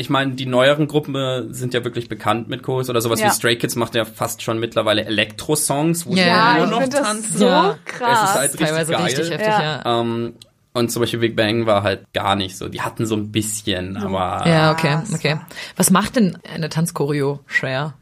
Ich 0.00 0.10
meine, 0.10 0.32
die 0.32 0.46
neueren 0.46 0.88
Gruppen 0.88 1.14
äh, 1.14 1.44
sind 1.52 1.74
ja 1.74 1.84
wirklich 1.84 2.08
bekannt 2.08 2.48
mit 2.48 2.62
Choreos 2.62 2.88
oder 2.90 3.00
sowas 3.00 3.20
Ja. 3.20 3.26
wie 3.26 3.30
Stray 3.32 3.56
Kids 3.56 3.76
macht 3.76 3.94
ja 3.94 4.04
fast 4.04 4.42
schon 4.42 4.58
mittlerweile 4.58 5.04
Elektro-Songs, 5.04 6.06
wo 6.06 6.14
Ja, 6.14 6.54
nur 6.56 6.64
ich 6.64 6.70
noch 6.70 6.80
das 6.88 7.02
tanzen. 7.02 7.38
so 7.38 7.44
Ja. 7.46 7.78
krass. 7.84 8.18
Es 8.24 8.30
ist 8.30 8.34
halt 8.36 8.52
richtig 8.52 8.66
Teilweise 8.68 8.92
geil. 8.92 9.02
richtig 9.04 9.30
heftig, 9.30 9.46
Ja. 9.46 9.82
ja. 9.84 10.00
Ähm, 10.00 10.34
und 10.72 10.90
zum 10.90 11.00
Beispiel 11.00 11.18
Big 11.20 11.36
Bang 11.36 11.66
war 11.66 11.82
halt 11.82 12.12
gar 12.12 12.34
nicht 12.36 12.56
so. 12.56 12.68
Die 12.68 12.80
hatten 12.80 13.04
so 13.04 13.14
ein 13.16 13.30
bisschen, 13.32 13.96
aber 13.96 14.44
Ja, 14.48 14.72
okay, 14.72 14.98
okay. 15.12 15.38
Was 15.76 15.90
macht 15.90 16.16
denn 16.16 16.38
eine 16.52 16.68
Tanzchoreo 16.68 17.40
schwer? 17.46 17.94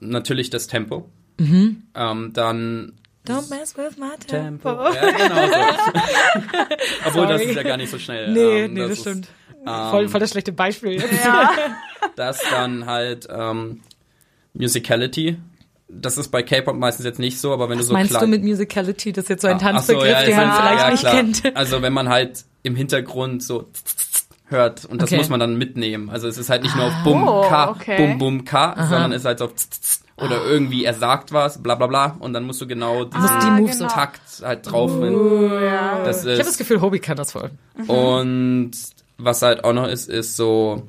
natürlich 0.00 0.50
das 0.50 0.66
Tempo. 0.66 1.08
Mhm. 1.38 1.82
Ähm, 1.94 2.30
dann 2.34 2.92
Don't 3.26 3.48
mess 3.48 3.74
with 3.76 3.96
my 3.96 4.10
Tempo. 4.26 4.68
tempo. 4.70 4.94
Ja, 4.94 5.10
genau 5.10 5.46
so. 5.46 5.98
Obwohl, 7.06 7.26
das 7.26 7.40
Sorry. 7.40 7.44
ist 7.50 7.56
ja 7.56 7.62
gar 7.62 7.76
nicht 7.78 7.90
so 7.90 7.98
schnell. 7.98 8.30
Nee, 8.32 8.64
Ähm, 8.64 8.74
nee, 8.74 8.80
das, 8.80 8.90
ist, 8.90 9.00
stimmt. 9.00 9.28
Ähm, 9.66 9.90
voll, 9.90 10.08
voll 10.08 10.20
das 10.20 10.30
schlechte 10.30 10.52
Beispiel. 10.52 11.02
Ja. 11.24 11.50
Das 12.16 12.38
dann 12.50 12.84
halt 12.86 13.26
ähm, 13.30 13.80
Musicality. 14.52 15.38
Das 15.88 16.18
ist 16.18 16.28
bei 16.28 16.42
K-Pop 16.42 16.76
meistens 16.76 17.04
jetzt 17.06 17.18
nicht 17.18 17.40
so, 17.40 17.52
aber 17.52 17.68
wenn 17.68 17.78
Was 17.78 17.86
du 17.86 17.88
so 17.88 17.92
meinst 17.94 18.12
du 18.12 18.18
klein- 18.18 18.30
mit 18.30 18.42
Musicality? 18.44 19.12
Das 19.12 19.24
ist 19.24 19.28
jetzt 19.30 19.42
so 19.42 19.48
ein 19.48 19.58
so, 19.58 19.64
Tanzbegriff, 19.64 20.06
ja, 20.06 20.22
den 20.22 20.36
man 20.36 20.48
ja- 20.48 20.54
vielleicht 20.54 20.80
ja, 20.82 20.90
nicht 20.90 21.00
klar. 21.00 21.14
kennt. 21.14 21.56
Also 21.56 21.82
wenn 21.82 21.92
man 21.92 22.08
halt 22.08 22.44
im 22.62 22.76
Hintergrund 22.76 23.42
so 23.42 23.68
hört 24.46 24.84
und 24.84 25.00
das 25.00 25.08
Okay. 25.10 25.16
muss 25.18 25.28
man 25.28 25.40
dann 25.40 25.56
mitnehmen. 25.56 26.10
Also 26.10 26.28
es 26.28 26.36
ist 26.38 26.50
halt 26.50 26.62
nicht 26.62 26.76
nur 26.76 26.86
auf 26.86 26.92
Ah. 26.92 27.04
Bum 27.04 27.26
Oh, 27.28 27.48
Ka 27.48 27.70
okay. 27.70 27.96
Bum 27.96 28.18
Bum 28.18 28.44
Ka, 28.44 28.74
sondern 28.88 29.12
es 29.12 29.22
ist 29.22 29.24
halt 29.26 29.38
so 29.38 29.46
auf 29.46 29.52
oder 30.16 30.44
irgendwie 30.44 30.84
er 30.84 30.94
sagt 30.94 31.32
was, 31.32 31.60
bla 31.62 31.74
bla 31.74 31.86
bla 31.88 32.16
und 32.20 32.32
dann 32.34 32.44
musst 32.44 32.60
du 32.60 32.66
genau 32.68 33.04
diesen 33.04 33.20
Musst 33.22 33.42
die 33.46 33.50
Moves 33.50 33.78
so- 33.78 33.86
Takt 33.86 34.20
halt 34.42 34.70
drauf 34.70 34.90
finden. 34.92 35.14
Uh, 35.16 35.58
ja. 35.58 36.04
Das 36.04 36.24
Ich 36.24 36.32
habe 36.32 36.44
das 36.44 36.58
Gefühl, 36.58 36.80
Hobie 36.80 37.00
kann 37.00 37.16
das 37.16 37.32
voll. 37.32 37.50
und 37.88 38.70
was 39.18 39.42
halt 39.42 39.64
auch 39.64 39.72
noch 39.72 39.86
ist, 39.88 40.08
ist 40.08 40.36
so 40.36 40.86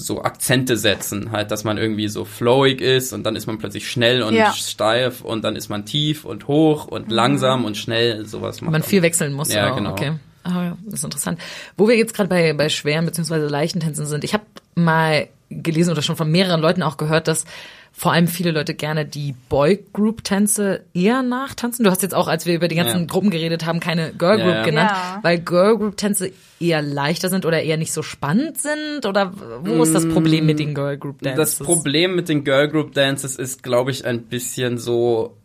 so 0.00 0.22
Akzente 0.22 0.76
setzen, 0.76 1.32
halt, 1.32 1.50
dass 1.50 1.64
man 1.64 1.76
irgendwie 1.76 2.06
so 2.06 2.24
flowig 2.24 2.80
ist 2.80 3.12
und 3.12 3.24
dann 3.24 3.34
ist 3.34 3.46
man 3.48 3.58
plötzlich 3.58 3.90
schnell 3.90 4.22
und 4.22 4.32
Ja. 4.32 4.52
steif 4.52 5.22
und 5.22 5.42
dann 5.42 5.56
ist 5.56 5.68
man 5.70 5.86
tief 5.86 6.24
und 6.24 6.46
hoch 6.46 6.86
und 6.86 7.10
langsam 7.10 7.64
und 7.64 7.76
schnell, 7.76 8.24
sowas 8.24 8.60
macht 8.60 8.70
Man 8.70 8.82
auch- 8.82 8.86
viel 8.86 9.02
wechseln 9.02 9.32
muss. 9.32 9.52
Ja, 9.52 9.72
oh, 9.72 9.74
genau. 9.74 9.90
Okay. 9.90 10.12
Ah, 10.44 10.66
ja, 10.66 10.78
das 10.84 11.00
ist 11.00 11.04
interessant. 11.04 11.40
Wo 11.76 11.88
wir 11.88 11.96
jetzt 11.96 12.14
gerade 12.14 12.28
bei, 12.28 12.52
bei 12.52 12.68
schweren 12.68 13.06
beziehungsweise 13.06 13.48
leichten 13.48 13.80
Tänzen 13.80 14.06
sind, 14.06 14.22
ich 14.22 14.34
habe 14.34 14.44
mal 14.76 15.26
gelesen 15.50 15.92
oder 15.92 16.02
schon 16.02 16.16
von 16.16 16.30
mehreren 16.30 16.60
Leuten 16.60 16.82
auch 16.82 16.96
gehört, 16.96 17.28
dass 17.28 17.44
vor 17.92 18.12
allem 18.12 18.28
viele 18.28 18.52
Leute 18.52 18.74
gerne 18.74 19.06
die 19.06 19.34
Boy-Group-Tänze 19.48 20.84
eher 20.94 21.22
nachtanzen. 21.22 21.84
Du 21.84 21.90
hast 21.90 22.02
jetzt 22.02 22.14
auch, 22.14 22.28
als 22.28 22.46
wir 22.46 22.54
über 22.54 22.68
die 22.68 22.76
ganzen 22.76 23.00
Ja. 23.00 23.06
Gruppen 23.06 23.30
geredet 23.30 23.66
haben, 23.66 23.80
keine 23.80 24.12
Girl-Group 24.12 24.48
Ja, 24.48 24.56
ja. 24.58 24.64
genannt, 24.64 24.90
Ja. 24.92 25.18
weil 25.22 25.38
Girl-Group-Tänze 25.40 26.30
eher 26.60 26.82
leichter 26.82 27.28
sind 27.28 27.44
oder 27.46 27.62
eher 27.62 27.76
nicht 27.76 27.92
so 27.92 28.02
spannend 28.02 28.58
sind? 28.58 29.06
Oder 29.06 29.32
wo 29.62 29.82
ist 29.82 29.94
das 29.94 30.08
Problem 30.08 30.46
mit 30.46 30.58
den 30.58 30.74
Girl-Group-Dances? 30.74 31.58
Das 31.58 31.66
Problem 31.66 32.14
mit 32.14 32.28
den 32.28 32.44
Girl 32.44 32.68
Group 32.68 32.92
Dances 32.94 33.36
ist, 33.36 33.62
glaube 33.62 33.90
ich, 33.90 34.04
ein 34.04 34.22
bisschen 34.24 34.78
so 34.78 35.36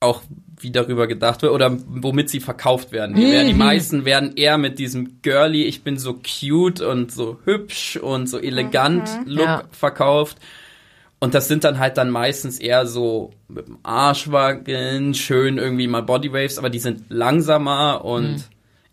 auch 0.00 0.22
wie 0.60 0.70
darüber 0.70 1.06
gedacht 1.06 1.42
wird 1.42 1.52
oder 1.52 1.76
womit 1.86 2.30
sie 2.30 2.40
verkauft 2.40 2.92
werden. 2.92 3.14
Die, 3.14 3.30
werden, 3.30 3.46
die 3.48 3.52
Mhm. 3.52 3.58
meisten 3.58 4.04
werden 4.04 4.32
eher 4.36 4.58
mit 4.58 4.78
diesem 4.78 5.20
girly, 5.22 5.64
ich 5.64 5.82
bin 5.82 5.98
so 5.98 6.14
cute 6.14 6.80
und 6.80 7.12
so 7.12 7.38
hübsch 7.44 7.96
und 7.96 8.28
so 8.28 8.38
elegant 8.38 9.08
Look 9.26 9.46
Ja. 9.46 9.62
verkauft. 9.70 10.38
Und 11.18 11.34
das 11.34 11.48
sind 11.48 11.64
dann 11.64 11.78
halt 11.78 11.96
dann 11.96 12.10
meistens 12.10 12.58
eher 12.58 12.86
so 12.86 13.32
mit 13.48 13.66
dem 13.68 13.78
Arsch 13.82 14.30
wackeln, 14.30 15.14
schön 15.14 15.56
irgendwie 15.56 15.86
mal 15.86 16.02
Bodywaves, 16.02 16.58
aber 16.58 16.68
die 16.70 16.78
sind 16.78 17.04
langsamer 17.08 18.04
und 18.04 18.32
Mhm. 18.32 18.42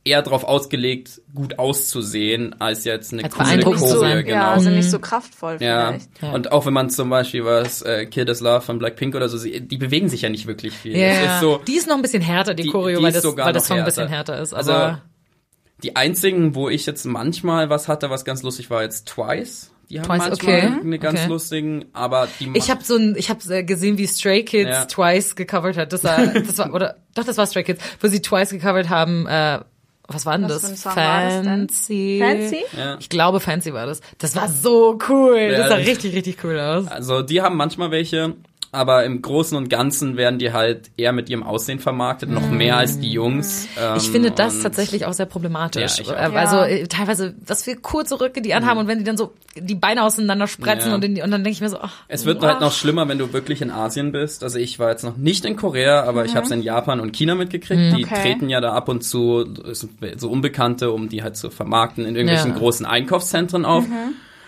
Eher 0.05 0.21
darauf 0.21 0.43
ausgelegt, 0.43 1.21
gut 1.33 1.59
auszusehen, 1.59 2.59
als 2.59 2.83
jetzt 2.83 3.13
eine 3.13 3.23
Als 3.23 3.33
coole 3.35 3.61
Choreo, 3.61 3.99
sein. 3.99 4.25
genau. 4.25 4.35
Ja, 4.35 4.51
also 4.51 4.69
nicht 4.69 4.89
so 4.89 4.99
kraftvoll 4.99 5.57
Ja. 5.61 5.87
vielleicht. 5.93 6.09
Ja. 6.21 6.31
und 6.33 6.51
auch 6.51 6.65
wenn 6.65 6.73
man 6.73 6.89
zum 6.89 7.09
Beispiel 7.09 7.45
was 7.45 7.81
äh, 7.83 8.05
Kid 8.05 8.27
is 8.29 8.41
Love 8.41 8.61
von 8.61 8.79
Blackpink 8.79 9.15
oder 9.15 9.29
so, 9.29 9.37
sieht, 9.37 9.71
die 9.71 9.77
bewegen 9.77 10.09
sich 10.09 10.21
ja 10.23 10.29
nicht 10.29 10.45
wirklich 10.45 10.73
viel. 10.73 10.97
Ja, 10.97 11.35
ist 11.35 11.41
so, 11.41 11.59
die 11.65 11.75
ist 11.75 11.87
noch 11.87 11.95
ein 11.95 12.01
bisschen 12.01 12.21
härter, 12.21 12.53
die, 12.53 12.63
die- 12.63 12.69
Choreo, 12.69 12.99
die 12.99 13.03
weil 13.05 13.11
das, 13.13 13.23
sogar 13.23 13.45
weil 13.47 13.53
das 13.53 13.63
noch 13.63 13.67
Song 13.69 13.79
ein 13.79 13.85
bisschen 13.85 14.07
härter. 14.09 14.41
ist. 14.41 14.53
Also, 14.53 14.97
die 15.83 15.95
einzigen, 15.95 16.55
wo 16.55 16.69
ich 16.69 16.85
jetzt 16.85 17.05
manchmal 17.05 17.69
was 17.69 17.87
hatte, 17.87 18.09
was 18.09 18.23
ganz 18.25 18.43
lustig 18.43 18.69
war, 18.69 18.83
jetzt 18.83 19.07
Twice. 19.07 19.71
Die 19.89 19.99
haben 19.99 20.05
Twice, 20.07 20.29
manchmal 20.29 20.55
okay. 20.57 20.71
eine 20.81 20.97
ganz 20.99 21.19
Okay. 21.19 21.29
lustigen, 21.29 21.85
aber 21.93 22.27
die 22.39 22.49
Ich 22.55 22.69
habe 22.71 22.83
so 22.83 22.95
ein, 22.95 23.15
ich 23.17 23.29
habe 23.29 23.63
gesehen, 23.65 23.97
wie 23.97 24.07
Stray 24.07 24.43
Kids 24.43 24.69
Ja. 24.69 24.85
Twice 24.85 25.35
gecovert 25.35 25.75
hat. 25.77 25.91
Das 25.93 26.03
war, 26.03 26.25
das 26.27 26.57
war 26.57 26.73
oder 26.73 26.95
doch, 27.15 27.25
das 27.25 27.37
war 27.37 27.45
Stray 27.47 27.63
Kids, 27.63 27.83
wo 27.99 28.07
sie 28.07 28.21
Twice 28.21 28.51
gecovert 28.51 28.89
haben. 28.89 29.27
Äh, 29.27 29.59
was 30.07 30.25
war 30.25 30.37
denn 30.37 30.49
Was 30.49 30.61
das? 30.61 30.81
Song 30.81 30.95
war 30.95 31.23
das 31.23 31.33
denn? 31.35 31.45
Fancy. 31.45 32.19
Fancy? 32.21 32.65
Ja. 32.77 32.97
Ich 32.99 33.09
glaube, 33.09 33.39
Fancy 33.39 33.73
war 33.73 33.85
das. 33.85 34.01
Das 34.17 34.35
war 34.35 34.49
so 34.49 34.99
cool. 35.09 35.37
Ja, 35.51 35.59
das 35.59 35.69
sah 35.69 35.75
richtig, 35.75 36.13
richtig 36.15 36.43
cool 36.43 36.59
aus. 36.59 36.87
Also 36.87 37.21
die 37.21 37.41
haben 37.41 37.55
manchmal 37.55 37.91
welche, 37.91 38.35
aber 38.73 39.05
im 39.05 39.21
Großen 39.21 39.55
und 39.55 39.69
Ganzen 39.69 40.17
werden 40.17 40.39
die 40.39 40.51
halt 40.51 40.91
eher 40.97 41.13
mit 41.13 41.29
ihrem 41.29 41.43
Aussehen 41.43 41.79
vermarktet, 41.79 42.29
noch 42.29 42.49
mehr 42.49 42.75
als 42.77 42.99
die 42.99 43.11
Jungs. 43.11 43.67
Ähm, 43.79 43.95
Ich 43.97 44.09
finde 44.09 44.31
das 44.31 44.59
tatsächlich 44.61 45.05
auch 45.05 45.13
sehr 45.13 45.25
problematisch. 45.27 45.97
Ja, 45.99 46.03
ich 46.03 46.09
auch. 46.09 46.13
Äh, 46.13 46.37
Also 46.37 46.55
Ja. 46.57 46.65
äh, 46.65 46.87
teilweise, 46.87 47.35
was 47.45 47.63
für 47.63 47.75
kurze 47.75 48.19
Röcke 48.19 48.41
die 48.41 48.53
anhaben 48.53 48.79
und 48.79 48.87
wenn 48.87 48.97
die 48.97 49.03
dann 49.03 49.15
so 49.17 49.31
die 49.55 49.75
Beine 49.75 50.03
auseinander 50.03 50.47
sprezen 50.47 50.89
Ja. 50.89 50.95
und, 50.95 51.01
die, 51.03 51.21
und 51.21 51.29
dann 51.31 51.43
denke 51.43 51.51
ich 51.51 51.61
mir 51.61 51.69
so, 51.69 51.77
ach, 51.79 51.93
Es 52.07 52.25
wird 52.25 52.43
ach. 52.43 52.47
halt 52.47 52.61
noch 52.61 52.73
schlimmer, 52.73 53.07
wenn 53.07 53.19
du 53.19 53.31
wirklich 53.33 53.61
in 53.61 53.69
Asien 53.71 54.11
bist. 54.11 54.43
Also 54.43 54.57
ich 54.57 54.79
war 54.79 54.89
jetzt 54.89 55.03
noch 55.03 55.15
nicht 55.17 55.45
in 55.45 55.55
Korea, 55.55 56.03
aber 56.03 56.21
Mhm. 56.21 56.25
ich 56.25 56.35
habe 56.35 56.45
es 56.45 56.51
in 56.51 56.61
Japan 56.63 56.99
und 56.99 57.13
China 57.15 57.35
mitgekriegt. 57.35 57.95
Die 57.95 58.03
Okay. 58.05 58.21
treten 58.21 58.49
ja 58.49 58.59
da 58.61 58.73
ab 58.73 58.89
und 58.89 59.03
zu 59.03 59.45
so 60.17 60.29
Unbekannte, 60.29 60.91
um 60.91 61.07
die 61.09 61.21
halt 61.21 61.37
zu 61.37 61.49
vermarkten, 61.51 62.05
in 62.05 62.15
irgendwelchen 62.15 62.51
Ja. 62.53 62.57
großen 62.57 62.85
Einkaufszentren 62.85 63.65
auf. 63.65 63.85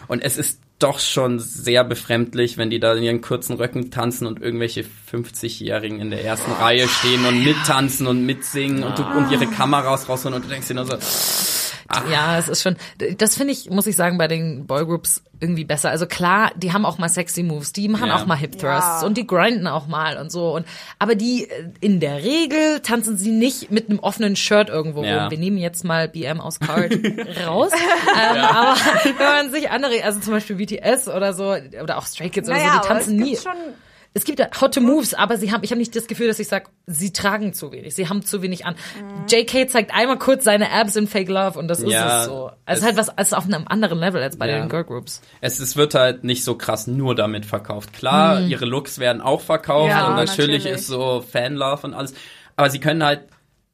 Und 0.08 0.22
es 0.22 0.38
ist 0.38 0.62
doch 0.80 1.00
schon 1.00 1.40
sehr 1.40 1.84
befremdlich, 1.84 2.58
wenn 2.58 2.70
die 2.70 2.80
da 2.80 2.94
in 2.94 3.04
ihren 3.04 3.22
kurzen 3.22 3.56
Röcken 3.56 3.92
tanzen 3.92 4.28
und 4.28 4.42
irgendwelche 4.42 4.84
50-Jährigen 5.12 6.00
in 6.00 6.10
der 6.10 6.24
ersten 6.24 6.52
Reihe 6.52 6.88
stehen 6.88 7.26
und 7.26 7.44
mittanzen 7.44 8.08
und 8.08 8.26
mitsingen 8.26 8.84
und, 8.84 9.00
du, 9.00 9.04
und 9.04 9.32
ihre 9.32 9.48
Kameras 9.48 10.10
rausholen 10.10 10.36
und 10.36 10.46
du 10.46 10.50
denkst 10.50 10.68
dir 10.68 10.74
nur 10.74 10.86
so, 10.86 10.98
Ja, 12.12 12.38
es 12.38 12.50
ist 12.50 12.62
schon, 12.62 12.76
das 13.18 13.38
finde 13.38 13.54
ich, 13.54 13.70
muss 13.70 13.88
ich 13.88 13.96
sagen, 13.96 14.18
bei 14.18 14.28
den 14.28 14.66
Boygroups 14.66 15.24
irgendwie 15.40 15.66
besser. 15.66 15.90
Also 15.90 16.06
klar, 16.06 16.52
die 16.56 16.74
haben 16.74 16.86
auch 16.86 16.98
mal 16.98 17.10
sexy 17.10 17.44
Moves, 17.44 17.74
die 17.74 17.88
machen 17.88 18.08
Ja. 18.08 18.16
auch 18.16 18.26
mal 18.26 18.36
Hip 18.38 18.54
Thrusts 18.58 19.02
Ja. 19.02 19.06
und 19.06 19.18
die 19.18 19.28
grinden 19.28 19.68
auch 19.68 19.88
mal 19.88 20.18
und 20.18 20.32
so. 20.32 20.56
Und 20.56 20.66
aber 21.00 21.16
die 21.16 21.50
äh, 21.50 21.70
in 21.82 22.00
der 22.00 22.24
Regel 22.24 22.80
tanzen 22.82 23.18
sie 23.18 23.32
nicht 23.32 23.72
mit 23.72 23.90
einem 23.90 24.00
offenen 24.00 24.36
Shirt 24.36 24.70
irgendwo 24.70 25.04
Ja. 25.04 25.24
rum. 25.24 25.32
Wir 25.32 25.38
nehmen 25.38 25.58
jetzt 25.58 25.84
mal 25.84 26.08
BM 26.08 26.40
aus 26.42 26.60
Card 26.60 26.94
raus. 27.48 27.72
ähm, 27.74 28.38
Aber 28.44 28.76
wenn 29.04 29.16
man 29.28 29.52
sich 29.52 29.70
andere, 29.70 30.04
also 30.04 30.20
zum 30.20 30.34
Beispiel 30.34 30.56
BTS 30.56 31.08
oder 31.10 31.34
so 31.34 31.56
oder 31.82 31.98
auch 31.98 32.06
Stray 32.06 32.30
Kids 32.30 32.48
oder 32.48 32.58
Naja, 32.58 32.68
so, 32.68 32.74
die 32.74 32.80
aber 32.80 32.88
tanzen 32.88 33.16
es 33.20 33.24
nie. 33.26 33.32
gibt 33.32 33.44
schon 33.44 33.52
Es 34.18 34.24
gibt 34.24 34.40
ja 34.40 34.48
Hot 34.62 34.80
Moves, 34.80 35.14
aber 35.14 35.38
sie 35.38 35.52
haben, 35.52 35.64
ich 35.66 35.72
habe 35.72 35.78
nicht 35.80 35.94
das 35.94 36.08
Gefühl, 36.08 36.28
dass 36.30 36.40
ich 36.40 36.48
sage, 36.48 36.68
sie 36.88 37.12
tragen 37.12 37.54
zu 37.54 37.74
wenig, 37.74 37.94
sie 37.96 38.08
haben 38.08 38.24
zu 38.24 38.42
wenig 38.42 38.66
an. 38.66 38.76
JK 39.30 39.70
zeigt 39.70 39.94
einmal 39.94 40.18
kurz 40.18 40.46
seine 40.46 40.72
Abs 40.72 40.96
in 40.96 41.06
Fake 41.06 41.28
Love 41.28 41.60
und 41.60 41.68
das 41.68 41.82
ist 41.82 41.92
Ja, 41.92 42.22
es 42.22 42.26
so. 42.28 42.50
Es 42.66 42.78
ist 42.78 42.80
es- 42.80 42.86
halt 42.88 42.98
was, 42.98 43.10
es 43.18 43.28
ist 43.28 43.34
auf 43.34 43.44
einem 43.44 43.68
anderen 43.68 44.00
Level 44.00 44.24
als 44.24 44.38
bei 44.38 44.50
Ja. 44.50 44.58
den 44.60 44.70
Girl 44.70 44.86
Groups. 44.86 45.22
Es, 45.42 45.60
es 45.60 45.76
wird 45.76 45.96
halt 45.96 46.24
nicht 46.24 46.46
so 46.46 46.56
krass 46.56 46.88
nur 46.88 47.14
damit 47.14 47.46
verkauft. 47.46 47.92
Klar, 47.92 48.40
ihre 48.40 48.64
Looks 48.66 49.00
werden 49.00 49.22
auch 49.22 49.42
verkauft 49.42 49.90
Ja, 49.90 50.08
und 50.08 50.16
natürlich, 50.16 50.60
natürlich. 50.64 50.66
ist 50.66 50.88
so 50.88 51.22
Fanlove 51.30 51.86
und 51.86 51.94
alles. 51.94 52.14
Aber 52.56 52.70
sie 52.70 52.80
können 52.80 53.04
halt 53.04 53.24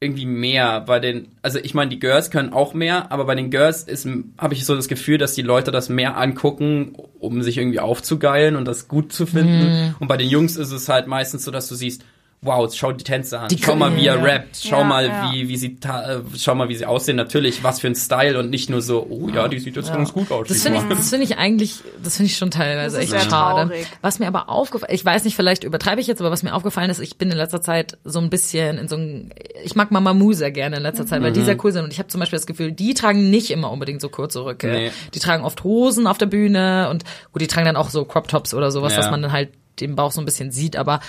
irgendwie 0.04 0.26
mehr 0.26 0.82
bei 0.82 1.00
den, 1.00 1.28
also 1.44 1.60
ich 1.60 1.76
meine, 1.76 1.92
die 1.92 2.00
Girls 2.00 2.32
können 2.32 2.54
auch 2.54 2.74
mehr, 2.74 3.12
aber 3.12 3.26
bei 3.26 3.36
den 3.36 3.52
Girls 3.52 3.84
ist, 3.84 4.08
habe 4.40 4.56
ich 4.56 4.66
so 4.66 4.76
das 4.76 4.88
Gefühl, 4.88 5.20
dass 5.20 5.36
die 5.36 5.44
Leute 5.44 5.70
das 5.70 5.90
mehr 5.90 6.18
angucken, 6.18 6.96
um 7.20 7.44
sich 7.44 7.60
irgendwie 7.60 7.80
aufzugeilen 7.80 8.56
und 8.56 8.66
das 8.66 8.88
gut 8.88 9.14
zu 9.14 9.28
finden. 9.28 9.96
Und 10.00 10.08
bei 10.08 10.18
den 10.18 10.28
Jungs 10.28 10.58
ist 10.58 10.72
es 10.72 10.90
halt 10.90 11.06
meistens 11.06 11.44
so, 11.44 11.52
dass 11.52 11.68
du 11.68 11.76
siehst, 11.76 12.04
wow, 12.44 12.74
schau 12.74 12.92
die 12.92 13.04
Tänze 13.04 13.40
an, 13.40 13.50
Die 13.50 13.62
schau 13.62 13.76
mal, 13.76 13.96
wie 13.96 14.08
er 14.08 14.22
rappt, 14.24 14.58
schau 14.64 14.80
Ja, 14.80 14.84
mal, 14.84 15.06
ja. 15.08 15.32
wie, 15.32 15.48
wie 15.48 15.58
sie, 15.58 15.76
ta- 15.80 16.12
äh, 16.16 16.22
schau 16.36 16.56
mal, 16.56 16.70
wie 16.70 16.76
sie 16.76 16.88
aussehen. 16.88 17.16
Natürlich, 17.16 17.64
was 17.64 17.80
für 17.80 17.86
ein 17.86 17.94
Style 17.94 18.40
und 18.40 18.50
nicht 18.50 18.68
nur 18.68 18.82
so, 18.82 19.06
oh 19.08 19.30
ja, 19.30 19.48
die 19.48 19.60
sieht 19.60 19.76
jetzt 19.76 19.94
ganz 19.94 20.12
gut 20.12 20.32
aus. 20.32 20.48
Das 20.48 20.64
finde 20.64 20.80
ich, 20.80 20.86
das 20.98 21.10
finde 21.12 21.26
ich 21.26 21.38
eigentlich, 21.38 21.82
das 22.04 22.18
finde 22.18 22.32
ich 22.32 22.38
schon 22.38 22.50
teilweise 22.50 22.98
echt 23.00 23.12
schade. 23.12 23.28
traurig. 23.70 23.86
Was 24.02 24.18
mir 24.18 24.26
aber 24.28 24.50
aufgefallen, 24.50 24.92
ich 24.92 25.06
weiß 25.06 25.24
nicht, 25.24 25.36
vielleicht 25.36 25.64
übertreibe 25.64 26.02
ich 26.02 26.08
jetzt, 26.08 26.20
aber 26.20 26.32
was 26.32 26.42
mir 26.42 26.56
aufgefallen 26.56 26.90
ist, 26.90 26.98
ich 27.00 27.16
bin 27.20 27.30
in 27.30 27.38
letzter 27.38 27.62
Zeit 27.62 28.00
so 28.06 28.18
ein 28.20 28.32
bisschen 28.32 28.80
in 28.80 28.88
so 28.88 28.96
ein, 28.96 29.32
ich 29.64 29.76
mag 29.76 29.92
Mamamoo 29.92 30.34
sehr 30.34 30.50
gerne 30.52 30.78
in 30.78 30.82
letzter 30.82 31.06
Zeit, 31.06 31.22
weil 31.22 31.34
die 31.34 31.42
sehr 31.44 31.64
cool 31.64 31.72
sind 31.72 31.84
und 31.84 31.94
ich 31.94 32.00
habe 32.00 32.08
zum 32.10 32.20
Beispiel 32.20 32.38
das 32.40 32.48
Gefühl, 32.48 32.72
die 32.72 32.96
tragen 32.96 33.30
nicht 33.30 33.52
immer 33.52 33.70
unbedingt 33.72 34.02
so 34.02 34.10
kurze 34.10 34.44
Röcke. 34.44 34.68
Nee. 34.68 34.92
Die 35.14 35.20
tragen 35.20 35.44
oft 35.44 35.64
Hosen 35.64 36.08
auf 36.08 36.18
der 36.18 36.26
Bühne 36.26 36.90
und 36.90 37.04
gut, 37.34 37.44
die 37.44 37.48
tragen 37.48 37.66
dann 37.68 37.76
auch 37.76 37.92
so 37.92 38.04
Crop 38.04 38.28
Tops 38.28 38.56
oder 38.56 38.72
sowas, 38.72 38.94
Ja. 38.94 38.98
dass 39.02 39.12
man 39.12 39.22
dann 39.22 39.32
halt 39.32 39.50
den 39.80 39.96
Bauch 39.96 40.12
so 40.12 40.22
ein 40.22 40.26
bisschen 40.26 40.52
sieht, 40.52 40.76
aber 40.76 41.00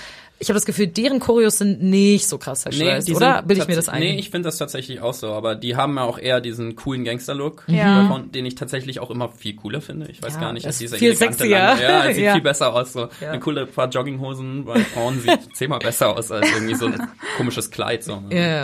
ich 0.43 0.49
habe 0.49 0.57
das 0.57 0.67
Gefühl, 0.67 0.89
deren 0.89 1.21
Choreos 1.21 1.57
sind 1.59 1.83
nicht 1.83 2.27
so 2.27 2.37
krass 2.37 2.63
sexualized, 2.63 3.09
die 3.09 3.15
oder? 3.15 3.43
Bilde 3.43 3.63
ich 3.63 3.69
mir 3.69 3.77
das 3.77 3.89
ein? 3.89 4.01
Nee, 4.01 4.19
ich 4.19 4.31
finde 4.31 4.49
das 4.49 4.59
tatsächlich 4.59 5.01
auch 5.01 5.15
so, 5.15 5.33
aber 5.33 5.55
die 5.55 5.77
haben 5.77 5.97
ja 5.97 6.03
auch 6.03 6.19
eher 6.19 6.41
diesen 6.41 6.75
coolen 6.77 7.05
Gangster-Look, 7.05 7.65
Ja. 7.69 8.03
davon, 8.03 8.33
den 8.33 8.45
ich 8.45 8.57
tatsächlich 8.57 8.99
auch 9.01 9.11
immer 9.11 9.29
viel 9.31 9.55
cooler 9.55 9.81
finde. 9.81 10.09
Ich 10.11 10.21
weiß 10.23 10.35
Ja, 10.35 10.41
gar 10.41 10.53
nicht, 10.53 10.67
das 10.67 10.75
dass 10.75 10.79
dieser 10.81 10.97
ist 10.97 10.99
viel 10.99 11.11
elegante 11.13 11.39
sexier. 11.39 11.57
Ja, 11.57 12.05
es 12.07 12.17
sieht 12.17 12.25
Ja. 12.25 12.33
viel 12.35 12.43
besser 12.43 12.75
aus. 12.75 12.93
So. 12.93 13.09
Ja. 13.21 13.31
Eine 13.31 13.41
coole 13.41 13.67
paar 13.67 13.89
Jogginghosen 13.89 14.65
bei 14.65 14.81
Frauen 14.81 15.21
sieht 15.21 15.41
zehnmal 15.57 15.79
besser 15.79 16.17
aus 16.17 16.31
als 16.33 16.47
irgendwie 16.53 16.75
so 16.75 16.87
ein 16.87 17.01
komisches 17.37 17.71
Kleid. 17.71 18.03
So. 18.05 18.23
Ja. 18.31 18.63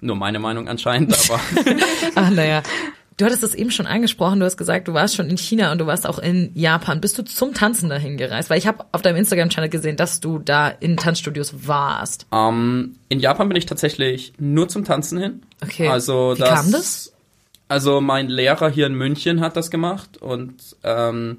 Nur 0.00 0.16
meine 0.16 0.38
Meinung 0.38 0.68
anscheinend, 0.68 1.12
aber 1.28 1.40
Ach, 2.14 2.30
naja. 2.30 2.62
Du 3.18 3.24
hattest 3.24 3.42
das 3.42 3.54
eben 3.54 3.72
schon 3.72 3.86
angesprochen, 3.86 4.38
du 4.38 4.46
hast 4.46 4.56
gesagt, 4.56 4.86
du 4.86 4.94
warst 4.94 5.16
schon 5.16 5.28
in 5.28 5.36
China 5.36 5.72
und 5.72 5.78
du 5.78 5.86
warst 5.86 6.06
auch 6.06 6.20
in 6.20 6.52
Japan. 6.54 7.00
Bist 7.00 7.18
du 7.18 7.24
zum 7.24 7.52
Tanzen 7.52 7.88
dahin 7.88 8.16
gereist? 8.16 8.48
Weil 8.48 8.58
ich 8.58 8.66
habe 8.68 8.84
auf 8.92 9.02
deinem 9.02 9.16
Instagram-Channel 9.16 9.68
gesehen, 9.68 9.96
dass 9.96 10.20
du 10.20 10.38
da 10.38 10.68
in 10.68 10.96
Tanzstudios 10.96 11.66
warst. 11.66 12.26
ähm, 12.32 12.94
in 13.08 13.18
Japan 13.18 13.48
bin 13.48 13.56
ich 13.56 13.66
tatsächlich 13.66 14.32
nur 14.38 14.68
zum 14.68 14.84
Tanzen 14.84 15.18
hin. 15.18 15.42
Okay. 15.62 15.88
Also 15.88 16.34
Wie 16.36 16.40
das, 16.40 16.48
kam 16.48 16.70
das? 16.70 17.12
Also 17.66 18.00
mein 18.00 18.28
Lehrer 18.28 18.70
hier 18.70 18.86
in 18.86 18.94
München 18.94 19.40
hat 19.40 19.56
das 19.56 19.72
gemacht 19.72 20.16
und 20.18 20.76
ähm, 20.84 21.38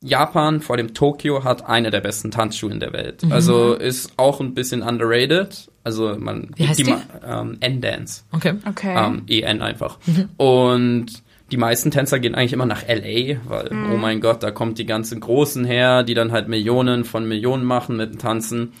Japan 0.00 0.60
vor 0.60 0.76
dem 0.76 0.94
Tokio 0.94 1.44
hat 1.44 1.66
eine 1.66 1.90
der 1.90 2.00
besten 2.00 2.32
Tanzschulen 2.32 2.80
der 2.80 2.92
Welt. 2.92 3.22
Mhm. 3.22 3.32
Also 3.32 3.74
ist 3.74 4.12
auch 4.16 4.40
ein 4.40 4.52
bisschen 4.52 4.82
underrated. 4.82 5.70
Also 5.84 6.16
man 6.18 6.50
Wie 6.56 6.66
heißt 6.66 6.80
die? 6.80 6.84
ma- 6.84 7.02
ähm, 7.26 7.58
N-Dance. 7.60 8.24
Okay. 8.32 8.54
Okay. 8.68 8.94
Ähm, 8.96 9.22
EN 9.28 9.60
einfach. 9.62 9.98
Mhm. 10.06 10.28
Und 10.36 11.06
die 11.52 11.58
meisten 11.58 11.90
Tänzer 11.90 12.18
gehen 12.18 12.34
eigentlich 12.34 12.54
immer 12.54 12.64
nach 12.66 12.82
LA, 12.88 13.36
weil, 13.46 13.68
Mhm. 13.70 13.92
oh 13.92 13.96
mein 13.98 14.20
Gott, 14.20 14.42
da 14.42 14.50
kommt 14.50 14.78
die 14.78 14.86
ganzen 14.86 15.20
Großen 15.20 15.64
her, 15.64 16.02
die 16.02 16.14
dann 16.14 16.32
halt 16.32 16.48
Millionen 16.48 17.04
von 17.04 17.28
Millionen 17.28 17.64
machen 17.64 17.96
mit 17.98 18.12
dem 18.14 18.18
Tanzen. 18.18 18.72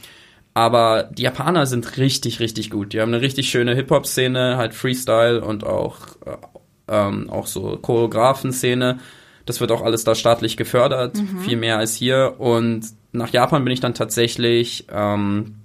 Aber 0.54 1.04
die 1.12 1.22
Japaner 1.22 1.66
sind 1.66 1.98
richtig, 1.98 2.40
richtig 2.40 2.70
gut. 2.70 2.92
Die 2.92 3.00
haben 3.00 3.12
eine 3.12 3.20
richtig 3.20 3.50
schöne 3.50 3.74
Hip-Hop-Szene, 3.74 4.56
halt 4.56 4.72
Freestyle 4.72 5.42
und 5.44 5.64
auch, 5.64 5.98
äh, 6.24 6.36
ähm, 6.88 7.28
auch 7.28 7.46
so 7.46 7.76
Choreografen-Szene. 7.82 8.98
Das 9.46 9.60
wird 9.60 9.72
auch 9.72 9.82
alles 9.82 10.04
da 10.04 10.14
staatlich 10.14 10.56
gefördert, 10.56 11.18
viel 11.44 11.56
mehr 11.58 11.76
als 11.76 11.94
hier. 11.94 12.36
Und 12.38 12.86
nach 13.12 13.28
Japan 13.30 13.62
bin 13.64 13.72
ich 13.74 13.80
dann 13.80 13.92
tatsächlich 13.94 14.86
ähm, 14.90 15.56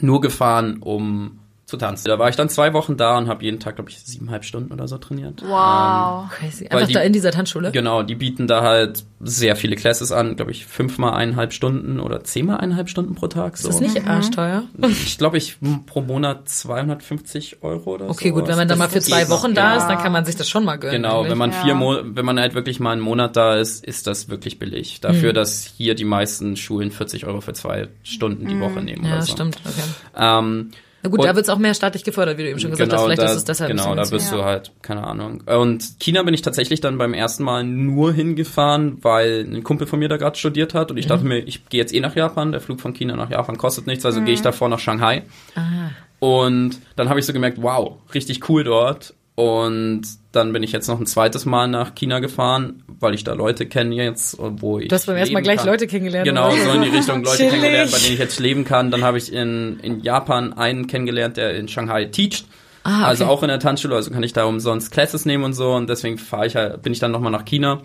nur 0.00 0.20
gefahren, 0.20 0.78
um 0.82 1.38
zu 1.66 1.76
tanzen. 1.76 2.06
Da 2.06 2.16
war 2.20 2.28
ich 2.28 2.36
dann 2.36 2.48
zwei 2.48 2.72
Wochen 2.74 2.96
da 2.96 3.18
und 3.18 3.26
habe 3.26 3.42
jeden 3.44 3.58
Tag, 3.58 3.74
glaube 3.74 3.90
ich, 3.90 3.98
siebeneinhalb 3.98 4.44
Stunden 4.44 4.72
oder 4.72 4.86
so 4.86 4.98
trainiert. 4.98 5.42
Wow. 5.42 6.30
Crazy. 6.30 6.64
Weil 6.70 6.76
Einfach 6.76 6.86
die- 6.86 6.94
da 6.94 7.00
in 7.00 7.12
dieser 7.12 7.32
Tanzschule? 7.32 7.72
Genau, 7.72 8.04
die 8.04 8.14
bieten 8.14 8.46
da 8.46 8.62
halt 8.62 9.04
sehr 9.18 9.56
viele 9.56 9.74
Classes 9.74 10.12
an, 10.12 10.36
glaube 10.36 10.52
ich, 10.52 10.64
fünfmal 10.64 11.14
eineinhalb 11.14 11.52
Stunden 11.52 11.98
oder 11.98 12.22
zehnmal 12.22 12.58
eineinhalb 12.58 12.88
Stunden 12.88 13.16
pro 13.16 13.26
Tag. 13.26 13.56
So. 13.56 13.68
Ist 13.68 13.80
das 13.80 13.94
nicht 13.94 14.06
arschteuer? 14.06 14.62
Ich 14.88 15.18
glaube, 15.18 15.38
ich 15.38 15.56
pro 15.86 16.02
Monat 16.02 16.48
250 16.48 17.62
Euro 17.62 17.94
oder 17.94 18.04
so. 18.06 18.10
Okay, 18.12 18.30
gut, 18.30 18.46
wenn 18.46 18.56
man 18.56 18.68
dann 18.68 18.78
mal 18.78 18.88
für 18.88 19.00
zwei 19.00 19.28
Wochen 19.28 19.52
da 19.54 19.74
ist, 19.76 19.88
dann 19.88 19.98
kann 19.98 20.12
man 20.12 20.24
sich 20.24 20.36
das 20.36 20.48
schon 20.48 20.64
mal 20.64 20.76
gönnen. 20.76 21.02
Genau, 21.02 21.18
eigentlich. 21.18 21.30
wenn 21.32 21.38
man 21.38 21.50
Ja. 21.50 21.62
vier 21.64 21.74
Mo 21.74 21.96
wenn 22.04 22.24
man 22.24 22.38
halt 22.38 22.54
wirklich 22.54 22.78
mal 22.78 22.92
einen 22.92 23.00
Monat 23.00 23.34
da 23.36 23.56
ist, 23.56 23.84
ist 23.84 24.06
das 24.06 24.28
wirklich 24.28 24.60
billig. 24.60 25.00
Dafür, 25.00 25.32
dass 25.32 25.64
hier 25.76 25.96
die 25.96 26.04
meisten 26.04 26.56
Schulen 26.56 26.92
40 26.92 27.26
Euro 27.26 27.40
für 27.40 27.54
zwei 27.54 27.88
Stunden 28.04 28.46
die 28.46 28.60
Woche 28.60 28.80
nehmen 28.82 29.04
Ja, 29.04 29.14
oder 29.14 29.22
so. 29.22 29.32
stimmt. 29.32 29.58
Okay. 29.64 29.82
Ähm, 30.16 30.70
Na 31.06 31.10
gut, 31.10 31.20
Und- 31.20 31.26
da 31.26 31.36
wird's 31.36 31.48
auch 31.48 31.58
mehr 31.58 31.72
staatlich 31.72 32.02
gefördert, 32.02 32.36
wie 32.36 32.42
du 32.42 32.50
eben 32.50 32.58
schon 32.58 32.72
gesagt 32.72 32.92
hast. 32.92 33.04
Vielleicht 33.04 33.22
da, 33.22 33.26
ist 33.26 33.36
es 33.36 33.44
deshalb 33.44 33.70
Genau, 33.70 33.94
da 33.94 34.02
bist 34.02 34.32
Ja. 34.32 34.36
du 34.38 34.44
halt, 34.44 34.72
keine 34.82 35.06
Ahnung. 35.06 35.42
Und 35.46 36.00
China 36.00 36.22
bin 36.24 36.34
ich 36.34 36.42
tatsächlich 36.42 36.80
dann 36.80 36.98
beim 36.98 37.14
ersten 37.14 37.44
Mal 37.44 37.62
nur 37.62 38.12
hingefahren, 38.12 38.98
weil 39.02 39.46
ein 39.48 39.62
Kumpel 39.62 39.86
von 39.86 40.00
mir 40.00 40.08
da 40.08 40.16
gerade 40.16 40.36
studiert 40.36 40.74
hat 40.74 40.90
und 40.90 40.96
ich 40.96 41.04
Mhm. 41.04 41.10
dachte 41.10 41.24
mir, 41.24 41.38
ich 41.38 41.68
gehe 41.68 41.80
jetzt 41.80 41.94
eh 41.94 42.00
nach 42.00 42.16
Japan, 42.16 42.50
der 42.50 42.60
Flug 42.60 42.80
von 42.80 42.92
China 42.92 43.14
nach 43.14 43.30
Japan 43.30 43.56
kostet 43.56 43.86
nichts, 43.86 44.04
also 44.04 44.18
gehe 44.18 44.30
Mhm. 44.30 44.34
ich 44.34 44.42
davor 44.42 44.68
nach 44.68 44.80
Shanghai. 44.80 45.22
Ah. 45.54 45.90
Und 46.18 46.80
dann 46.96 47.08
habe 47.08 47.20
ich 47.20 47.26
so 47.26 47.32
gemerkt, 47.32 47.62
wow, 47.62 47.98
richtig 48.14 48.48
cool 48.48 48.64
dort. 48.64 49.14
Und 49.36 50.02
dann 50.32 50.54
bin 50.54 50.62
ich 50.62 50.72
jetzt 50.72 50.88
noch 50.88 50.98
ein 50.98 51.04
zweites 51.04 51.44
Mal 51.44 51.68
nach 51.68 51.94
China 51.94 52.20
gefahren, 52.20 52.82
weil 52.88 53.14
ich 53.14 53.22
da 53.22 53.34
Leute 53.34 53.66
kenne 53.66 53.94
jetzt, 53.94 54.38
wo 54.40 54.78
ich 54.78 54.88
Du 54.88 54.94
hast 54.94 55.04
beim 55.04 55.16
ersten 55.16 55.34
Mal 55.34 55.42
gleich 55.42 55.58
kann. 55.58 55.66
Leute 55.66 55.86
kennengelernt. 55.86 56.26
Genau, 56.26 56.50
so 56.50 56.70
in 56.72 56.82
die 56.82 56.88
Richtung 56.88 57.22
Leute 57.22 57.36
Chillig. 57.36 57.52
kennengelernt, 57.52 57.92
bei 57.92 57.98
denen 57.98 58.14
ich 58.14 58.18
jetzt 58.18 58.40
leben 58.40 58.64
kann. 58.64 58.90
Dann 58.90 59.04
habe 59.04 59.18
ich 59.18 59.30
in, 59.30 59.78
in 59.80 60.00
Japan 60.00 60.54
einen 60.54 60.86
kennengelernt, 60.86 61.36
der 61.36 61.54
in 61.54 61.68
Shanghai 61.68 62.06
teacht. 62.06 62.46
Ah, 62.82 63.00
okay. 63.00 63.04
Also 63.04 63.24
auch 63.26 63.42
in 63.42 63.48
der 63.48 63.58
Tanzschule, 63.58 63.94
also 63.94 64.10
kann 64.10 64.22
ich 64.22 64.32
da 64.32 64.44
umsonst 64.44 64.90
Classes 64.90 65.26
nehmen 65.26 65.44
und 65.44 65.52
so. 65.52 65.74
Und 65.74 65.90
deswegen 65.90 66.16
fahre 66.16 66.46
ich 66.46 66.56
halt, 66.56 66.80
bin 66.80 66.94
ich 66.94 66.98
dann 66.98 67.10
nochmal 67.10 67.32
nach 67.32 67.44
China. 67.44 67.82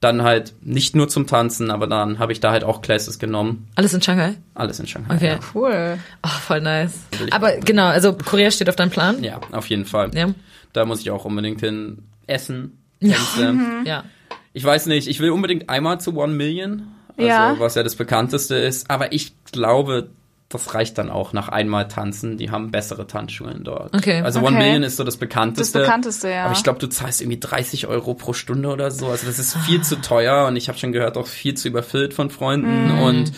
Dann 0.00 0.22
halt 0.22 0.54
nicht 0.62 0.96
nur 0.96 1.08
zum 1.10 1.26
Tanzen, 1.26 1.70
aber 1.70 1.86
dann 1.86 2.18
habe 2.18 2.32
ich 2.32 2.40
da 2.40 2.52
halt 2.52 2.64
auch 2.64 2.80
Classes 2.80 3.18
genommen. 3.18 3.68
Alles 3.74 3.92
in 3.92 4.00
Shanghai? 4.00 4.34
Alles 4.54 4.80
in 4.80 4.86
Shanghai. 4.86 5.14
Okay. 5.14 5.26
Ja. 5.32 5.38
Cool. 5.54 5.98
Oh, 6.24 6.28
voll 6.28 6.62
nice. 6.62 7.00
Aber 7.30 7.56
genau, 7.58 7.86
also 7.86 8.14
Korea 8.14 8.50
steht 8.50 8.70
auf 8.70 8.76
deinem 8.76 8.90
Plan? 8.90 9.22
ja, 9.22 9.38
auf 9.52 9.66
jeden 9.66 9.84
Fall. 9.84 10.10
Ja. 10.14 10.28
Da 10.72 10.86
muss 10.86 11.00
ich 11.00 11.10
auch 11.10 11.26
unbedingt 11.26 11.60
hin 11.60 11.98
essen. 12.26 12.78
Tänze. 13.00 13.54
Ja. 13.84 14.04
Ich 14.54 14.64
weiß 14.64 14.86
nicht, 14.86 15.06
ich 15.06 15.20
will 15.20 15.30
unbedingt 15.30 15.68
einmal 15.68 16.00
zu 16.00 16.16
One 16.16 16.32
Million, 16.32 16.88
also 17.16 17.28
Ja. 17.28 17.54
was 17.58 17.74
ja 17.74 17.82
das 17.82 17.94
bekannteste 17.94 18.56
ist, 18.56 18.88
aber 18.90 19.12
ich 19.12 19.34
glaube, 19.52 20.08
das 20.50 20.74
reicht 20.74 20.98
dann 20.98 21.10
auch 21.10 21.32
nach 21.32 21.48
einmal 21.48 21.88
tanzen. 21.88 22.36
Die 22.36 22.50
haben 22.50 22.70
bessere 22.70 23.06
Tanzschulen 23.06 23.64
dort. 23.64 23.94
Okay. 23.96 24.20
Also 24.20 24.40
Okay. 24.40 24.48
One 24.48 24.58
Million 24.58 24.82
ist 24.82 24.96
so 24.96 25.04
das 25.04 25.14
Das 25.14 25.20
bekannteste. 25.20 25.78
bekannteste, 25.78 26.28
ja. 26.28 26.44
Aber 26.44 26.52
ich 26.54 26.62
glaube, 26.64 26.78
du 26.80 26.88
zahlst 26.88 27.22
irgendwie 27.22 27.40
30 27.40 27.86
Euro 27.86 28.14
pro 28.14 28.32
Stunde 28.32 28.68
oder 28.68 28.90
so. 28.90 29.06
Also 29.08 29.26
das 29.26 29.38
ist 29.38 29.56
viel 29.58 29.80
zu 29.82 29.96
teuer 30.02 30.46
und 30.48 30.56
ich 30.56 30.68
habe 30.68 30.76
schon 30.76 30.90
gehört, 30.92 31.16
auch 31.16 31.28
viel 31.28 31.54
zu 31.54 31.68
überfüllt 31.68 32.12
von 32.14 32.30
Freunden 32.30 32.90
und 33.00 33.32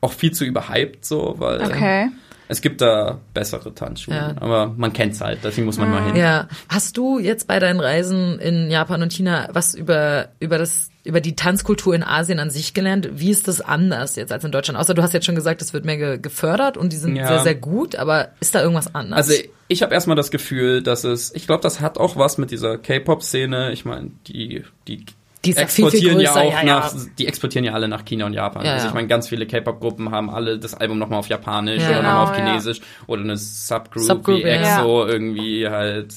auch 0.00 0.12
viel 0.12 0.32
zu 0.32 0.44
überhyped 0.44 1.04
so, 1.04 1.34
weil 1.38 1.58
Mhm. 1.60 1.64
okay. 1.66 2.08
es 2.48 2.60
gibt 2.62 2.80
da 2.80 3.20
bessere 3.34 3.74
Tanzschulen. 3.74 4.18
Ja. 4.18 4.42
Aber 4.42 4.72
man 4.76 4.92
kennt's 4.94 5.20
halt, 5.20 5.40
deswegen 5.44 5.66
muss 5.66 5.76
man 5.78 5.90
mal 5.90 6.02
hin. 6.04 6.16
Ja. 6.16 6.48
Hast 6.70 6.96
du 6.96 7.18
jetzt 7.18 7.46
bei 7.46 7.58
deinen 7.58 7.80
Reisen 7.80 8.38
in 8.38 8.70
Japan 8.70 9.02
und 9.02 9.12
China 9.12 9.48
was 9.52 9.74
über, 9.74 10.28
über 10.40 10.56
das, 10.58 10.88
über 11.04 11.20
die 11.20 11.36
Tanzkultur 11.36 11.94
in 11.94 12.02
Asien 12.02 12.38
an 12.40 12.50
sich 12.50 12.72
gelernt? 12.74 13.08
Wie 13.12 13.30
ist 13.30 13.46
das 13.46 13.60
anders 13.60 14.16
jetzt 14.16 14.32
als 14.32 14.42
in 14.44 14.50
Deutschland? 14.52 14.78
Außer 14.80 14.94
du 14.94 15.02
hast 15.02 15.12
jetzt 15.12 15.26
schon 15.26 15.34
gesagt, 15.34 15.60
es 15.62 15.72
wird 15.74 15.84
mehr 15.84 15.98
ge 15.98 16.18
gefördert 16.18 16.76
und 16.78 16.92
die 16.92 16.96
sind 16.96 17.14
Ja. 17.16 17.28
sehr, 17.28 17.40
sehr 17.40 17.54
gut, 17.54 17.94
aber 17.96 18.30
ist 18.40 18.54
da 18.54 18.62
irgendwas 18.62 18.94
anders? 18.94 19.28
Also 19.28 19.42
ich 19.68 19.82
habe 19.82 19.92
erstmal 19.94 20.16
das 20.16 20.30
Gefühl, 20.30 20.82
dass 20.82 21.04
es, 21.04 21.34
ich 21.34 21.46
glaube, 21.46 21.62
das 21.62 21.80
hat 21.80 21.98
auch 21.98 22.16
was 22.16 22.38
mit 22.38 22.50
dieser 22.50 22.78
K-Pop-Szene. 22.78 23.72
Ich 23.72 23.84
meine, 23.84 24.12
die, 24.26 24.64
die, 24.88 25.04
Die 25.44 25.50
ja 25.52 25.66
viel, 25.66 25.90
viel 25.90 26.08
exportieren 26.08 26.20
ja 26.20 26.32
größer, 26.32 26.40
auch 26.46 26.52
ja, 26.52 26.58
ja. 26.58 26.64
nach, 26.64 26.94
die 27.18 27.26
exportieren 27.26 27.64
ja 27.66 27.72
alle 27.74 27.86
nach 27.88 28.04
China 28.06 28.24
und 28.24 28.32
Japan. 28.32 28.64
Ja, 28.64 28.72
also 28.72 28.84
ja. 28.84 28.88
ich 28.88 28.94
meine, 28.94 29.08
ganz 29.08 29.28
viele 29.28 29.46
K-Pop-Gruppen 29.46 30.10
haben 30.10 30.30
alle 30.30 30.58
das 30.58 30.72
Album 30.74 30.98
nochmal 30.98 31.18
auf 31.18 31.28
Japanisch 31.28 31.82
Ja. 31.82 31.90
oder 31.90 32.02
nochmal 32.02 32.22
auf 32.24 32.32
Genau, 32.32 32.44
ja. 32.46 32.50
Chinesisch 32.52 32.80
oder 33.06 33.22
eine 33.22 33.36
Subgroup, 33.36 34.04
Subgroup, 34.04 34.38
wie 34.38 34.48
ja. 34.48 34.78
EXO 34.78 35.06
irgendwie 35.06 35.68
halt 35.68 36.14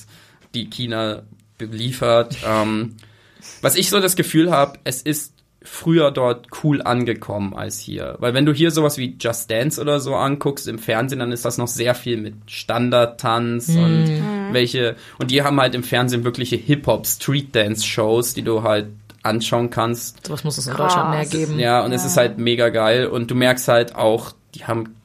die 0.54 0.70
China 0.70 1.24
beliefert. 1.58 2.38
ähm, 2.48 2.96
was 3.62 3.76
ich 3.76 3.90
so 3.90 4.00
das 4.00 4.16
Gefühl 4.16 4.52
habe, 4.52 4.80
es 4.84 5.02
ist 5.02 5.34
früher 5.64 6.12
dort 6.12 6.48
cool 6.64 6.82
angekommen 6.82 7.54
als 7.54 7.80
hier. 7.80 8.16
Weil 8.20 8.34
wenn 8.34 8.46
du 8.46 8.54
hier 8.54 8.72
sowas 8.72 8.98
wie 8.98 9.18
Just 9.20 9.52
Dance 9.52 9.82
oder 9.82 10.00
so 10.00 10.16
anguckst 10.16 10.68
im 10.68 10.80
Fernsehen, 10.80 11.20
dann 11.20 11.32
ist 11.32 11.46
das 11.46 11.58
noch 11.58 11.68
sehr 11.68 11.94
viel 11.94 12.18
mit 12.18 12.36
Standardtanz 12.46 13.70
und 13.70 14.54
welche, 14.54 14.96
und 15.20 15.32
die 15.32 15.44
haben 15.44 15.60
halt 15.60 15.76
im 15.76 15.84
Fernsehen 15.84 16.24
wirkliche 16.24 16.56
Hip-Hop, 16.56 17.06
Street-Dance-Shows, 17.06 18.34
die 18.34 18.44
du 18.44 18.64
halt 18.64 18.88
anschauen 19.24 19.70
kannst. 19.70 20.26
Sowas 20.26 20.44
muss 20.44 20.58
es 20.58 20.68
in 20.68 20.74
Krass. 20.74 20.94
Deutschland 20.94 21.12
mehr 21.12 21.26
geben. 21.26 21.60
Ja, 21.60 21.84
und 21.84 21.92
es 21.92 22.06
ist 22.06 22.16
halt 22.16 22.38
mega 22.38 22.70
geil 22.70 23.08
und 23.08 23.30
du 23.30 23.36
merkst 23.36 23.68
halt 23.68 23.96
auch, 23.96 24.32
die 24.56 24.66
haben 24.66 24.96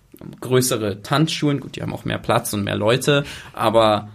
größere 0.40 1.02
Tanzschulen, 1.02 1.58
gut, 1.58 1.74
die 1.74 1.82
haben 1.82 1.92
auch 1.92 2.04
mehr 2.04 2.18
Platz 2.18 2.52
und 2.52 2.62
mehr 2.62 2.76
Leute, 2.76 3.24
aber 3.52 4.10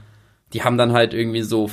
die 0.53 0.63
haben 0.63 0.77
dann 0.77 0.93
halt 0.93 1.13
irgendwie 1.13 1.41
so 1.41 1.69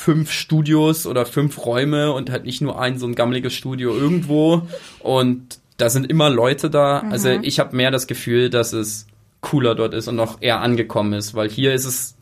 fünf 0.00 0.32
Studios 0.32 1.06
oder 1.06 1.26
fünf 1.26 1.66
Räume 1.66 2.12
und 2.12 2.30
halt 2.30 2.46
nicht 2.46 2.62
nur 2.62 2.80
ein 2.80 2.98
so 2.98 3.06
ein 3.06 3.14
gammeliges 3.14 3.52
Studio 3.52 3.94
irgendwo. 3.94 4.62
Und 5.00 5.58
da 5.76 5.90
sind 5.90 6.08
immer 6.08 6.30
Leute 6.30 6.70
da. 6.70 7.00
Also 7.10 7.28
ich 7.28 7.60
habe 7.60 7.76
mehr 7.76 7.90
das 7.90 8.06
Gefühl, 8.06 8.48
dass 8.48 8.72
es 8.72 9.06
cooler 9.42 9.74
dort 9.74 9.92
ist 9.92 10.08
und 10.08 10.16
noch 10.16 10.40
eher 10.40 10.62
angekommen 10.62 11.12
ist, 11.12 11.34
weil 11.34 11.50
hier 11.50 11.74
ist 11.74 11.84
es 11.84 12.16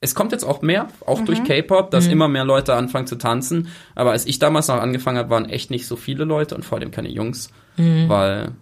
es 0.00 0.14
kommt 0.14 0.32
jetzt 0.32 0.44
auch 0.44 0.62
mehr, 0.62 0.88
auch 1.04 1.20
durch 1.24 1.42
K-Pop, 1.44 1.90
dass 1.90 2.06
immer 2.06 2.28
mehr 2.28 2.44
Leute 2.44 2.74
anfangen 2.74 3.08
zu 3.08 3.16
tanzen. 3.16 3.68
Aber 3.96 4.12
als 4.12 4.26
ich 4.26 4.38
damals 4.38 4.68
noch 4.68 4.76
angefangen 4.76 5.18
habe, 5.18 5.28
waren 5.28 5.50
echt 5.50 5.70
nicht 5.70 5.86
so 5.86 5.96
viele 5.96 6.24
Leute 6.24 6.54
und 6.54 6.64
vor 6.64 6.78
allem 6.78 6.92
keine 6.92 7.08
Jungs, 7.08 7.50
weil 8.08 8.52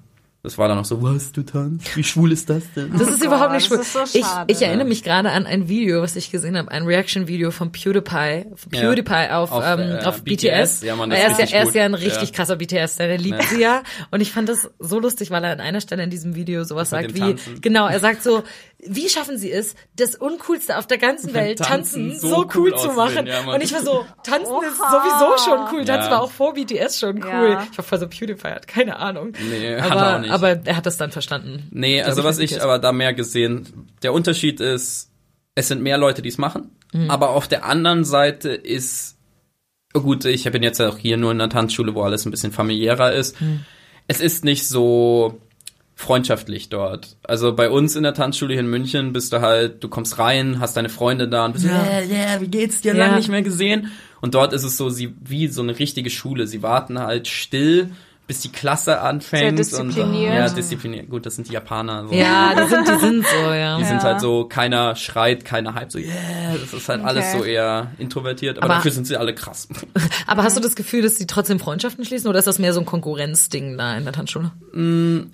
das 0.47 0.59
war 0.59 0.69
dann 0.69 0.79
noch 0.79 0.85
so, 0.85 1.03
was, 1.03 1.33
du 1.33 1.43
tanzt? 1.43 1.97
Wie 1.97 2.05
schwul 2.05 2.31
ist 2.31 2.49
das 2.49 2.63
denn? 2.77 2.93
Das 2.97 3.09
ist 3.09 3.21
Oh 3.23 3.27
überhaupt 3.27 3.47
Gott, 3.49 3.53
nicht 3.57 3.67
schwul. 3.67 3.79
das 3.79 3.87
ist 3.89 3.93
so 4.13 4.19
ich, 4.21 4.25
schade. 4.25 4.53
ich 4.53 4.63
erinnere 4.63 4.87
mich 4.87 5.03
gerade 5.03 5.31
an 5.33 5.45
ein 5.45 5.69
Video, 5.69 6.03
was 6.03 6.15
ich 6.15 6.31
gesehen 6.31 6.57
habe, 6.57 6.71
ein 6.71 6.85
Reaction-Video 6.85 7.51
von 7.51 7.73
PewDiePie, 7.73 8.45
von 8.55 8.73
Ja. 8.73 8.81
PewDiePie 8.83 9.31
auf, 9.33 9.51
Auf, 9.51 9.65
ähm, 9.67 9.81
äh, 9.81 10.05
auf 10.05 10.23
BTS. 10.23 10.43
BTS. 10.81 10.83
Ja, 10.83 10.95
Mann, 10.95 11.11
das 11.11 11.19
er 11.19 11.27
ist 11.33 11.39
ist 11.41 11.51
ja, 11.51 11.59
er 11.59 11.63
ist 11.67 11.75
ja 11.75 11.85
ein 11.85 11.95
richtig 11.95 12.29
Ja. 12.31 12.35
krasser 12.37 12.57
BTS, 12.57 12.97
der 12.97 13.19
liebt 13.19 13.43
Ja. 13.43 13.49
sie 13.49 13.61
ja. 13.61 13.83
Und 14.13 14.21
ich 14.21 14.31
fand 14.31 14.49
das 14.49 14.71
so 14.79 15.01
lustig, 15.01 15.31
weil 15.33 15.43
er 15.43 15.51
an 15.51 15.61
einer 15.61 15.81
Stelle 15.81 16.05
in 16.05 16.11
diesem 16.11 16.37
Video 16.37 16.63
sowas 16.63 16.93
Mit 16.93 17.01
sagt 17.03 17.15
wie, 17.17 17.21
Tanzen. 17.21 17.61
genau, 17.61 17.89
er 17.89 17.99
sagt 17.99 18.23
so, 18.23 18.45
wie 18.87 19.09
schaffen 19.09 19.39
sie 19.39 19.51
es, 19.51 19.75
das 19.97 20.15
Uncoolste 20.15 20.79
auf 20.79 20.87
der 20.87 20.99
ganzen 20.99 21.35
Welt, 21.35 21.59
Tanzen 21.59 22.11
tanzen, 22.11 22.21
so 22.21 22.29
so 22.29 22.37
cool, 22.55 22.73
cool 22.73 22.77
zu 22.77 22.93
machen. 22.93 23.27
Ja, 23.27 23.41
und 23.41 23.63
ich 23.63 23.73
war 23.73 23.83
so, 23.83 24.05
tanzen 24.23 24.43
ist 24.63 24.81
Oha. 24.81 24.91
sowieso 24.91 25.45
schon 25.51 25.59
cool. 25.73 25.85
Tanzen 25.85 26.11
Ja. 26.11 26.17
war 26.17 26.23
auch 26.23 26.31
vor 26.31 26.55
BTS 26.55 27.01
schon 27.01 27.17
cool. 27.25 27.51
Ja. 27.53 27.67
Ich 27.73 27.77
war 27.79 27.85
voll 27.85 27.99
so 27.99 28.07
PewDiePie 28.07 28.47
hat 28.49 28.69
keine 28.69 28.97
Ahnung. 28.99 29.33
Nee, 29.51 29.81
hat 29.81 29.91
aber, 29.91 30.01
er 30.03 30.17
auch 30.17 30.21
nicht. 30.21 30.31
Aber 30.37 30.66
er 30.66 30.77
hat 30.77 30.87
das 30.87 30.96
dann 30.96 31.11
verstanden. 31.11 31.68
Nee, 31.70 32.03
also 32.03 32.25
was 32.25 32.38
ich 32.38 32.62
aber 32.62 32.79
da 32.79 32.92
mehr 32.92 33.14
gesehen, 33.14 33.88
der 34.03 34.12
Unterschied 34.12 34.61
ist, 34.61 35.11
es 35.55 35.68
sind 35.68 35.83
mehr 35.83 35.99
Leute, 35.99 36.22
die 36.22 36.29
es 36.29 36.38
machen, 36.38 36.70
aber 37.09 37.31
auf 37.31 37.49
der 37.49 37.64
anderen 37.64 38.05
Seite 38.05 38.51
ist, 38.51 39.18
oh 39.92 40.01
gut, 40.01 40.25
ich 40.25 40.44
bin 40.51 40.62
jetzt 40.62 40.81
auch 40.81 40.96
hier 40.96 41.16
nur 41.16 41.33
in 41.33 41.40
einer 41.40 41.51
Tanzschule, 41.51 41.94
wo 41.94 42.03
alles 42.03 42.25
ein 42.25 42.31
bisschen 42.31 42.53
familiärer 42.53 43.12
ist. 43.12 43.37
Es 44.09 44.20
ist 44.20 44.44
nicht 44.44 44.66
so 44.66 45.40
freundschaftlich 45.94 46.68
dort. 46.68 47.16
Also 47.22 47.55
bei 47.55 47.70
uns 47.70 47.96
in 47.96 48.03
der 48.03 48.12
Tanzschule 48.12 48.53
hier 48.53 48.61
in 48.61 48.68
München 48.68 49.14
bist 49.14 49.33
du 49.33 49.40
halt, 49.40 49.83
du 49.83 49.88
kommst 49.88 50.18
rein, 50.18 50.61
hast 50.61 50.77
deine 50.77 50.90
Freunde 50.90 51.27
da 51.27 51.46
und 51.46 51.55
bist 51.55 51.64
Ja. 51.64 51.72
yeah, 51.72 52.03
yeah, 52.03 52.40
wie 52.40 52.49
geht's 52.49 52.83
dir? 52.83 52.94
Ja. 52.94 53.07
Lang 53.07 53.16
nicht 53.16 53.31
mehr 53.31 53.42
gesehen. 53.42 53.90
Und 54.20 54.35
dort 54.35 54.53
ist 54.53 54.62
es 54.62 54.77
so, 54.77 54.90
sie, 54.90 55.14
wie 55.25 55.49
so 55.49 55.62
eine 55.62 55.79
richtige 55.79 56.11
Schule. 56.11 56.46
Sie 56.46 56.62
warten 56.62 56.99
halt 56.99 57.29
still, 57.29 57.90
bis 58.27 58.41
die 58.41 58.51
Klasse 58.51 59.01
anfängt. 59.01 59.41
Sehr 59.41 59.49
Und, 59.51 59.59
diszipliniert. 59.93 60.35
ja, 60.35 60.49
diszipliniert. 60.49 61.09
Gut, 61.09 61.27
das 61.27 61.37
sind 61.37 61.49
die 61.49 61.53
Japaner. 61.53 62.09
So. 62.09 62.15
Ja, 62.15 62.55
die 62.55 62.69
sind, 62.69 62.89
die 62.89 62.99
sind 62.99 63.25
so, 63.27 63.37
ja. 63.53 63.77
Die 63.77 63.83
Ja. 63.83 63.89
sind 63.89 64.03
halt 64.03 64.21
so, 64.21 64.45
keiner 64.47 64.97
schreit, 64.97 65.45
keiner 65.45 65.75
hype, 65.75 65.93
so, 65.93 65.99
yeah, 65.99 66.12
das 66.61 66.73
ist 66.73 66.89
halt 66.89 67.05
alles 67.05 67.27
Okay. 67.29 67.39
so 67.39 67.45
eher 67.45 67.93
introvertiert, 67.99 68.59
aber, 68.59 68.67
Aber- 68.67 68.75
dafür 68.75 68.91
sind 68.91 69.07
sie 69.07 69.17
alle 69.17 69.35
krass. 69.35 69.69
Aber 70.27 70.43
hast 70.43 70.57
du 70.57 70.61
das 70.61 70.75
Gefühl, 70.75 71.03
dass 71.03 71.17
sie 71.17 71.27
trotzdem 71.27 71.61
Freundschaften 71.61 72.05
schließen 72.05 72.29
oder 72.29 72.39
ist 72.41 72.47
das 72.47 72.59
mehr 72.59 72.73
so 72.73 72.81
ein 72.81 72.87
Konkurrenzding 72.87 73.79
da 73.79 73.96
in 73.96 74.05
der 74.05 74.13
Tanzschule? 74.13 74.50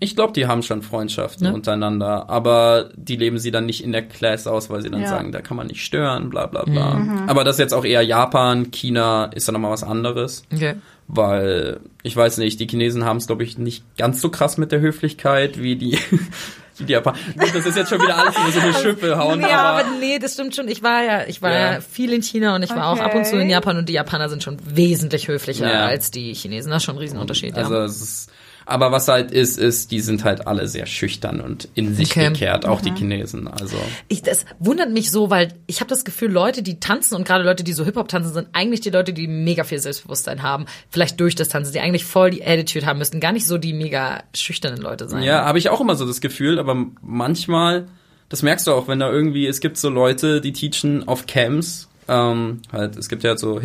Ich 0.01 0.15
glaube, 0.15 0.33
die 0.35 0.47
haben 0.47 0.63
schon 0.63 0.83
Freundschaften 0.83 1.47
Ja. 1.47 1.53
untereinander, 1.53 2.29
aber 2.29 2.91
die 2.97 3.17
leben 3.17 3.39
sie 3.39 3.51
dann 3.51 3.67
nicht 3.67 3.83
in 3.83 3.93
der 3.93 4.03
Class 4.03 4.47
aus, 4.47 4.71
weil 4.71 4.83
sie 4.83 4.91
dann 4.91 5.01
Ja. 5.03 5.09
sagen, 5.09 5.33
da 5.33 5.41
kann 5.41 5.57
man 5.57 5.67
nicht 5.67 5.83
stören, 5.85 6.31
bla 6.31 6.47
bla 6.47 6.63
bla. 6.65 6.95
Mhm. 6.95 7.29
Aber 7.29 7.43
das 7.45 7.57
ist 7.57 7.61
jetzt 7.61 7.75
auch 7.75 7.85
eher 7.85 8.03
Japan, 8.03 8.71
China 8.71 9.25
ist 9.35 9.49
dann 9.49 9.55
nochmal 9.55 9.71
was 9.73 9.83
anderes, 9.83 10.45
Okay. 10.53 10.75
Weil, 11.09 11.81
ich 12.03 12.17
weiß 12.17 12.39
nicht, 12.39 12.59
die 12.61 12.67
Chinesen 12.67 13.05
haben 13.05 13.19
es, 13.19 13.27
glaube 13.27 13.45
ich, 13.45 13.59
nicht 13.59 13.85
ganz 13.97 14.21
so 14.21 14.31
krass 14.31 14.57
mit 14.59 14.73
der 14.73 14.81
Höflichkeit 14.81 15.61
wie 15.61 15.77
die, 15.77 15.99
wie 16.79 16.85
die 16.85 16.93
Japaner. 16.93 17.19
Das 17.37 17.67
ist 17.67 17.77
jetzt 17.77 17.91
schon 17.91 18.01
wieder 18.01 18.17
alles 18.17 18.35
über 18.37 18.51
so 18.51 18.61
eine 18.61 18.75
Schippe 18.75 19.17
hauen, 19.19 19.41
Ja, 19.41 19.61
aber 19.63 19.81
aber... 19.81 19.99
nee, 20.01 20.19
das 20.19 20.35
stimmt 20.35 20.55
schon. 20.57 20.69
Ich 20.69 20.83
war 20.83 21.03
ja, 21.05 21.25
ich 21.27 21.43
war 21.43 21.51
ja, 21.53 21.73
Ja. 21.75 21.81
viel 21.81 22.13
in 22.13 22.23
China 22.23 22.55
und 22.57 22.63
ich 22.63 22.71
war 22.71 22.87
auch 22.89 22.93
Okay. 22.93 23.03
ab 23.03 23.15
und 23.15 23.27
zu 23.27 23.37
in 23.39 23.51
Japan 23.51 23.77
und 23.77 23.89
die 23.89 23.93
Japaner 23.95 24.29
sind 24.29 24.43
schon 24.43 24.57
wesentlich 24.65 25.29
höflicher 25.29 25.71
Ja. 25.71 25.87
als 25.87 26.11
die 26.11 26.33
Chinesen. 26.35 26.71
Das 26.71 26.83
ist 26.83 26.87
schon 26.87 26.97
ein 26.97 27.01
Riesenunterschied. 27.01 27.55
Also 27.57 27.75
ja. 27.75 27.85
es 27.85 28.01
ist, 28.01 28.31
Aber 28.67 28.93
was 28.93 29.09
halt 29.09 29.31
ist, 29.31 29.59
ist, 29.59 29.91
die 29.91 30.01
sind 30.01 30.25
halt 30.25 30.47
alle 30.47 30.69
sehr 30.69 30.87
schüchtern 30.87 31.41
und 31.41 31.69
in 31.75 31.95
sich 31.95 32.11
Okay. 32.13 32.29
gekehrt, 32.29 32.67
auch 32.67 32.81
die 32.81 32.93
Chinesen. 32.93 33.49
Also 33.49 33.77
Ich, 34.09 34.23
das 34.23 34.45
wundert 34.59 34.91
mich 34.91 35.11
so, 35.11 35.31
weil 35.31 35.55
ich 35.67 35.81
habe 35.81 35.89
das 35.89 36.05
Gefühl, 36.05 36.31
Leute, 36.31 36.63
die 36.63 36.79
tanzen 36.81 37.15
und 37.17 37.27
gerade 37.27 37.45
Leute, 37.45 37.65
die 37.65 37.73
so 37.73 37.85
Hip-Hop 37.85 38.09
tanzen, 38.09 38.33
sind 38.33 38.49
eigentlich 38.53 38.81
die 38.81 38.91
Leute, 38.91 39.13
die 39.13 39.27
mega 39.27 39.65
viel 39.65 39.79
Selbstbewusstsein 39.79 40.43
haben. 40.43 40.67
Vielleicht 40.91 41.19
durch 41.21 41.35
das 41.35 41.49
Tanzen, 41.49 41.73
die 41.73 41.81
eigentlich 41.81 42.05
voll 42.05 42.31
die 42.31 42.45
Attitude 42.45 42.87
haben 42.87 42.99
müssten. 42.99 43.21
Gar 43.21 43.33
nicht 43.33 43.47
so 43.47 43.59
die 43.59 43.73
mega 43.73 44.23
schüchternen 44.35 44.81
Leute 44.81 45.09
sein. 45.09 45.23
Ja, 45.23 45.45
habe 45.45 45.59
ich 45.59 45.69
auch 45.71 45.81
immer 45.81 45.97
so 45.97 46.07
das 46.07 46.21
Gefühl, 46.21 46.59
aber 46.59 46.77
manchmal, 47.03 47.87
das 48.29 48.43
merkst 48.43 48.67
du 48.67 48.73
auch, 48.73 48.89
wenn 48.89 48.99
da 49.01 49.11
irgendwie, 49.11 49.47
es 49.47 49.61
gibt 49.61 49.77
so 49.77 49.89
Leute, 49.91 50.41
die 50.41 50.53
teachen 50.53 51.07
auf 51.07 51.27
Camps, 51.27 51.89
ähm, 52.09 52.63
halt, 52.73 52.97
es 52.97 53.09
gibt 53.09 53.23
ja 53.23 53.37
so 53.37 53.61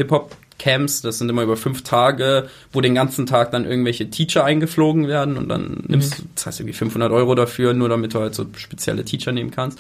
Hip-Hop-Camps, 0.58 1.02
das 1.02 1.18
sind 1.18 1.30
immer 1.30 1.44
über 1.44 1.58
fünf 1.58 1.84
Tage, 1.84 2.50
wo 2.72 2.82
den 2.82 2.96
ganzen 2.96 3.26
Tag 3.26 3.52
dann 3.52 3.66
irgendwelche 3.66 4.10
Teacher 4.10 4.44
eingeflogen 4.44 5.08
werden 5.08 5.38
und 5.38 5.50
dann 5.50 5.84
nimmst 5.88 6.20
du, 6.20 6.24
das 6.36 6.48
heißt 6.48 6.60
irgendwie 6.60 6.78
500 6.78 7.12
Euro 7.12 7.36
dafür, 7.36 7.74
nur 7.74 7.90
damit 7.90 8.14
du 8.14 8.20
halt 8.20 8.36
so 8.36 8.46
spezielle 8.56 9.06
Teacher 9.06 9.32
nehmen 9.32 9.52
kannst. 9.52 9.80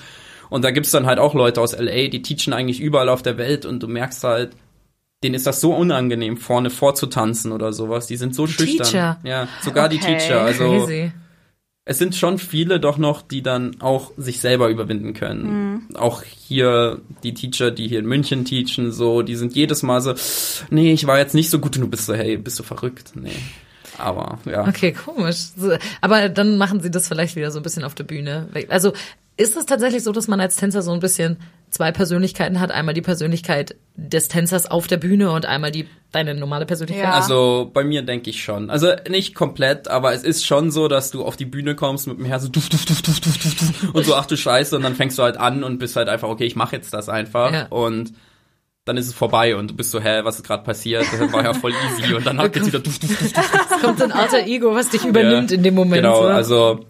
Und 0.49 0.63
da 0.63 0.71
gibt's 0.71 0.91
dann 0.91 1.05
halt 1.05 1.19
auch 1.19 1.33
Leute 1.33 1.59
aus 1.59 1.77
LA, 1.77 2.07
die 2.07 2.21
teachen 2.21 2.53
eigentlich 2.53 2.79
überall 2.79 3.09
auf 3.09 3.21
der 3.21 3.37
Welt 3.37 3.65
und 3.65 3.83
du 3.83 3.87
merkst 3.87 4.23
halt, 4.23 4.51
denen 5.23 5.35
ist 5.35 5.47
das 5.47 5.59
so 5.59 5.73
unangenehm, 5.73 6.37
vorne 6.37 6.69
vorzutanzen 6.69 7.51
oder 7.51 7.73
sowas. 7.73 8.07
Die 8.07 8.17
sind 8.17 8.35
so 8.35 8.47
schüchtern. 8.47 8.85
Teacher? 8.87 9.19
Ja, 9.23 9.47
sogar 9.61 9.89
die 9.89 9.97
Okay. 9.97 10.17
Teacher. 10.17 10.41
Also 10.41 10.85
Crazy. 10.85 11.11
Es 11.89 11.97
sind 11.97 12.15
schon 12.15 12.37
viele 12.37 12.81
doch 12.81 12.97
noch, 12.97 13.21
die 13.21 13.41
dann 13.41 13.79
auch 13.79 14.11
sich 14.17 14.41
selber 14.41 14.67
überwinden 14.67 15.13
können. 15.13 15.87
Auch 15.95 16.21
hier 16.21 16.99
die 17.23 17.33
Teacher, 17.33 17.71
die 17.71 17.87
hier 17.87 17.99
in 17.99 18.05
München 18.05 18.43
teachen, 18.43 18.91
so, 18.91 19.21
die 19.21 19.37
sind 19.37 19.55
jedes 19.55 19.83
Mal 19.83 20.01
so, 20.01 20.13
nee, 20.69 20.91
ich 20.91 21.07
war 21.07 21.17
jetzt 21.17 21.33
nicht 21.33 21.49
so 21.49 21.59
gut 21.59 21.77
und 21.77 21.83
du 21.83 21.87
bist 21.87 22.05
so, 22.05 22.13
hey, 22.13 22.35
bist 22.35 22.59
du 22.59 22.63
verrückt? 22.63 23.13
Nee. 23.15 23.31
Aber 23.97 24.37
ja. 24.43 24.67
Okay, 24.67 24.91
komisch. 24.91 25.47
Aber 26.01 26.27
dann 26.27 26.57
machen 26.57 26.81
sie 26.81 26.91
das 26.91 27.07
vielleicht 27.07 27.37
wieder 27.37 27.51
so 27.51 27.59
ein 27.59 27.63
bisschen 27.63 27.85
auf 27.85 27.95
der 27.95 28.03
Bühne. 28.03 28.49
Also 28.67 28.91
ist 29.37 29.55
es 29.55 29.65
tatsächlich 29.65 30.03
so, 30.03 30.11
dass 30.11 30.27
man 30.27 30.41
als 30.41 30.57
Tänzer 30.57 30.81
so 30.81 30.91
ein 30.91 30.99
bisschen 30.99 31.37
zwei 31.69 31.91
Persönlichkeiten 31.91 32.59
hat? 32.59 32.71
Einmal 32.71 32.93
die 32.93 33.01
Persönlichkeit 33.01 33.75
des 33.95 34.27
Tänzers 34.27 34.69
auf 34.69 34.87
der 34.87 34.97
Bühne 34.97 35.31
und 35.31 35.45
einmal 35.45 35.71
die 35.71 35.87
deine 36.11 36.35
normale 36.35 36.65
Persönlichkeit? 36.65 37.05
Ja. 37.05 37.13
Also 37.13 37.69
bei 37.73 37.83
mir 37.83 38.01
denke 38.01 38.29
ich 38.29 38.43
schon. 38.43 38.69
Also 38.69 38.93
nicht 39.09 39.35
komplett, 39.35 39.87
aber 39.87 40.13
es 40.13 40.23
ist 40.23 40.45
schon 40.45 40.71
so, 40.71 40.87
dass 40.87 41.11
du 41.11 41.25
auf 41.25 41.35
die 41.35 41.45
Bühne 41.45 41.75
kommst 41.75 42.07
mit 42.07 42.17
dem 42.17 42.25
Herz 42.25 42.43
so 42.43 42.49
duf, 42.49 42.69
duf, 42.69 42.85
duf, 42.85 43.01
duf, 43.01 43.19
duf, 43.19 43.37
duf, 43.37 43.55
duf, 43.55 43.93
und 43.93 44.05
so, 44.05 44.15
ach 44.15 44.25
du 44.25 44.37
Scheiße, 44.37 44.75
und 44.75 44.83
dann 44.83 44.95
fängst 44.95 45.17
du 45.17 45.23
halt 45.23 45.37
an 45.37 45.63
und 45.63 45.79
bist 45.79 45.95
halt 45.95 46.09
einfach, 46.09 46.29
okay, 46.29 46.45
ich 46.45 46.55
mache 46.55 46.75
jetzt 46.75 46.93
das 46.93 47.09
einfach. 47.09 47.51
Ja. 47.51 47.67
Und 47.67 48.13
dann 48.85 48.95
ist 48.95 49.07
es 49.07 49.13
vorbei 49.13 49.55
und 49.55 49.71
du 49.71 49.75
bist 49.75 49.91
so, 49.91 49.99
hä, 49.99 50.21
was 50.23 50.37
ist 50.37 50.43
gerade 50.43 50.63
passiert? 50.63 51.05
Das 51.11 51.33
war 51.33 51.43
ja 51.43 51.53
voll 51.53 51.73
easy. 51.73 52.13
Und 52.13 52.25
dann 52.25 52.37
geht's 52.51 52.67
wieder 52.67 52.79
duf, 52.79 52.97
duf, 52.99 53.09
duf, 53.17 53.33
duf, 53.33 53.51
Es 53.71 53.81
kommt 53.81 53.99
so 53.99 54.05
ein 54.05 54.13
alter 54.13 54.45
Ego, 54.45 54.73
was 54.73 54.89
dich 54.89 55.03
übernimmt 55.03 55.51
Ja, 55.51 55.57
in 55.57 55.63
dem 55.63 55.75
Moment. 55.75 56.03
Genau, 56.03 56.21
so. 56.21 56.27
also 56.27 56.85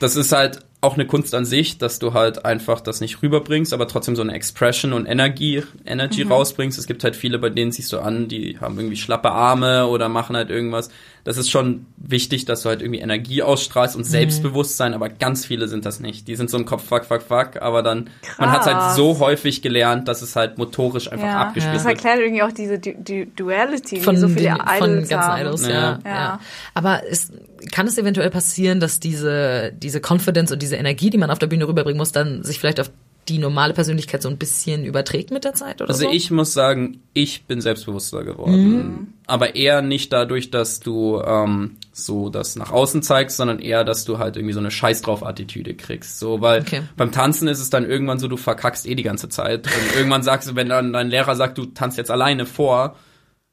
das 0.00 0.16
ist 0.16 0.32
halt 0.32 0.60
auch 0.82 0.94
eine 0.94 1.06
Kunst 1.06 1.34
an 1.34 1.44
sich, 1.44 1.76
dass 1.76 1.98
du 1.98 2.14
halt 2.14 2.44
einfach 2.46 2.80
das 2.80 3.00
nicht 3.02 3.22
rüberbringst, 3.22 3.74
aber 3.74 3.86
trotzdem 3.86 4.16
so 4.16 4.22
eine 4.22 4.32
Expression 4.32 4.94
und 4.94 5.04
Energie, 5.06 5.62
Energy 5.84 6.24
Mhm. 6.24 6.32
rausbringst. 6.32 6.78
Es 6.78 6.86
gibt 6.86 7.04
halt 7.04 7.16
viele, 7.16 7.38
bei 7.38 7.50
denen 7.50 7.70
siehst 7.70 7.92
du 7.92 7.98
an, 7.98 8.28
die 8.28 8.58
haben 8.60 8.78
irgendwie 8.78 8.96
schlappe 8.96 9.30
Arme 9.30 9.86
oder 9.88 10.08
machen 10.08 10.36
halt 10.36 10.48
irgendwas. 10.48 10.88
Das 11.22 11.36
ist 11.36 11.50
schon 11.50 11.84
wichtig, 11.98 12.46
dass 12.46 12.62
du 12.62 12.70
halt 12.70 12.80
irgendwie 12.80 13.00
Energie 13.00 13.42
ausstrahlst 13.42 13.94
Mhm. 13.94 14.00
und 14.00 14.04
Selbstbewusstsein, 14.06 14.94
aber 14.94 15.10
ganz 15.10 15.44
viele 15.44 15.68
sind 15.68 15.84
das 15.84 16.00
nicht. 16.00 16.26
Die 16.28 16.34
sind 16.34 16.48
so 16.48 16.56
im 16.56 16.64
Kopf, 16.64 16.82
fuck, 16.88 17.04
fuck, 17.04 17.20
fuck, 17.20 17.60
aber 17.60 17.82
dann, 17.82 18.08
man 18.38 18.50
hat 18.50 18.64
halt 18.64 18.76
Krass. 18.78 18.96
so 18.96 19.18
häufig 19.18 19.60
gelernt, 19.60 20.08
dass 20.08 20.22
es 20.22 20.34
halt 20.34 20.56
motorisch 20.56 21.12
einfach 21.12 21.26
Ja, 21.26 21.40
abgespielt 21.42 21.76
das 21.76 21.84
wird. 21.84 21.96
erklärt 21.96 22.20
irgendwie 22.20 22.42
auch 22.42 22.52
diese 22.52 22.78
du 22.78 22.94
du 22.94 23.26
Duality, 23.36 24.00
von 24.00 24.14
die 24.14 24.20
so 24.22 24.28
viele 24.28 24.44
den, 24.44 24.54
Idols 24.54 24.78
von 24.78 24.90
ganzen 25.08 25.18
haben. 25.18 25.40
Idols, 25.42 25.62
Ja. 25.62 25.68
ja. 25.70 25.98
ja. 26.06 26.10
Ja. 26.10 26.40
Aber 26.72 27.04
ist, 27.04 27.34
kann 27.70 27.86
es 27.86 27.98
eventuell 27.98 28.30
passieren, 28.30 28.80
dass 28.80 28.98
diese, 28.98 29.72
diese 29.76 30.00
Confidence 30.00 30.50
und 30.52 30.62
diese 30.62 30.69
Energie, 30.76 31.10
die 31.10 31.18
man 31.18 31.30
auf 31.30 31.38
der 31.38 31.46
Bühne 31.48 31.66
rüberbringen 31.68 31.98
muss, 31.98 32.12
dann 32.12 32.42
sich 32.42 32.58
vielleicht 32.58 32.80
auf 32.80 32.90
die 33.28 33.38
normale 33.38 33.74
Persönlichkeit 33.74 34.22
so 34.22 34.28
ein 34.28 34.38
bisschen 34.38 34.84
überträgt 34.84 35.30
mit 35.30 35.44
der 35.44 35.52
Zeit 35.54 35.80
oder 35.80 35.90
Also 35.90 36.04
so? 36.04 36.10
ich 36.10 36.30
muss 36.32 36.52
sagen, 36.52 37.00
ich 37.12 37.44
bin 37.44 37.60
selbstbewusster 37.60 38.24
geworden. 38.24 39.14
Aber 39.26 39.54
eher 39.54 39.82
nicht 39.82 40.12
dadurch, 40.12 40.50
dass 40.50 40.80
du 40.80 41.20
ähm, 41.24 41.76
so 41.92 42.28
das 42.30 42.56
nach 42.56 42.72
außen 42.72 43.02
zeigst, 43.02 43.36
sondern 43.36 43.60
eher, 43.60 43.84
dass 43.84 44.04
du 44.04 44.18
halt 44.18 44.36
irgendwie 44.36 44.54
so 44.54 44.58
eine 44.58 44.70
Scheiß 44.72 45.02
drauf 45.02 45.24
Attitüde 45.24 45.74
kriegst. 45.74 46.18
So, 46.18 46.40
weil 46.40 46.62
Okay. 46.62 46.80
beim 46.96 47.12
Tanzen 47.12 47.46
ist 47.46 47.60
es 47.60 47.70
dann 47.70 47.84
irgendwann 47.88 48.18
so, 48.18 48.26
du 48.26 48.36
verkackst 48.36 48.86
eh 48.88 48.94
die 48.96 49.04
ganze 49.04 49.28
Zeit. 49.28 49.66
Und 49.66 49.96
irgendwann 49.96 50.22
sagst 50.24 50.50
du, 50.50 50.56
wenn 50.56 50.68
dann 50.68 50.92
dein 50.92 51.08
Lehrer 51.10 51.36
sagt, 51.36 51.58
du 51.58 51.66
tanzt 51.66 51.98
jetzt 51.98 52.10
alleine 52.10 52.46
vor, 52.46 52.96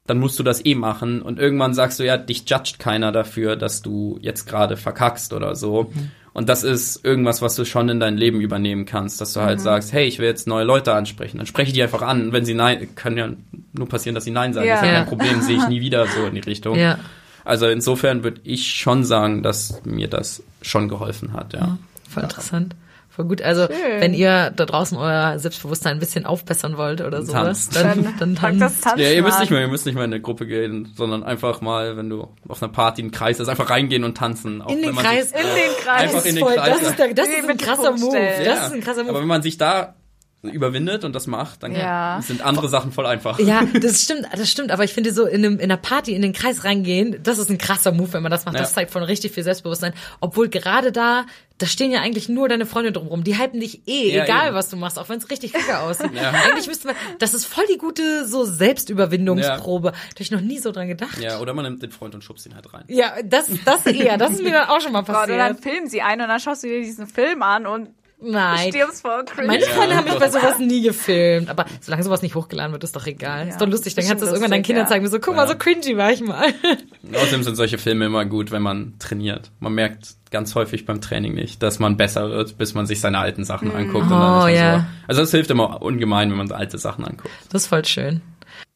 dann 0.08 0.18
musst 0.20 0.40
du 0.40 0.44
das 0.44 0.66
eh 0.66 0.74
machen. 0.74 1.22
Und 1.22 1.38
irgendwann 1.38 1.74
sagst 1.76 2.00
du, 2.00 2.06
ja, 2.06 2.18
dich 2.18 2.50
judgt 2.50 2.80
keiner 2.80 3.12
dafür, 3.12 3.58
dass 3.58 3.82
du 3.84 4.18
jetzt 4.22 4.48
gerade 4.48 4.78
verkackst 4.78 5.34
oder 5.34 5.56
so. 5.56 5.92
Und 6.38 6.50
das 6.50 6.62
ist 6.64 7.04
irgendwas, 7.04 7.42
was 7.42 7.56
du 7.56 7.66
schon 7.66 7.90
in 7.90 8.00
dein 8.00 8.16
Leben 8.16 8.42
übernehmen 8.42 8.86
kannst, 8.86 9.20
dass 9.22 9.34
du 9.34 9.42
halt 9.42 9.60
sagst, 9.60 9.92
hey, 9.92 10.06
ich 10.06 10.20
will 10.20 10.28
jetzt 10.28 10.46
neue 10.46 10.66
Leute 10.66 10.94
ansprechen. 10.94 11.38
Dann 11.38 11.48
spreche 11.48 11.74
die 11.74 11.82
einfach 11.82 12.04
an. 12.04 12.32
Wenn 12.32 12.46
sie 12.46 12.54
nein, 12.54 12.90
kann 12.94 13.18
ja 13.18 13.30
nur 13.74 13.90
passieren, 13.90 14.14
dass 14.14 14.24
sie 14.26 14.30
nein 14.30 14.54
sagen. 14.54 14.68
Ja. 14.68 14.76
Das 14.76 14.84
ist 14.84 14.88
ja 14.88 14.94
Ja. 14.94 15.00
kein 15.00 15.10
Problem, 15.10 15.42
sehe 15.42 15.58
ich 15.58 15.68
nie 15.68 15.82
wieder 15.82 16.06
so 16.06 16.28
in 16.28 16.36
die 16.36 16.42
Richtung. 16.42 16.78
ja. 16.78 17.00
Also 17.44 17.66
insofern 17.68 18.24
würde 18.24 18.42
ich 18.44 18.68
schon 18.76 19.04
sagen, 19.04 19.42
dass 19.42 19.82
mir 19.84 20.10
das 20.10 20.44
schon 20.62 20.90
geholfen 20.90 21.34
hat, 21.34 21.54
ja. 21.54 21.80
Voll 22.08 22.22
interessant. 22.24 22.76
Voll 23.18 23.26
gut. 23.26 23.42
Also, 23.42 23.66
Schön. 23.66 24.00
wenn 24.00 24.14
ihr 24.14 24.52
da 24.56 24.66
draußen 24.66 24.96
euer 24.96 25.40
Selbstbewusstsein 25.40 25.94
ein 25.98 26.00
bisschen 26.00 26.28
aufbessern 26.28 26.78
wollt 26.78 27.02
oder 27.02 27.24
sowas, 27.24 27.68
Tanzt. 27.68 27.76
dann, 28.20 28.36
dann 28.40 28.60
das 28.60 28.80
tanzt. 28.80 29.00
Ja, 29.00 29.10
ihr 29.10 29.24
müsst 29.24 29.40
nicht 29.40 29.50
mehr, 29.50 29.62
ihr 29.62 29.68
müsst 29.68 29.88
nicht 29.88 29.96
mehr 29.96 30.06
in 30.06 30.14
eine 30.14 30.22
Gruppe 30.22 30.46
gehen, 30.46 30.94
sondern 30.96 31.24
einfach 31.24 31.60
mal, 31.60 31.98
wenn 31.98 32.12
du 32.12 32.28
auf 32.48 32.62
einer 32.62 32.72
Party 32.72 33.02
einen 33.02 33.10
Kreis 33.10 33.40
hast, 33.40 33.50
einfach 33.50 33.72
reingehen 33.72 34.04
und 34.04 34.16
tanzen. 34.16 34.62
Auch 34.62 34.70
In 34.70 34.78
den 34.78 34.90
wenn 34.90 34.96
man 34.96 35.04
Kreis. 35.04 35.32
Sich, 35.32 35.40
In 35.40 35.48
den 35.48 35.84
Kreis. 35.84 36.02
Einfach 36.04 36.26
in 36.26 36.36
den 36.36 36.46
Kreis. 36.46 36.80
das 36.80 36.90
ist, 36.90 37.00
der, 37.00 37.14
das 37.16 37.28
ist 37.28 37.50
ein 37.50 37.58
krasser 37.58 37.92
Move. 37.94 38.20
Das 38.46 38.68
ist 38.68 38.74
ein 38.74 38.82
krasser 38.82 39.02
Aber 39.02 39.12
Move. 39.14 39.22
wenn 39.22 39.28
man 39.28 39.42
sich 39.42 39.58
da 39.58 39.96
überwindet 40.44 41.04
und 41.04 41.14
das 41.16 41.26
macht, 41.28 41.64
dann 41.64 41.74
Ja. 41.76 42.22
sind 42.22 42.42
andere 42.46 42.70
Sachen 42.70 42.92
voll 42.92 43.06
einfach. 43.06 43.40
Ja, 43.40 43.64
das 43.82 44.04
stimmt, 44.04 44.28
das 44.32 44.50
stimmt. 44.50 44.72
Aber 44.72 44.84
ich 44.84 44.94
finde 44.94 45.12
so 45.12 45.26
in, 45.26 45.44
einem, 45.44 45.56
in 45.56 45.64
einer 45.64 45.78
Party 45.78 46.14
in 46.14 46.22
den 46.22 46.32
Kreis 46.34 46.64
reingehen, 46.64 47.18
das 47.24 47.38
ist 47.40 47.50
ein 47.50 47.58
krasser 47.58 47.92
Move, 47.92 48.14
wenn 48.14 48.24
man 48.24 48.32
das 48.32 48.46
macht. 48.46 48.56
Das 48.60 48.70
Ja. 48.70 48.76
zeigt 48.76 48.92
von 48.92 49.02
richtig 49.04 49.32
viel 49.34 49.44
Selbstbewusstsein. 49.44 49.94
Obwohl 50.22 50.48
gerade 50.48 50.92
da, 50.92 51.26
da 51.58 51.66
stehen 51.66 51.92
ja 51.92 52.02
eigentlich 52.02 52.30
nur 52.30 52.48
deine 52.48 52.68
Freunde 52.68 52.92
drumherum. 52.92 53.24
Die 53.24 53.38
hypen 53.38 53.60
dich 53.60 53.88
eh, 53.88 54.16
Ja, 54.16 54.24
egal 54.26 54.48
eben. 54.48 54.56
was 54.56 54.70
du 54.70 54.78
machst, 54.78 55.00
auch 55.00 55.10
wenn 55.10 55.18
es 55.18 55.30
richtig 55.32 55.54
kacke 55.54 55.80
aussieht. 55.80 56.12
Ja. 56.14 56.30
Eigentlich 56.30 56.68
müsste 56.68 56.88
man, 56.88 56.96
das 57.20 57.34
ist 57.34 57.46
voll 57.46 57.66
die 57.74 57.80
gute 57.80 58.28
so 58.28 58.46
Selbstüberwindungsprobe. 58.46 59.92
Da 59.92 59.98
hab 59.98 60.20
ich 60.20 60.32
noch 60.32 60.42
nie 60.42 60.60
so 60.60 60.72
dran 60.72 60.88
gedacht. 60.88 61.18
Ja, 61.20 61.40
oder 61.40 61.54
man 61.54 61.66
nimmt 61.66 61.82
den 61.82 61.92
Freund 61.92 62.14
und 62.16 62.24
schubst 62.24 62.46
ihn 62.46 62.56
halt 62.56 62.72
rein. 62.74 62.84
Ja, 62.88 63.14
das, 63.24 63.48
das 63.66 63.86
eher. 63.86 64.18
Das 64.18 64.32
ist 64.32 64.44
mir 64.44 64.52
dann 64.52 64.70
auch 64.70 64.82
schon 64.82 64.92
mal 64.92 65.02
Gott, 65.04 65.30
und 65.30 65.38
dann 65.38 65.56
passiert. 65.56 65.64
filmen 65.64 65.90
sie 65.90 66.02
ein 66.02 66.22
und 66.22 66.28
dann 66.28 66.40
schaust 66.40 66.64
du 66.64 66.68
dir 66.68 66.82
diesen 66.82 67.08
Film 67.08 67.42
an 67.44 67.66
und 67.66 67.90
Nein. 68.20 68.70
stirbst 68.70 69.02
vor 69.04 69.24
Cringe. 69.26 69.48
Meine 69.48 69.64
Freunde 69.66 69.96
haben 69.96 70.06
mich 70.06 70.18
bei 70.18 70.30
sowas 70.30 70.58
nie 70.60 70.82
gefilmt. 70.82 71.50
Aber 71.50 71.66
solange 71.82 72.04
sowas 72.04 72.24
nicht 72.24 72.34
hochgeladen 72.34 72.72
wird, 72.72 72.84
ist 72.84 72.96
doch 72.96 73.06
egal. 73.06 73.48
ist 73.48 73.62
doch 73.62 73.68
lustig. 73.68 73.94
Dann 73.94 74.06
kannst 74.06 74.22
du 74.22 74.26
das 74.26 74.34
irgendwann 74.34 74.52
deinen 74.52 74.64
Kindern 74.64 74.86
ja. 74.86 74.90
zeigen. 74.90 75.08
So, 75.08 75.20
guck 75.20 75.36
mal, 75.36 75.44
Ja. 75.44 75.48
so 75.50 75.56
cringy 75.56 75.96
war 75.98 76.12
ich 76.12 76.22
mal. 76.22 76.48
Außerdem 77.14 77.44
sind 77.44 77.56
solche 77.56 77.78
Filme 77.78 78.06
immer 78.08 78.26
gut, 78.26 78.52
wenn 78.52 78.64
man 78.64 78.96
trainiert. 78.98 79.52
Man 79.60 79.74
merkt 79.74 80.16
ganz 80.32 80.56
häufig 80.56 80.86
beim 80.86 81.00
Training 81.00 81.36
nicht, 81.36 81.62
dass 81.62 81.78
man 81.80 81.96
besser 81.96 82.30
wird, 82.30 82.58
bis 82.58 82.74
man 82.74 82.86
sich 82.88 83.00
seine 83.02 83.20
alten 83.20 83.44
Sachen 83.46 83.72
anguckt. 83.74 84.06
und 84.06 84.10
dann 84.12 84.44
Oh, 84.44 84.48
ja. 84.48 84.80
so. 84.80 84.86
Also 85.10 85.22
das 85.22 85.32
hilft 85.32 85.52
immer 85.52 85.82
ungemein, 85.82 86.30
wenn 86.32 86.38
man 86.38 86.52
alte 86.52 86.78
Sachen 86.80 87.06
anguckt. 87.06 87.34
Das 87.52 87.64
ist 87.64 87.68
voll 87.68 87.86
schön. 87.86 88.22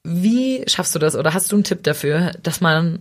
Wie 0.04 0.64
schaffst 0.68 0.94
du 0.96 1.00
das 1.00 1.16
oder 1.16 1.34
hast 1.34 1.52
du 1.52 1.56
einen 1.56 1.64
Tipp 1.64 1.84
dafür, 1.84 2.32
dass 2.44 2.62
man 2.62 3.00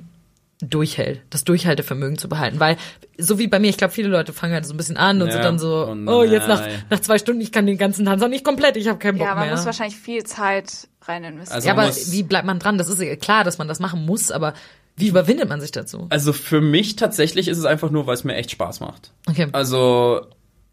durchhält, 0.61 1.23
das 1.31 1.45
Durchhaltevermögen 1.45 2.19
zu 2.19 2.29
behalten? 2.29 2.61
Weil, 2.61 2.77
so 3.19 3.39
wie 3.39 3.49
bei 3.49 3.59
mir, 3.59 3.69
ich 3.69 3.77
glaube, 3.77 3.93
viele 3.93 4.09
Leute 4.09 4.33
fangen 4.33 4.53
halt 4.53 4.67
so 4.67 4.75
ein 4.75 4.77
bisschen 4.77 4.97
an 4.97 5.23
und 5.23 5.29
Ja, 5.29 5.35
sind 5.35 5.45
dann 5.45 5.59
so, 5.59 5.87
und 5.87 6.09
oh, 6.09 6.23
jetzt 6.23 6.49
nach, 6.49 6.63
nach 6.91 7.01
zwei 7.01 7.19
Stunden, 7.19 7.41
ich 7.41 7.53
kann 7.53 7.67
den 7.67 7.79
ganzen 7.79 8.05
Tanz 8.05 8.23
auch 8.23 8.29
nicht 8.29 8.45
komplett, 8.45 8.77
ich 8.77 8.89
habe 8.89 8.99
keinen 8.99 9.19
Bock 9.19 9.27
ja, 9.27 9.35
man 9.35 9.47
mehr. 9.47 9.57
muss 9.57 9.67
wahrscheinlich 9.67 9.97
viel 9.97 10.25
Zeit 10.25 10.89
rein 11.03 11.25
investieren. 11.25 11.57
Also 11.57 11.69
ja, 11.69 11.75
aber 11.75 12.13
wie 12.13 12.23
bleibt 12.23 12.47
man 12.47 12.59
dran? 12.59 12.79
Das 12.79 12.89
ist 12.89 13.01
ja 13.01 13.17
klar, 13.17 13.45
dass 13.45 13.59
man 13.59 13.69
das 13.69 13.81
machen 13.81 14.05
muss, 14.05 14.31
aber 14.31 14.55
wie 14.97 15.09
überwindet 15.09 15.49
man 15.49 15.61
sich 15.61 15.73
dazu? 15.73 16.07
Also 16.11 16.33
für 16.33 16.61
mich 16.61 16.97
tatsächlich 16.97 17.49
ist 17.49 17.59
es 17.59 17.65
einfach 17.65 17.91
nur, 17.91 18.07
weil 18.07 18.15
es 18.15 18.25
mir 18.25 18.35
echt 18.35 18.51
Spaß 18.51 18.81
macht. 18.81 19.13
Okay. 19.29 19.49
Also 19.53 20.27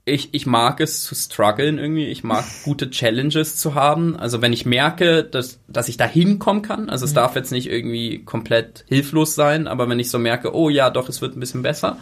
ich, 0.08 0.30
ich 0.34 0.46
mag 0.46 0.80
es 0.80 1.04
zu 1.04 1.16
strugglen 1.16 1.78
irgendwie. 1.78 2.06
Ich 2.06 2.24
mag 2.24 2.46
gute 2.64 2.90
Challenges 2.90 3.58
zu 3.58 3.76
haben. 3.76 4.16
Also 4.16 4.42
wenn 4.42 4.54
ich 4.54 4.66
merke, 4.66 5.24
dass, 5.24 5.60
dass 5.68 5.90
ich 5.90 5.98
da 5.98 6.06
hinkommen 6.06 6.62
kann, 6.62 6.90
also 6.90 7.06
es 7.06 7.14
darf 7.14 7.36
jetzt 7.36 7.52
nicht 7.52 7.70
irgendwie 7.70 8.24
komplett 8.24 8.86
hilflos 8.88 9.36
sein, 9.36 9.68
aber 9.68 9.90
wenn 9.90 10.00
ich 10.00 10.10
so 10.10 10.20
merke, 10.20 10.56
oh 10.56 10.70
ja, 10.70 10.90
doch, 10.90 11.10
es 11.10 11.22
wird 11.22 11.36
ein 11.36 11.40
bisschen 11.40 11.62
besser. 11.62 11.98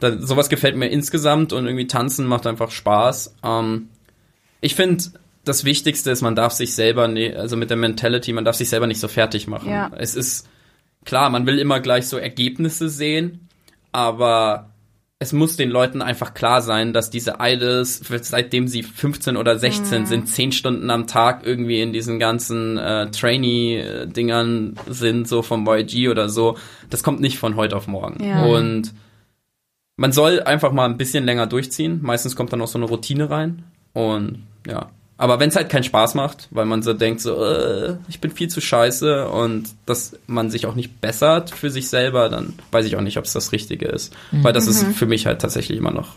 Dann, 0.00 0.24
sowas 0.24 0.48
gefällt 0.48 0.76
mir 0.76 0.88
insgesamt 0.88 1.52
und 1.52 1.66
irgendwie 1.66 1.86
tanzen 1.86 2.26
macht 2.26 2.46
einfach 2.46 2.70
Spaß. 2.70 3.34
Ähm, 3.42 3.88
ich 4.60 4.74
finde, 4.74 5.04
das 5.44 5.64
Wichtigste 5.64 6.10
ist, 6.10 6.22
man 6.22 6.36
darf 6.36 6.52
sich 6.52 6.74
selber, 6.74 7.08
ne, 7.08 7.34
also 7.36 7.56
mit 7.56 7.70
der 7.70 7.76
Mentality, 7.76 8.32
man 8.32 8.44
darf 8.44 8.56
sich 8.56 8.68
selber 8.68 8.86
nicht 8.86 9.00
so 9.00 9.08
fertig 9.08 9.48
machen. 9.48 9.70
Ja. 9.70 9.90
Es 9.96 10.14
ist 10.14 10.46
klar, 11.04 11.30
man 11.30 11.46
will 11.46 11.58
immer 11.58 11.80
gleich 11.80 12.06
so 12.06 12.18
Ergebnisse 12.18 12.88
sehen, 12.88 13.48
aber 13.92 14.70
es 15.20 15.32
muss 15.32 15.56
den 15.56 15.70
Leuten 15.70 16.00
einfach 16.00 16.32
klar 16.32 16.62
sein, 16.62 16.92
dass 16.92 17.10
diese 17.10 17.36
Idols, 17.40 18.02
seitdem 18.22 18.68
sie 18.68 18.84
15 18.84 19.36
oder 19.36 19.58
16 19.58 20.02
Mhm. 20.02 20.06
sind, 20.06 20.28
10 20.28 20.52
Stunden 20.52 20.90
am 20.90 21.06
Tag 21.08 21.44
irgendwie 21.44 21.80
in 21.80 21.92
diesen 21.92 22.18
ganzen 22.20 22.78
äh, 22.78 23.10
Trainee-Dingern 23.10 24.76
sind, 24.88 25.26
so 25.26 25.42
vom 25.42 25.66
YG 25.66 26.08
oder 26.08 26.28
so. 26.28 26.56
Das 26.90 27.02
kommt 27.02 27.20
nicht 27.20 27.38
von 27.38 27.56
heute 27.56 27.76
auf 27.76 27.88
morgen. 27.88 28.22
Ja. 28.24 28.44
Und 28.44 28.94
man 29.96 30.12
soll 30.12 30.40
einfach 30.40 30.70
mal 30.72 30.84
ein 30.88 30.98
bisschen 30.98 31.24
länger 31.24 31.46
durchziehen. 31.48 31.98
Meistens 32.02 32.36
kommt 32.36 32.52
dann 32.52 32.62
auch 32.62 32.68
so 32.68 32.78
eine 32.78 32.86
Routine 32.86 33.28
rein. 33.28 33.64
Und 33.94 34.44
ja. 34.68 34.90
Aber 35.18 35.40
wenn 35.40 35.48
es 35.48 35.56
halt 35.56 35.68
keinen 35.68 35.82
Spaß 35.82 36.14
macht, 36.14 36.46
weil 36.52 36.64
man 36.64 36.82
so 36.82 36.94
denkt, 36.94 37.20
so, 37.20 37.44
äh, 37.44 37.96
ich 38.08 38.20
bin 38.20 38.30
viel 38.30 38.48
zu 38.48 38.60
scheiße 38.60 39.28
und 39.28 39.68
dass 39.84 40.16
man 40.28 40.48
sich 40.50 40.64
auch 40.66 40.76
nicht 40.76 41.00
bessert 41.00 41.50
für 41.50 41.70
sich 41.70 41.88
selber, 41.88 42.28
dann 42.28 42.54
weiß 42.70 42.86
ich 42.86 42.96
auch 42.96 43.00
nicht, 43.00 43.18
ob 43.18 43.24
es 43.24 43.32
das 43.32 43.50
Richtige 43.52 43.86
ist. 43.86 44.14
Weil 44.30 44.52
das 44.52 44.68
ist 44.68 44.84
für 44.96 45.06
mich 45.06 45.26
halt 45.26 45.40
tatsächlich 45.40 45.76
immer 45.76 45.90
noch 45.90 46.14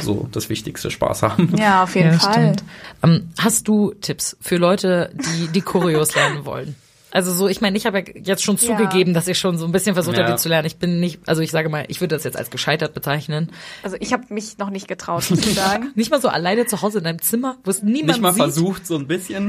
so 0.00 0.28
das 0.30 0.48
Wichtigste, 0.48 0.90
Spaß 0.90 1.22
haben. 1.22 1.54
Ja, 1.58 1.82
auf 1.82 1.96
jeden 1.96 2.12
Ja, 2.12 2.18
Fall. 2.18 2.56
Ähm, 3.02 3.30
hast 3.38 3.66
du 3.66 3.94
Tipps 4.00 4.36
für 4.40 4.56
Leute, 4.56 5.10
die 5.14 5.48
die 5.48 5.60
Choreos 5.62 6.14
lernen 6.14 6.44
wollen? 6.44 6.74
Also 7.18 7.32
so, 7.34 7.48
ich 7.48 7.60
meine, 7.60 7.76
ich 7.76 7.84
habe 7.84 7.98
ja 7.98 8.04
jetzt 8.14 8.44
schon 8.44 8.54
Ja. 8.58 8.76
zugegeben, 8.76 9.12
dass 9.12 9.26
ich 9.26 9.36
schon 9.40 9.58
so 9.58 9.64
ein 9.64 9.72
bisschen 9.72 9.94
versucht 9.94 10.16
Ja. 10.16 10.22
habe, 10.22 10.34
die 10.34 10.38
zu 10.38 10.48
lernen. 10.48 10.66
Ich 10.66 10.76
bin 10.76 11.00
nicht, 11.00 11.18
also 11.26 11.42
ich 11.42 11.50
sage 11.50 11.68
mal, 11.68 11.84
ich 11.88 12.00
würde 12.00 12.14
das 12.14 12.22
jetzt 12.22 12.36
als 12.36 12.48
gescheitert 12.48 12.94
bezeichnen. 12.94 13.50
Also 13.82 13.96
ich 13.98 14.12
habe 14.12 14.32
mich 14.32 14.56
noch 14.58 14.70
nicht 14.70 14.86
getraut, 14.86 15.28
muss 15.28 15.40
ich 15.44 15.54
sagen. 15.56 15.90
Nicht 15.96 16.12
mal 16.12 16.20
so 16.20 16.28
alleine 16.28 16.66
zu 16.66 16.80
Hause 16.80 16.98
in 16.98 17.04
deinem 17.04 17.20
Zimmer, 17.20 17.56
wo 17.64 17.70
es 17.72 17.82
niemand 17.82 18.06
Nicht 18.06 18.20
mal 18.20 18.32
sieht. 18.32 18.42
versucht, 18.42 18.86
so 18.86 18.94
ein 18.96 19.08
bisschen. 19.08 19.48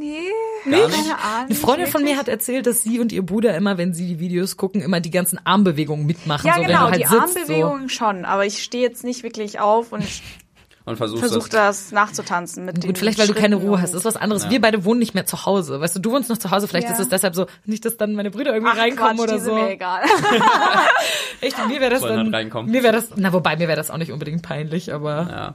Nee, 0.00 0.70
Gar 0.70 0.86
nicht? 0.86 0.96
keine 0.96 1.18
Ahnung. 1.18 1.46
Eine 1.50 1.54
Freundin 1.54 1.86
von 1.88 2.02
mir 2.02 2.16
hat 2.16 2.28
erzählt, 2.28 2.66
dass 2.66 2.82
sie 2.82 2.98
und 2.98 3.12
ihr 3.12 3.22
Bruder 3.26 3.54
immer, 3.56 3.76
wenn 3.76 3.92
sie 3.92 4.06
die 4.06 4.18
Videos 4.18 4.56
gucken, 4.56 4.80
immer 4.80 5.00
die 5.00 5.10
ganzen 5.10 5.38
Armbewegungen 5.44 6.06
mitmachen. 6.06 6.46
Ja, 6.46 6.54
so, 6.54 6.60
wenn 6.60 6.66
genau, 6.68 6.86
du 6.86 6.92
halt 6.92 7.02
die 7.02 7.06
sitzt, 7.06 7.20
Armbewegungen 7.38 7.88
schon, 7.90 8.24
aber 8.24 8.46
ich 8.46 8.62
stehe 8.62 8.82
jetzt 8.82 9.04
nicht 9.04 9.22
wirklich 9.22 9.60
auf 9.60 9.92
und 9.92 10.02
Und 10.84 10.96
versucht 10.96 11.20
versuche 11.20 11.48
das. 11.48 11.84
das 11.84 11.92
nachzutanzen 11.92 12.64
mit 12.64 12.84
Gut, 12.84 12.98
vielleicht 12.98 13.18
weil 13.18 13.28
du 13.28 13.34
keine 13.34 13.54
Ruhe 13.56 13.80
hast. 13.80 13.92
Das 13.94 14.00
ist 14.00 14.04
was 14.04 14.16
anderes. 14.16 14.44
Ja. 14.44 14.50
Wir 14.50 14.60
beide 14.60 14.84
wohnen 14.84 14.98
nicht 14.98 15.14
mehr 15.14 15.26
zu 15.26 15.46
Hause. 15.46 15.80
Weißt 15.80 15.94
du, 15.94 16.00
du 16.00 16.10
wohnst 16.10 16.28
noch 16.28 16.38
zu 16.38 16.50
Hause. 16.50 16.66
Vielleicht 16.66 16.88
Ja. 16.88 16.94
ist 16.94 16.98
es 17.00 17.08
deshalb 17.08 17.34
so, 17.36 17.46
nicht, 17.64 17.84
dass 17.84 17.96
dann 17.96 18.14
meine 18.14 18.30
Brüder 18.32 18.52
irgendwie 18.52 18.72
Ach, 18.74 18.78
reinkommen 18.78 19.16
Quatsch, 19.16 19.22
oder 19.28 19.32
die 19.34 19.40
sind 19.40 19.50
so. 19.50 19.54
Mir 19.62 19.70
egal. 19.70 20.02
Echt, 21.40 21.56
mir 21.68 21.80
wäre 21.80 21.90
das 21.90 22.00
Sollen 22.00 22.16
dann, 22.16 22.24
dann 22.26 22.34
reinkommen. 22.34 22.70
mir 22.70 22.82
wäre 22.82 22.92
das, 22.94 23.10
na 23.16 23.32
wobei, 23.32 23.56
mir 23.56 23.68
wäre 23.68 23.76
das 23.76 23.90
auch 23.90 23.96
nicht 23.98 24.12
unbedingt 24.12 24.42
peinlich, 24.42 24.92
aber 24.92 25.28
Ja. 25.30 25.54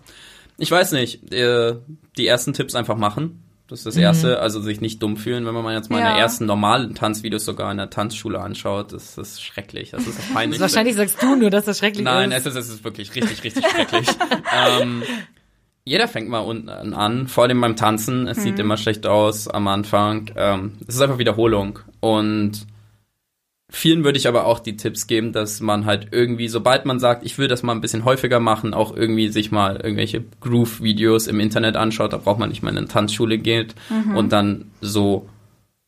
Ich 0.57 0.71
weiß 0.71 0.91
nicht. 0.93 1.31
Äh, 1.33 1.75
die 2.17 2.25
ersten 2.27 2.53
Tipps 2.53 2.73
einfach 2.73 2.95
machen. 2.97 3.43
Das 3.69 3.79
ist 3.79 3.85
Mhm. 3.85 3.89
das 3.89 3.97
Erste. 3.97 4.39
Also 4.39 4.61
sich 4.61 4.79
nicht 4.81 5.01
dumm 5.03 5.17
fühlen, 5.17 5.45
wenn 5.45 5.53
man 5.53 5.63
mal 5.63 5.73
jetzt 5.73 5.89
meine 5.91 6.05
Ja. 6.07 6.17
ersten 6.17 6.45
normalen 6.45 6.95
Tanzvideos 6.95 7.43
sogar 7.45 7.69
in 7.71 7.77
der 7.77 7.89
Tanzschule 7.89 8.39
anschaut. 8.39 8.93
Das 8.93 9.17
ist 9.17 9.43
schrecklich. 9.43 9.91
Das 9.91 10.07
ist 10.07 10.33
peinlich. 10.33 10.59
wahrscheinlich 10.59 10.95
sagst 10.95 11.21
du 11.21 11.35
nur, 11.35 11.49
dass 11.49 11.65
das 11.65 11.79
schrecklich 11.79 12.05
Nein, 12.05 12.31
ist. 12.31 12.45
es 12.45 12.55
ist, 12.55 12.65
es 12.67 12.69
ist 12.75 12.83
wirklich 12.83 13.13
richtig, 13.15 13.43
richtig 13.43 13.65
schrecklich. 13.69 14.07
ähm, 14.81 15.03
jeder 15.83 16.07
fängt 16.07 16.29
mal 16.29 16.39
unten 16.39 16.69
an, 16.93 17.27
vor 17.27 17.43
allem 17.45 17.59
beim 17.61 17.75
Tanzen. 17.75 18.27
Es 18.27 18.37
Mhm. 18.37 18.41
sieht 18.41 18.59
immer 18.59 18.77
schlecht 18.77 19.05
aus 19.07 19.47
am 19.47 19.67
Anfang. 19.67 20.31
Ähm, 20.35 20.73
es 20.87 20.95
ist 20.95 21.01
einfach 21.01 21.17
Wiederholung. 21.17 21.79
Und 21.99 22.65
vielen 23.69 24.03
würde 24.03 24.17
ich 24.17 24.27
aber 24.27 24.45
auch 24.45 24.59
die 24.59 24.77
Tipps 24.77 25.07
geben, 25.07 25.33
dass 25.33 25.59
man 25.59 25.85
halt 25.85 26.07
irgendwie, 26.11 26.47
sobald 26.47 26.85
man 26.85 26.99
sagt, 26.99 27.25
ich 27.25 27.37
will 27.37 27.47
das 27.47 27.63
mal 27.63 27.73
ein 27.73 27.81
bisschen 27.81 28.05
häufiger 28.05 28.39
machen, 28.39 28.73
auch 28.73 28.95
irgendwie 28.95 29.29
sich 29.29 29.51
mal 29.51 29.77
irgendwelche 29.77 30.23
Groove-Videos 30.41 31.27
im 31.27 31.39
Internet 31.39 31.75
anschaut. 31.75 32.13
Da 32.13 32.17
braucht 32.17 32.39
man 32.39 32.49
nicht 32.49 32.63
mal 32.63 32.71
in 32.71 32.77
eine 32.77 32.87
Tanzschule 32.87 33.37
geht 33.37 33.75
und 34.15 34.31
dann 34.31 34.71
so 34.81 35.27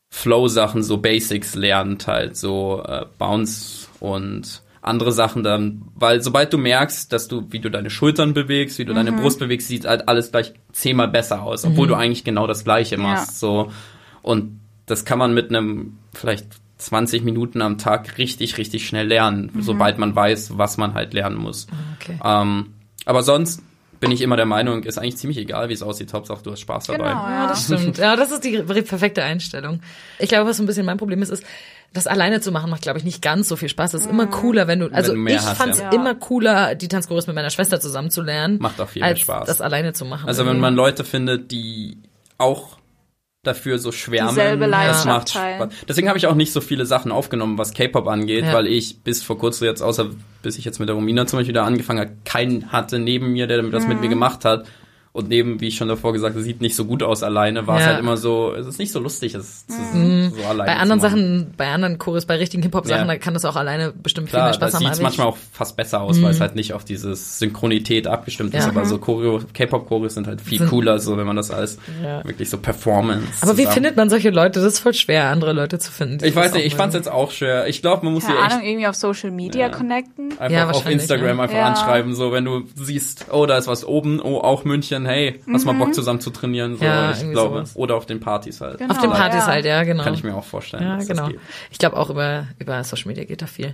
Flow-Sachen, 0.09 0.83
so 0.83 0.97
Basics 0.97 1.55
lernt, 1.55 2.07
halt 2.07 2.35
so 2.35 2.83
äh, 2.85 3.05
Bounce 3.17 3.87
und 3.99 4.63
andere 4.81 5.11
Sachen 5.11 5.43
dann, 5.43 5.83
weil 5.95 6.21
sobald 6.21 6.53
du 6.53 6.57
merkst, 6.57 7.11
dass 7.11 7.27
du, 7.27 7.45
wie 7.51 7.59
du 7.59 7.69
deine 7.69 7.89
Schultern 7.89 8.33
bewegst, 8.33 8.79
wie 8.79 8.85
du 8.85 8.93
deine 8.93 9.11
Brust 9.11 9.39
bewegst, 9.39 9.67
sieht 9.67 9.85
halt 9.85 10.07
alles 10.07 10.31
gleich 10.31 10.53
zehnmal 10.71 11.09
besser 11.09 11.43
aus, 11.43 11.65
obwohl 11.65 11.87
du 11.87 11.95
eigentlich 11.95 12.23
genau 12.23 12.47
das 12.47 12.63
Gleiche 12.63 12.97
machst, 12.97 13.39
so. 13.39 13.71
Und 14.21 14.59
das 14.85 15.05
kann 15.05 15.19
man 15.19 15.33
mit 15.33 15.49
einem 15.49 15.97
vielleicht 16.13 16.47
20 16.79 17.23
Minuten 17.23 17.61
am 17.61 17.77
Tag 17.77 18.17
richtig, 18.17 18.57
richtig 18.57 18.87
schnell 18.87 19.07
lernen, 19.07 19.51
sobald 19.59 19.97
man 19.97 20.15
weiß, 20.15 20.57
was 20.57 20.77
man 20.77 20.93
halt 20.93 21.13
lernen 21.13 21.37
muss. 21.37 21.67
Okay. 21.99 22.17
Ähm, 22.23 22.73
aber 23.05 23.21
sonst 23.21 23.61
bin 23.99 24.11
ich 24.11 24.21
immer 24.21 24.37
der 24.37 24.45
Meinung, 24.45 24.83
ist 24.83 24.97
eigentlich 24.97 25.17
ziemlich 25.17 25.37
egal, 25.37 25.67
wie 25.67 25.73
es 25.73 25.83
aussieht, 25.83 26.13
Hauptsache 26.13 26.41
du 26.41 26.51
hast 26.51 26.61
Spaß 26.61 26.85
dabei. 26.85 27.09
Genau, 27.09 27.23
Ja, 27.23 27.41
ja. 27.41 27.47
das 27.47 27.65
stimmt. 27.65 27.97
Ja, 27.97 28.15
das 28.15 28.31
ist 28.31 28.43
die 28.45 28.61
perfekte 28.61 29.23
Einstellung. 29.23 29.81
Ich 30.19 30.29
glaube, 30.29 30.49
was 30.49 30.57
so 30.57 30.63
ein 30.63 30.67
bisschen 30.67 30.85
mein 30.85 30.97
Problem 30.97 31.21
ist, 31.21 31.29
ist, 31.29 31.43
das 31.91 32.07
alleine 32.07 32.39
zu 32.39 32.51
machen 32.51 32.69
macht, 32.69 32.83
glaube 32.83 32.99
ich, 32.99 33.03
nicht 33.03 33.21
ganz 33.21 33.49
so 33.49 33.55
viel 33.55 33.67
Spaß. 33.67 33.95
Es 33.95 34.01
ist 34.01 34.09
immer 34.09 34.27
cooler, 34.27 34.67
wenn 34.67 34.79
du, 34.79 34.87
also 34.93 35.13
du 35.13 35.17
mehr 35.17 35.35
ich 35.35 35.41
hast, 35.41 35.57
fand's 35.57 35.79
ja. 35.79 35.89
immer 35.89 36.15
cooler, 36.15 36.75
die 36.75 36.87
Tanzchoreos 36.87 37.27
mit 37.27 37.35
meiner 37.35 37.49
Schwester 37.49 37.79
zusammen 37.81 38.11
zu 38.11 38.21
lernen. 38.21 38.59
Macht 38.59 38.79
auch 38.79 38.89
viel 38.89 39.01
mehr 39.01 39.15
Spaß. 39.15 39.47
das 39.47 39.59
alleine 39.59 39.93
zu 39.93 40.05
machen. 40.05 40.27
Also 40.27 40.45
wenn 40.45 40.59
man 40.59 40.75
Leute 40.75 41.03
findet, 41.03 41.51
die 41.51 41.97
auch 42.37 42.77
dafür 43.43 43.79
so 43.79 43.91
schwärmen, 43.91 44.29
Dieselbe 44.35 44.67
das 44.67 45.05
macht. 45.05 45.29
Spaß. 45.29 45.69
Deswegen 45.87 46.09
habe 46.09 46.17
ich 46.17 46.27
auch 46.27 46.35
nicht 46.35 46.51
so 46.51 46.59
viele 46.59 46.85
Sachen 46.85 47.11
aufgenommen, 47.11 47.57
was 47.57 47.73
K-Pop 47.73 48.07
angeht, 48.07 48.43
Ja. 48.45 48.53
weil 48.53 48.67
ich 48.67 49.01
bis 49.01 49.23
vor 49.23 49.37
kurzem 49.39 49.65
jetzt, 49.65 49.81
außer 49.81 50.09
bis 50.43 50.57
ich 50.57 50.65
jetzt 50.65 50.79
mit 50.79 50.89
der 50.89 50.95
Romina 50.95 51.25
zum 51.25 51.39
Beispiel 51.39 51.53
wieder 51.53 51.63
angefangen 51.63 51.99
habe, 52.01 52.11
keinen 52.25 52.71
hatte 52.71 52.99
neben 52.99 53.31
mir, 53.31 53.47
der 53.47 53.61
das 53.63 53.87
mit 53.87 53.97
Mhm. 53.97 54.01
mir 54.03 54.09
gemacht 54.09 54.43
hat. 54.43 54.65
Und 55.19 55.29
neben, 55.29 55.59
wie 55.61 55.67
ich 55.67 55.75
schon 55.75 55.87
davor 55.87 56.13
gesagt 56.13 56.35
habe, 56.35 56.43
sieht 56.43 56.61
nicht 56.61 56.75
so 56.75 56.85
gut 56.85 57.03
aus 57.03 57.23
alleine, 57.23 57.67
war 57.67 57.77
es 57.77 57.83
Ja. 57.83 57.89
halt 57.91 57.99
immer 57.99 58.17
so, 58.17 58.53
es 58.53 58.65
ist 58.67 58.79
nicht 58.79 58.91
so 58.91 58.99
lustig, 58.99 59.35
es 59.35 59.67
zu, 59.67 59.73
Mhm. 59.97 60.31
so 60.35 60.45
alleine 60.47 60.71
bei 60.71 60.77
anderen. 60.77 60.99
Sachen, 61.01 61.53
bei 61.57 61.67
anderen 61.67 61.97
Choreos, 61.97 62.25
bei 62.25 62.35
richtigen 62.37 62.63
Hip-Hop-Sachen, 62.63 63.07
Ja. 63.07 63.13
da 63.13 63.17
kann 63.17 63.33
das 63.33 63.45
auch 63.45 63.55
alleine 63.55 63.91
bestimmt 63.91 64.27
viel 64.29 64.37
Klar, 64.37 64.45
mehr 64.45 64.53
Spaß 64.53 64.73
haben. 64.73 64.79
sieht 64.79 64.87
aber 64.87 64.95
ich- 64.97 65.01
manchmal 65.03 65.27
auch 65.27 65.37
fast 65.51 65.75
besser 65.77 66.01
aus, 66.01 66.21
weil 66.21 66.31
es 66.31 66.39
halt 66.41 66.55
nicht 66.55 66.73
auf 66.73 66.85
dieses 66.85 67.37
Synchronität 67.39 68.07
abgestimmt 68.07 68.53
ist, 68.53 68.63
Ja. 68.63 68.69
aber 68.69 68.85
so 68.85 68.97
Choreo, 68.97 69.41
K-Pop-Choreos 69.53 70.13
sind 70.13 70.27
halt 70.27 70.41
viel 70.41 70.59
Sind- 70.59 70.69
cooler, 70.69 70.99
so 70.99 71.17
wenn 71.17 71.27
man 71.27 71.35
das 71.35 71.51
als 71.51 71.77
Ja. 72.03 72.23
wirklich 72.23 72.49
so 72.49 72.57
Performance. 72.57 73.25
Aber 73.41 73.53
wie 73.53 73.61
zusammen- 73.63 73.73
findet 73.73 73.97
man 73.97 74.09
solche 74.09 74.29
Leute? 74.29 74.59
Das 74.59 74.73
ist 74.73 74.79
voll 74.79 74.93
schwer, 74.93 75.25
andere 75.29 75.53
Leute 75.53 75.79
zu 75.79 75.91
finden. 75.91 76.23
Ich 76.23 76.35
weiß 76.35 76.53
nicht, 76.53 76.65
ich 76.65 76.75
fand's 76.75 76.93
mögen. 76.93 77.05
jetzt 77.05 77.13
auch 77.13 77.31
schwer. 77.31 77.67
Ich 77.67 77.81
glaube, 77.81 78.05
man 78.05 78.13
muss 78.13 78.25
Keine 78.25 78.37
sie 78.37 78.43
echt 78.45 78.51
Ahnung, 78.53 78.65
irgendwie 78.67 78.87
auf 78.87 78.95
Social 78.95 79.31
Media 79.31 79.69
connecten. 79.69 80.31
einfach 80.39 80.51
Ja, 80.51 80.69
auf 80.69 80.89
Instagram 80.89 81.37
ja. 81.37 81.43
einfach 81.43 81.55
Ja. 81.57 81.65
anschreiben, 81.67 82.13
so 82.15 82.31
wenn 82.31 82.45
du 82.45 82.63
siehst, 82.75 83.25
oh, 83.31 83.45
da 83.45 83.57
ist 83.57 83.67
was 83.67 83.85
oben, 83.85 84.19
oh, 84.21 84.37
auch 84.39 84.63
München, 84.65 85.05
hey, 85.09 85.41
hast 85.51 85.65
mal 85.65 85.73
Mhm. 85.73 85.79
Bock 85.79 85.93
zusammen 85.93 86.21
zu 86.21 86.29
trainieren, 86.29 86.77
so, 86.77 86.85
Ja, 86.85 87.11
ich 87.11 87.19
glaube. 87.31 87.55
sowas. 87.57 87.75
Oder 87.75 87.95
auf 87.95 88.05
den 88.05 88.19
Partys 88.19 88.61
halt. 88.61 88.77
Genau. 88.77 88.93
Auf 88.93 89.01
den 89.01 89.11
Partys 89.11 89.41
ja. 89.41 89.47
halt, 89.47 89.65
ja, 89.65 89.83
genau. 89.83 90.03
Kann 90.03 90.13
ich 90.13 90.23
mir 90.23 90.35
auch 90.35 90.43
vorstellen. 90.45 90.83
Ja, 90.83 90.95
dass 90.97 91.07
genau. 91.07 91.23
Das 91.23 91.31
geht. 91.31 91.39
Ich 91.71 91.77
glaube 91.79 91.97
auch 91.97 92.09
über, 92.09 92.47
über 92.59 92.83
Social 92.83 93.07
Media 93.07 93.25
geht 93.25 93.41
da 93.41 93.47
viel. 93.47 93.73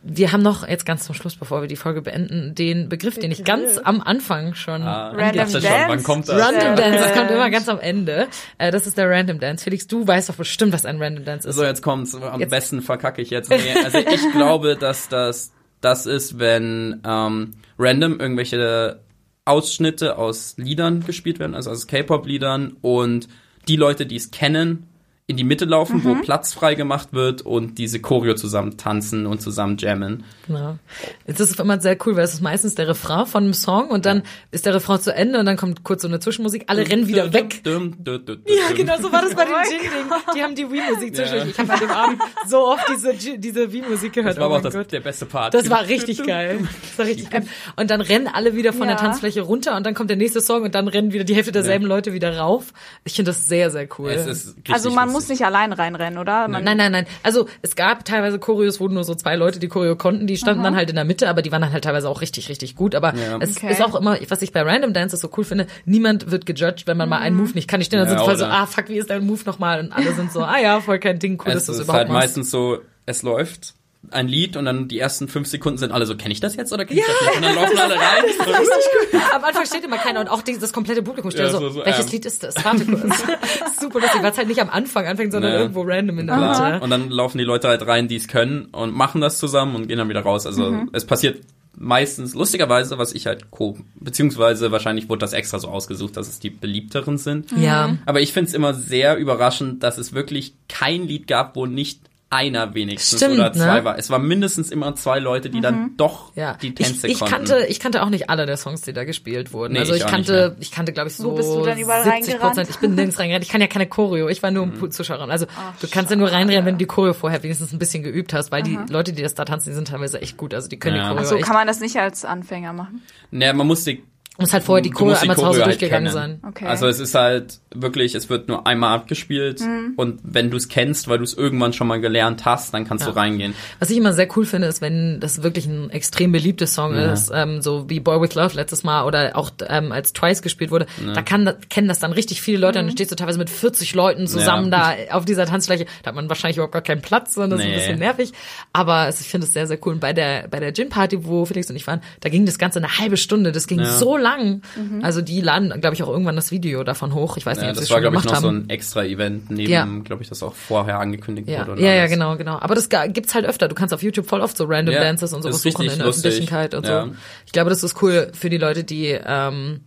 Wir 0.00 0.30
haben 0.30 0.42
noch 0.42 0.66
jetzt 0.66 0.86
ganz 0.86 1.04
zum 1.04 1.16
Schluss, 1.16 1.34
bevor 1.34 1.60
wir 1.60 1.66
die 1.66 1.74
Folge 1.74 2.02
beenden, 2.02 2.54
den 2.54 2.88
Begriff, 2.88 3.18
den 3.18 3.32
ich 3.32 3.42
ganz 3.42 3.78
am 3.82 4.00
Anfang 4.00 4.54
schon 4.54 4.82
Ah, 4.82 5.08
Random 5.08 5.32
dachte 5.34 5.50
schon, 5.50 5.62
Dance. 5.62 5.84
wann 5.88 6.02
kommt 6.04 6.28
das? 6.28 6.40
Random 6.40 6.76
Dance, 6.76 6.98
das 7.00 7.14
kommt 7.14 7.30
immer 7.32 7.50
ganz 7.50 7.68
am 7.68 7.80
Ende. 7.80 8.28
Äh, 8.58 8.70
das 8.70 8.86
ist 8.86 8.96
der 8.96 9.10
Random 9.10 9.40
Dance. 9.40 9.64
Felix, 9.64 9.88
du 9.88 10.06
weißt 10.06 10.28
doch 10.28 10.36
bestimmt, 10.36 10.72
was 10.72 10.84
ein 10.86 11.02
Random 11.02 11.24
Dance 11.24 11.48
ist. 11.48 11.56
So, 11.56 11.64
jetzt 11.64 11.82
kommt's. 11.82 12.14
Am 12.14 12.38
Jetzt- 12.38 12.50
besten 12.50 12.80
verkacke 12.80 13.20
ich 13.22 13.30
jetzt. 13.30 13.50
Nee, 13.50 13.58
also 13.84 13.98
ich 13.98 14.20
glaube, 14.32 14.76
dass 14.76 15.08
das 15.08 15.50
das 15.80 16.06
ist, 16.06 16.38
wenn 16.38 17.00
ähm, 17.04 17.54
random 17.76 18.20
irgendwelche 18.20 19.00
Ausschnitte 19.48 20.18
aus 20.18 20.54
Liedern 20.58 21.04
gespielt 21.04 21.38
werden, 21.38 21.54
also 21.54 21.70
aus 21.70 21.86
K-Pop-Liedern 21.86 22.76
und 22.82 23.28
die 23.66 23.76
Leute, 23.76 24.06
die 24.06 24.16
es 24.16 24.30
kennen, 24.30 24.87
in 25.30 25.36
die 25.36 25.44
Mitte 25.44 25.66
laufen, 25.66 26.02
wo 26.04 26.14
Platz 26.14 26.54
frei 26.54 26.74
gemacht 26.74 27.08
wird 27.12 27.42
und 27.42 27.76
diese 27.76 28.00
Choreo 28.00 28.34
zusammen 28.34 28.78
tanzen 28.78 29.26
und 29.26 29.42
zusammen 29.42 29.76
jammen. 29.76 30.24
Genau. 30.46 30.78
Das 31.26 31.38
ist 31.40 31.60
immer 31.60 31.78
sehr 31.82 31.98
cool, 32.06 32.16
weil 32.16 32.24
es 32.24 32.32
ist 32.32 32.40
meistens 32.40 32.74
der 32.76 32.88
Refrain 32.88 33.26
von 33.26 33.44
einem 33.44 33.52
Song 33.52 33.90
und 33.90 34.06
dann 34.06 34.22
ist 34.52 34.64
der 34.64 34.74
Refrain 34.74 34.98
zu 35.00 35.14
Ende 35.14 35.38
und 35.38 35.44
dann 35.44 35.58
kommt 35.58 35.84
kurz 35.84 36.00
so 36.00 36.08
eine 36.08 36.18
Zwischenmusik. 36.18 36.64
Alle 36.68 36.88
rennen 36.88 37.08
wieder 37.08 37.30
weg. 37.34 37.62
Dum, 37.62 37.94
Ja, 38.06 38.74
genau, 38.74 38.96
so 39.02 39.12
war 39.12 39.20
das 39.20 39.34
bei 39.34 39.44
Oh 39.44 39.50
mein 39.52 39.64
dem 39.68 39.72
Jing-Ding. 39.82 40.34
Die 40.34 40.42
haben 40.42 40.54
die 40.54 40.70
Wii-Musik 40.70 41.14
zwischendurch. 41.14 41.44
Ja. 41.44 41.50
Ich 41.50 41.58
habe 41.58 41.72
an 41.74 41.80
dem 41.80 41.90
Abend 41.90 42.22
so 42.48 42.66
oft 42.66 42.84
diese, 42.90 43.38
diese 43.38 43.70
Wii-Musik 43.70 44.14
gehört. 44.14 44.36
Das 44.36 44.40
war 44.40 44.50
oh 44.50 44.54
aber 44.54 44.66
auch 44.66 44.72
das, 44.72 44.86
der 44.86 45.00
beste 45.00 45.26
Part. 45.26 45.52
Das 45.52 45.68
war 45.68 45.86
richtig 45.86 46.24
geil. 46.24 46.60
Das 46.80 46.98
war 46.98 47.04
richtig 47.04 47.30
gut. 47.30 47.42
Und 47.76 47.90
dann 47.90 48.00
rennen 48.00 48.28
alle 48.32 48.56
wieder 48.56 48.72
von 48.72 48.86
der 48.86 48.96
Ja. 48.96 49.02
Tanzfläche 49.02 49.42
runter 49.42 49.76
und 49.76 49.84
dann 49.84 49.92
kommt 49.92 50.08
der 50.08 50.16
nächste 50.16 50.40
Song 50.40 50.62
und 50.62 50.74
dann 50.74 50.88
rennen 50.88 51.12
wieder 51.12 51.24
die 51.24 51.34
Hälfte 51.34 51.52
derselben 51.52 51.84
Leute 51.84 52.14
wieder 52.14 52.38
rauf. 52.38 52.72
Ich 53.04 53.12
finde 53.12 53.30
das 53.32 53.46
sehr, 53.46 53.70
sehr 53.70 53.86
cool. 53.98 54.08
Es 54.08 54.26
ist 54.26 54.56
Also 54.70 54.90
man 54.90 55.10
muss 55.10 55.17
lustig. 55.18 55.38
nicht 55.40 55.46
allein 55.46 55.72
reinrennen, 55.72 56.18
oder? 56.18 56.48
Man, 56.48 56.64
Nein, 56.64 56.76
nein, 56.76 56.92
nein. 56.92 57.06
Also 57.22 57.46
es 57.62 57.76
gab 57.76 58.04
teilweise 58.04 58.38
Choreos, 58.38 58.80
wo 58.80 58.88
nur 58.88 59.04
so 59.04 59.14
zwei 59.14 59.36
Leute 59.36 59.58
die 59.58 59.68
Choreo 59.68 59.96
konnten, 59.96 60.26
die 60.26 60.36
standen 60.36 60.62
dann 60.62 60.76
halt 60.76 60.90
in 60.90 60.96
der 60.96 61.04
Mitte, 61.04 61.28
aber 61.28 61.42
die 61.42 61.52
waren 61.52 61.62
dann 61.62 61.72
halt 61.72 61.84
teilweise 61.84 62.08
auch 62.08 62.20
richtig, 62.20 62.48
richtig 62.48 62.74
gut. 62.76 62.94
Aber 62.94 63.14
Ja. 63.14 63.38
es 63.40 63.56
Okay. 63.56 63.70
ist 63.72 63.82
auch 63.82 63.94
immer, 63.94 64.18
was 64.28 64.42
ich 64.42 64.52
bei 64.52 64.62
Random 64.62 64.92
Dances 64.92 65.20
so 65.20 65.30
cool 65.36 65.44
finde, 65.44 65.66
niemand 65.84 66.30
wird 66.30 66.46
gejudged, 66.46 66.86
wenn 66.86 66.96
man 66.96 67.08
mal 67.08 67.18
einen 67.18 67.36
Move 67.36 67.52
nicht 67.54 67.68
kann. 67.68 67.80
Die 67.80 67.86
stehen 67.86 67.98
dann 68.00 68.08
Ja, 68.08 68.18
so 68.24 68.34
so, 68.34 68.44
ah 68.44 68.66
fuck, 68.66 68.88
wie 68.88 68.98
ist 68.98 69.10
dein 69.10 69.24
Move 69.26 69.40
nochmal? 69.46 69.80
Und 69.80 69.92
alle 69.92 70.12
sind 70.12 70.32
so, 70.32 70.42
ah 70.42 70.58
ja, 70.58 70.80
voll 70.80 70.98
kein 70.98 71.18
Ding, 71.18 71.40
cool, 71.44 71.52
dass 71.52 71.62
es 71.62 71.66
du 71.66 71.72
das 71.72 71.78
ist 71.80 71.84
überhaupt 71.84 71.98
halt 71.98 72.08
machst. 72.08 72.20
meistens 72.36 72.50
so, 72.50 72.78
es 73.06 73.22
läuft 73.22 73.74
ein 74.10 74.28
Lied 74.28 74.56
und 74.56 74.64
dann 74.64 74.88
die 74.88 74.98
ersten 74.98 75.28
fünf 75.28 75.48
Sekunden 75.48 75.78
sind 75.78 75.92
alle 75.92 76.06
so, 76.06 76.16
kenne 76.16 76.32
ich 76.32 76.40
das 76.40 76.56
jetzt 76.56 76.72
oder 76.72 76.84
kenne 76.84 77.00
ich 77.00 77.06
das 77.06 77.26
nicht? 77.26 77.36
Und 77.36 77.42
dann 77.44 77.54
laufen 77.54 77.78
alle 77.78 77.94
rein. 77.94 78.24
Am 79.34 79.44
Anfang 79.44 79.66
steht 79.66 79.84
immer 79.84 79.98
keiner 79.98 80.20
und 80.20 80.28
auch 80.28 80.42
das 80.42 80.72
komplette 80.72 81.02
Publikum 81.02 81.30
steht 81.30 81.42
Ja, 81.46 81.50
so, 81.50 81.58
so- 81.58 81.70
so, 81.70 81.84
welches 81.84 82.06
ähm. 82.06 82.12
Lied 82.12 82.24
ist 82.26 82.42
das? 82.42 82.54
Warte 82.64 82.86
kurz. 82.86 83.22
Super 83.80 84.00
lustig, 84.00 84.22
weil 84.22 84.30
es 84.32 84.38
halt 84.38 84.48
nicht 84.48 84.60
am 84.60 84.70
Anfang 84.70 85.06
anfängt, 85.06 85.32
sondern 85.32 85.52
Ja. 85.52 85.58
irgendwo 85.60 85.82
random 85.82 86.18
in 86.20 86.26
der. 86.26 86.36
Mitte. 86.36 86.80
Und 86.82 86.90
dann 86.90 87.10
laufen 87.10 87.38
die 87.38 87.44
Leute 87.44 87.68
halt 87.68 87.86
rein, 87.86 88.08
die 88.08 88.16
es 88.16 88.28
können 88.28 88.66
und 88.72 88.94
machen 88.94 89.20
das 89.20 89.38
zusammen 89.38 89.74
und 89.76 89.88
gehen 89.88 89.98
dann 89.98 90.08
wieder 90.08 90.22
raus. 90.22 90.46
Also 90.46 90.70
Mhm. 90.70 90.90
es 90.92 91.04
passiert 91.04 91.40
meistens, 91.80 92.34
lustigerweise, 92.34 92.98
was 92.98 93.12
ich 93.12 93.26
halt 93.26 93.50
co, 93.50 93.76
beziehungsweise 94.00 94.72
wahrscheinlich 94.72 95.08
wurde 95.08 95.20
das 95.20 95.32
extra 95.32 95.58
so 95.58 95.68
ausgesucht, 95.68 96.16
dass 96.16 96.28
es 96.28 96.40
die 96.40 96.50
beliebteren 96.50 97.18
sind. 97.18 97.52
Ja. 97.56 97.96
Aber 98.06 98.20
ich 98.20 98.32
finde 98.32 98.48
es 98.48 98.54
immer 98.54 98.74
sehr 98.74 99.16
überraschend, 99.16 99.82
dass 99.82 99.98
es 99.98 100.12
wirklich 100.12 100.54
kein 100.68 101.06
Lied 101.06 101.26
gab, 101.28 101.54
wo 101.54 101.66
nicht 101.66 102.00
einer 102.30 102.74
wenigstens 102.74 103.20
Stimmt, 103.20 103.34
oder 103.38 103.52
zwei 103.54 103.78
ne? 103.78 103.84
war. 103.84 103.98
Es 103.98 104.10
war 104.10 104.18
mindestens 104.18 104.70
immer 104.70 104.94
zwei 104.96 105.18
Leute, 105.18 105.48
die 105.48 105.62
dann 105.62 105.96
doch 105.96 106.32
Ja, 106.36 106.54
die 106.60 106.74
Tänze 106.74 107.06
ich, 107.06 107.14
ich 107.14 107.18
konnten. 107.20 107.34
kannte, 107.34 107.66
ich 107.68 107.80
kannte 107.80 108.02
auch 108.02 108.10
nicht 108.10 108.28
alle 108.28 108.44
der 108.44 108.58
Songs, 108.58 108.82
die 108.82 108.92
da 108.92 109.04
gespielt 109.04 109.52
wurden. 109.54 109.72
Nee, 109.72 109.78
also 109.80 109.94
ich 109.94 110.00
ich, 110.02 110.06
kannte, 110.06 110.54
ich 110.60 110.70
kannte, 110.70 110.92
glaube 110.92 111.08
ich, 111.08 111.16
so 111.16 111.30
Wo 111.30 111.36
bist 111.36 111.48
du 111.48 111.62
denn 111.64 111.78
überall 111.78 112.04
70 112.04 112.20
Prozent. 112.34 112.42
reingerannt? 112.44 112.70
Ich 112.70 112.76
bin 112.76 112.94
nirgends 112.94 113.18
reingerannt. 113.18 113.44
Ich 113.44 113.50
kann 113.50 113.62
ja 113.62 113.66
keine 113.66 113.86
Choreo. 113.86 114.28
Ich 114.28 114.42
war 114.42 114.50
nur 114.50 114.66
Mhm. 114.66 114.90
Zuschauerin. 114.90 115.30
Also 115.30 115.46
du 115.80 115.88
kannst 115.90 116.10
ja 116.10 116.16
nur 116.16 116.30
reinrennen, 116.30 116.66
wenn 116.66 116.74
du 116.74 116.78
die 116.80 116.86
Choreo 116.86 117.14
vorher 117.14 117.42
wenigstens 117.42 117.72
ein 117.72 117.78
bisschen 117.78 118.02
geübt 118.02 118.34
hast, 118.34 118.52
weil 118.52 118.62
die 118.62 118.78
Leute, 118.90 119.14
die 119.14 119.22
das 119.22 119.34
da 119.34 119.46
tanzen, 119.46 119.70
die 119.70 119.74
sind 119.74 119.88
teilweise 119.88 120.20
echt 120.20 120.36
gut. 120.36 120.52
Also 120.52 120.68
die 120.68 120.78
können 120.78 120.96
Ja. 120.96 121.04
die 121.08 121.14
Choreo 121.16 121.24
So 121.30 121.36
echt. 121.36 121.44
kann 121.46 121.54
man 121.56 121.66
das 121.66 121.80
nicht 121.80 121.96
als 121.96 122.26
Anfänger 122.26 122.74
machen. 122.74 123.00
Naja, 123.30 123.54
man 123.54 123.66
muss 123.66 123.84
die 123.84 124.02
muss 124.38 124.52
halt 124.52 124.62
vorher 124.64 124.82
die 124.82 124.90
Choreo 124.90 125.10
musst 125.10 125.22
die 125.22 125.24
einmal 125.24 125.36
zu 125.36 125.42
Hause 125.46 125.58
Choreo 125.58 125.66
halt 125.70 125.80
durchgegangen 125.82 126.12
kennen. 126.12 126.40
sein. 126.40 126.48
Okay. 126.48 126.66
Also 126.66 126.86
es 126.86 127.00
ist 127.00 127.14
halt 127.14 127.58
wirklich, 127.74 128.14
es 128.14 128.30
wird 128.30 128.48
nur 128.48 128.66
einmal 128.66 128.94
abgespielt 128.96 129.60
Mhm. 129.60 129.94
und 129.96 130.20
wenn 130.22 130.50
du 130.50 130.56
es 130.56 130.68
kennst, 130.68 131.08
weil 131.08 131.18
du 131.18 131.24
es 131.24 131.34
irgendwann 131.34 131.72
schon 131.72 131.86
mal 131.88 132.00
gelernt 132.00 132.44
hast, 132.44 132.72
dann 132.72 132.84
kannst 132.86 133.06
du 133.06 133.10
reingehen. 133.10 133.54
Was 133.80 133.90
ich 133.90 133.96
immer 133.98 134.12
sehr 134.12 134.28
cool 134.36 134.46
finde, 134.46 134.68
ist, 134.68 134.80
wenn 134.80 135.18
das 135.20 135.42
wirklich 135.42 135.66
ein 135.66 135.90
extrem 135.90 136.30
beliebtes 136.32 136.74
Song 136.74 136.94
Ja. 136.94 137.12
ist, 137.12 137.30
ähm, 137.34 137.62
so 137.62 137.90
wie 137.90 138.00
Boy 138.00 138.20
With 138.20 138.34
Love 138.34 138.54
letztes 138.54 138.84
Mal 138.84 139.04
oder 139.04 139.36
auch 139.36 139.50
ähm, 139.68 139.92
als 139.92 140.12
Twice 140.12 140.40
gespielt 140.42 140.70
wurde, 140.70 140.86
da 141.14 141.22
kann, 141.22 141.52
kennen 141.68 141.88
das 141.88 141.98
dann 141.98 142.12
richtig 142.12 142.40
viele 142.40 142.58
Leute 142.58 142.78
und 142.78 142.86
dann 142.86 142.92
stehst 142.92 143.10
du 143.10 143.16
teilweise 143.16 143.38
mit 143.38 143.50
40 143.50 143.94
Leuten 143.94 144.26
zusammen 144.26 144.70
Ja. 144.72 144.94
da 145.08 145.16
auf 145.16 145.24
dieser 145.24 145.46
Tanzfläche. 145.46 145.86
Da 146.02 146.08
hat 146.08 146.14
man 146.14 146.28
wahrscheinlich 146.28 146.56
überhaupt 146.58 146.72
gar 146.74 146.82
keinen 146.82 147.02
Platz, 147.02 147.34
sondern 147.34 147.50
das 147.58 147.60
ist 147.60 147.66
Nee. 147.66 147.72
ein 147.72 147.78
bisschen 147.80 147.98
nervig. 147.98 148.32
Aber 148.72 149.08
ich 149.08 149.16
finde 149.16 149.46
es 149.46 149.52
sehr, 149.52 149.66
sehr 149.66 149.78
cool. 149.84 149.94
Und 149.94 150.00
bei 150.00 150.12
der, 150.12 150.46
bei 150.48 150.60
der 150.60 150.72
Gin-Party, 150.72 151.24
wo 151.24 151.44
Felix 151.44 151.68
und 151.70 151.76
ich 151.76 151.86
waren, 151.86 152.00
da 152.20 152.28
ging 152.28 152.46
das 152.46 152.58
Ganze 152.58 152.78
eine 152.78 152.98
halbe 152.98 153.16
Stunde. 153.16 153.52
Das 153.52 153.66
ging 153.66 153.80
Ja. 153.80 153.86
so 153.96 154.16
lang. 154.28 154.62
Also 155.02 155.22
die 155.22 155.40
laden, 155.40 155.80
glaube 155.80 155.94
ich, 155.94 156.02
auch 156.02 156.08
irgendwann 156.08 156.36
das 156.36 156.50
Video 156.50 156.84
davon 156.84 157.14
hoch. 157.14 157.36
Ich 157.36 157.46
weiß 157.46 157.56
nicht, 157.58 157.64
Ja, 157.64 157.70
ob 157.70 157.76
das 157.76 157.84
es 157.84 157.90
war, 157.90 158.00
glaube 158.00 158.16
ich, 158.16 158.22
gemacht 158.22 158.34
noch 158.36 158.42
so 158.42 158.48
haben. 158.48 158.64
ein 158.66 158.70
extra 158.70 159.04
Event 159.04 159.50
neben, 159.50 159.70
Ja. 159.72 159.86
glaube 160.04 160.22
ich, 160.22 160.28
das 160.28 160.42
auch 160.42 160.54
vorher 160.54 160.98
angekündigt 160.98 161.48
Ja, 161.48 161.60
wurde. 161.60 161.72
und 161.72 161.78
ja, 161.80 161.92
ja, 161.92 162.00
alles. 162.00 162.12
genau, 162.12 162.36
genau. 162.36 162.58
Aber 162.60 162.74
das 162.74 162.88
gibt's 162.88 163.34
halt 163.34 163.46
öfter. 163.46 163.68
Du 163.68 163.74
kannst 163.74 163.94
auf 163.94 164.02
YouTube 164.02 164.26
voll 164.26 164.40
oft 164.40 164.56
so 164.56 164.64
Random 164.64 164.94
Ja, 164.94 165.00
Dances 165.02 165.32
und 165.32 165.42
sowas 165.42 165.62
suchen 165.62 165.86
in 165.88 165.96
der 165.98 166.06
lustig. 166.06 166.26
Öffentlichkeit 166.32 166.74
und 166.74 166.86
Ja. 166.86 167.06
so. 167.06 167.12
Ich 167.46 167.52
glaube, 167.52 167.70
das 167.70 167.82
ist 167.82 168.02
cool 168.02 168.30
für 168.34 168.50
die 168.50 168.58
Leute, 168.58 168.84
die 168.84 169.06
ähm, 169.24 169.80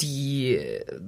die 0.00 0.60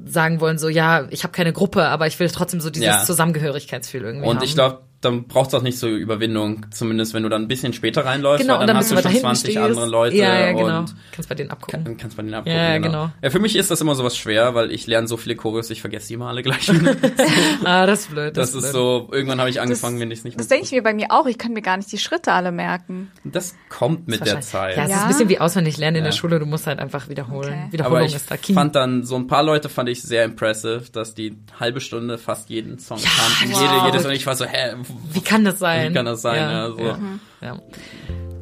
sagen 0.07 0.41
wollen 0.41 0.59
so, 0.59 0.69
ja, 0.69 1.07
ich 1.11 1.23
habe 1.23 1.33
keine 1.33 1.53
Gruppe, 1.53 1.85
aber 1.89 2.07
ich 2.07 2.19
will 2.19 2.29
trotzdem 2.31 2.61
so 2.61 2.71
dieses 2.71 2.87
Ja. 2.87 3.05
Zusammengehörigkeitsgefühl 3.05 4.03
irgendwie 4.03 4.27
Und 4.29 4.37
haben. 4.37 4.45
ich 4.45 4.55
glaube, 4.55 4.81
dann 5.01 5.29
braucht 5.29 5.49
es 5.49 5.55
auch 5.55 5.63
nicht 5.63 5.79
so 5.79 5.89
Überwindung, 5.89 6.67
zumindest 6.71 7.15
wenn 7.15 7.23
du 7.23 7.29
dann 7.29 7.43
ein 7.43 7.49
bisschen 7.49 7.73
später 7.73 8.05
reinläufst, 8.05 8.43
genau, 8.43 8.55
weil 8.55 8.61
dann 8.61 8.69
dann 8.69 8.77
hast 8.79 8.91
du 8.91 8.97
du 8.97 9.03
schon 9.03 9.11
hinten 9.13 9.27
20 9.27 9.51
stehst. 9.53 9.59
andere 9.59 9.87
Leute 9.87 10.17
ja, 10.17 10.41
ja, 10.41 10.53
genau. 10.53 10.79
und 10.81 10.95
Kannst 11.13 11.29
bei 11.29 11.35
denen 11.37 11.51
abgucken. 11.51 11.85
dann 11.85 11.97
kannst 11.97 12.15
du 12.15 12.17
bei 12.17 12.23
denen 12.25 12.35
abgucken. 12.35 12.59
Ja, 12.59 12.69
ja, 12.71 12.79
genau. 12.79 12.89
genau. 12.89 13.11
Ja, 13.23 13.31
für 13.31 13.39
mich 13.39 13.55
ist 13.55 13.71
das 13.71 13.81
immer 13.81 13.95
sowas 13.95 14.17
schwer, 14.17 14.55
weil 14.55 14.73
ich 14.73 14.87
lerne 14.89 15.07
so 15.07 15.17
viele 15.17 15.37
Choreos, 15.37 15.71
ich 15.71 15.81
vergesse 15.81 16.09
die 16.09 16.15
immer 16.15 16.27
alle 16.29 16.43
gleich. 16.43 16.71
Ah, 17.65 17.87
das 17.87 18.01
ist 18.01 18.11
blöd. 18.11 18.37
Das 18.37 18.53
blöd. 18.53 18.65
ist 18.65 18.73
so, 18.73 19.09
irgendwann 19.13 19.39
habe 19.41 19.51
ich 19.51 19.61
angefangen, 19.61 20.01
wenn 20.01 20.11
ich 20.11 20.21
es 20.21 20.25
nicht 20.25 20.39
Das 20.39 20.49
denke 20.49 20.65
ich 20.65 20.73
mir 20.73 20.83
bei 20.83 20.95
mir 20.95 21.07
auch. 21.11 21.27
Ich 21.27 21.39
kann 21.39 21.53
mir 21.53 21.63
gar 21.63 21.77
nicht 21.77 21.91
die 21.93 21.99
Schritte 21.99 22.33
alle 22.33 22.51
merken. 22.53 23.11
Das 23.25 23.55
kommt 23.69 24.09
mit 24.09 24.21
der 24.27 24.35
Wahrscheinlich. 24.37 24.47
Zeit. 24.47 24.77
Ja, 24.77 24.85
es 24.85 24.91
ist 24.91 25.03
ein 25.03 25.09
bisschen 25.09 25.29
wie 25.29 25.39
auswendig 25.39 25.77
lernen 25.77 25.99
in 25.99 26.05
der. 26.05 26.13
Schule. 26.13 26.39
Du 26.41 26.47
musst 26.47 26.67
halt 26.67 26.79
einfach 26.81 27.09
wiederholen. 27.09 27.53
Okay. 27.53 27.73
Wiederholung 27.73 27.99
Aber 27.99 28.07
ich 28.07 28.15
ist 28.15 28.31
da 28.31 28.37
key. 28.37 28.53
fand 28.55 28.75
dann, 28.75 29.05
so 29.05 29.15
ein 29.17 29.27
paar 29.29 29.43
Leute 29.43 29.69
fand 29.69 29.89
ich 29.89 30.03
sehr 30.03 30.25
impressive, 30.25 30.85
dass 30.93 31.15
die 31.15 31.37
halbe 31.61 31.81
Stunde 31.81 32.19
fast 32.19 32.49
jeden 32.51 32.79
Song 32.79 32.99
kannten. 32.99 33.55
wow. 33.55 33.61
Jede, 33.63 33.87
jedes 33.87 34.05
und 34.07 34.13
ich 34.13 34.27
war 34.27 34.35
so, 34.35 34.45
hä, 34.45 34.75
wie 35.13 35.21
kann 35.21 35.45
das 35.45 35.59
sein? 35.59 35.91
wie 35.91 35.95
kann 35.95 36.07
das 36.07 36.23
sein? 36.23 36.37
Ja, 36.37 36.51
Ja, 36.51 36.69
so. 36.71 36.79
ja, 36.81 36.99
ja. 37.43 37.57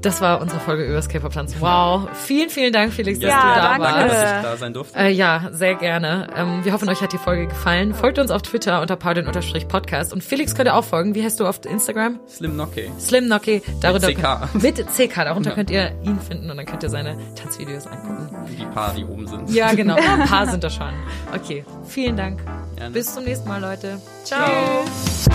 Das 0.02 0.20
war 0.20 0.40
unsere 0.40 0.60
Folge 0.60 0.84
über 0.84 0.94
das 0.94 1.08
K-Pop-Tanzen. 1.08 1.60
Wow. 1.60 2.08
Vielen, 2.12 2.48
vielen 2.48 2.72
Dank, 2.72 2.92
Felix, 2.92 3.18
dass 3.18 3.28
Ja, 3.28 3.40
du 3.40 3.48
da 3.48 3.68
danke. 3.70 3.82
warst. 3.82 3.96
Danke, 3.96 4.12
dass 4.14 4.36
ich 4.36 4.42
da 4.42 4.56
sein 4.56 4.74
durfte. 4.74 4.98
Äh, 4.98 5.10
ja, 5.10 5.48
sehr 5.50 5.74
gerne. 5.74 6.28
Ähm, 6.36 6.64
wir 6.64 6.72
hoffen, 6.74 6.88
euch 6.88 7.00
hat 7.00 7.12
die 7.12 7.18
Folge 7.18 7.48
gefallen. 7.48 7.92
Folgt 7.92 8.20
uns 8.20 8.30
auf 8.30 8.42
Twitter 8.42 8.82
unter 8.82 8.94
paudin-podcast. 8.94 10.12
Und 10.12 10.22
Felix 10.22 10.54
könnt 10.54 10.68
ihr 10.68 10.76
auch 10.76 10.84
folgen. 10.84 11.16
Wie 11.16 11.24
heißt 11.24 11.40
du 11.40 11.46
auf 11.46 11.64
Instagram? 11.64 12.20
Slim 12.28 12.54
Nocky. 12.56 12.88
Slim 13.00 13.26
Nocky. 13.26 13.62
Darunter 13.80 14.12
CK. 14.12 14.48
Mit 14.62 14.76
CK. 14.76 15.24
Darunter 15.24 15.50
Ja. 15.50 15.54
könnt 15.56 15.70
ihr 15.72 15.90
ihn 16.04 16.20
finden 16.20 16.50
und 16.52 16.56
dann 16.56 16.66
könnt 16.66 16.84
ihr 16.84 16.90
seine 16.90 17.16
Tanzvideos 17.34 17.86
angucken. 17.88 18.28
Die 18.56 18.64
paar, 18.66 18.94
die 18.94 19.04
oben 19.04 19.26
sind. 19.26 19.50
Ja, 19.50 19.72
genau. 19.72 19.96
Ein 20.20 20.28
paar 20.28 20.46
sind 20.46 20.62
da 20.62 20.70
schon. 20.70 20.92
Okay. 21.34 21.64
Vielen 21.88 22.16
Dank. 22.16 22.40
Gerne. 22.76 22.92
Bis 22.92 23.12
zum 23.12 23.24
nächsten 23.24 23.48
Mal, 23.48 23.60
Leute. 23.60 23.98
Ciao. 24.22 24.44
Tschüss. 24.84 25.26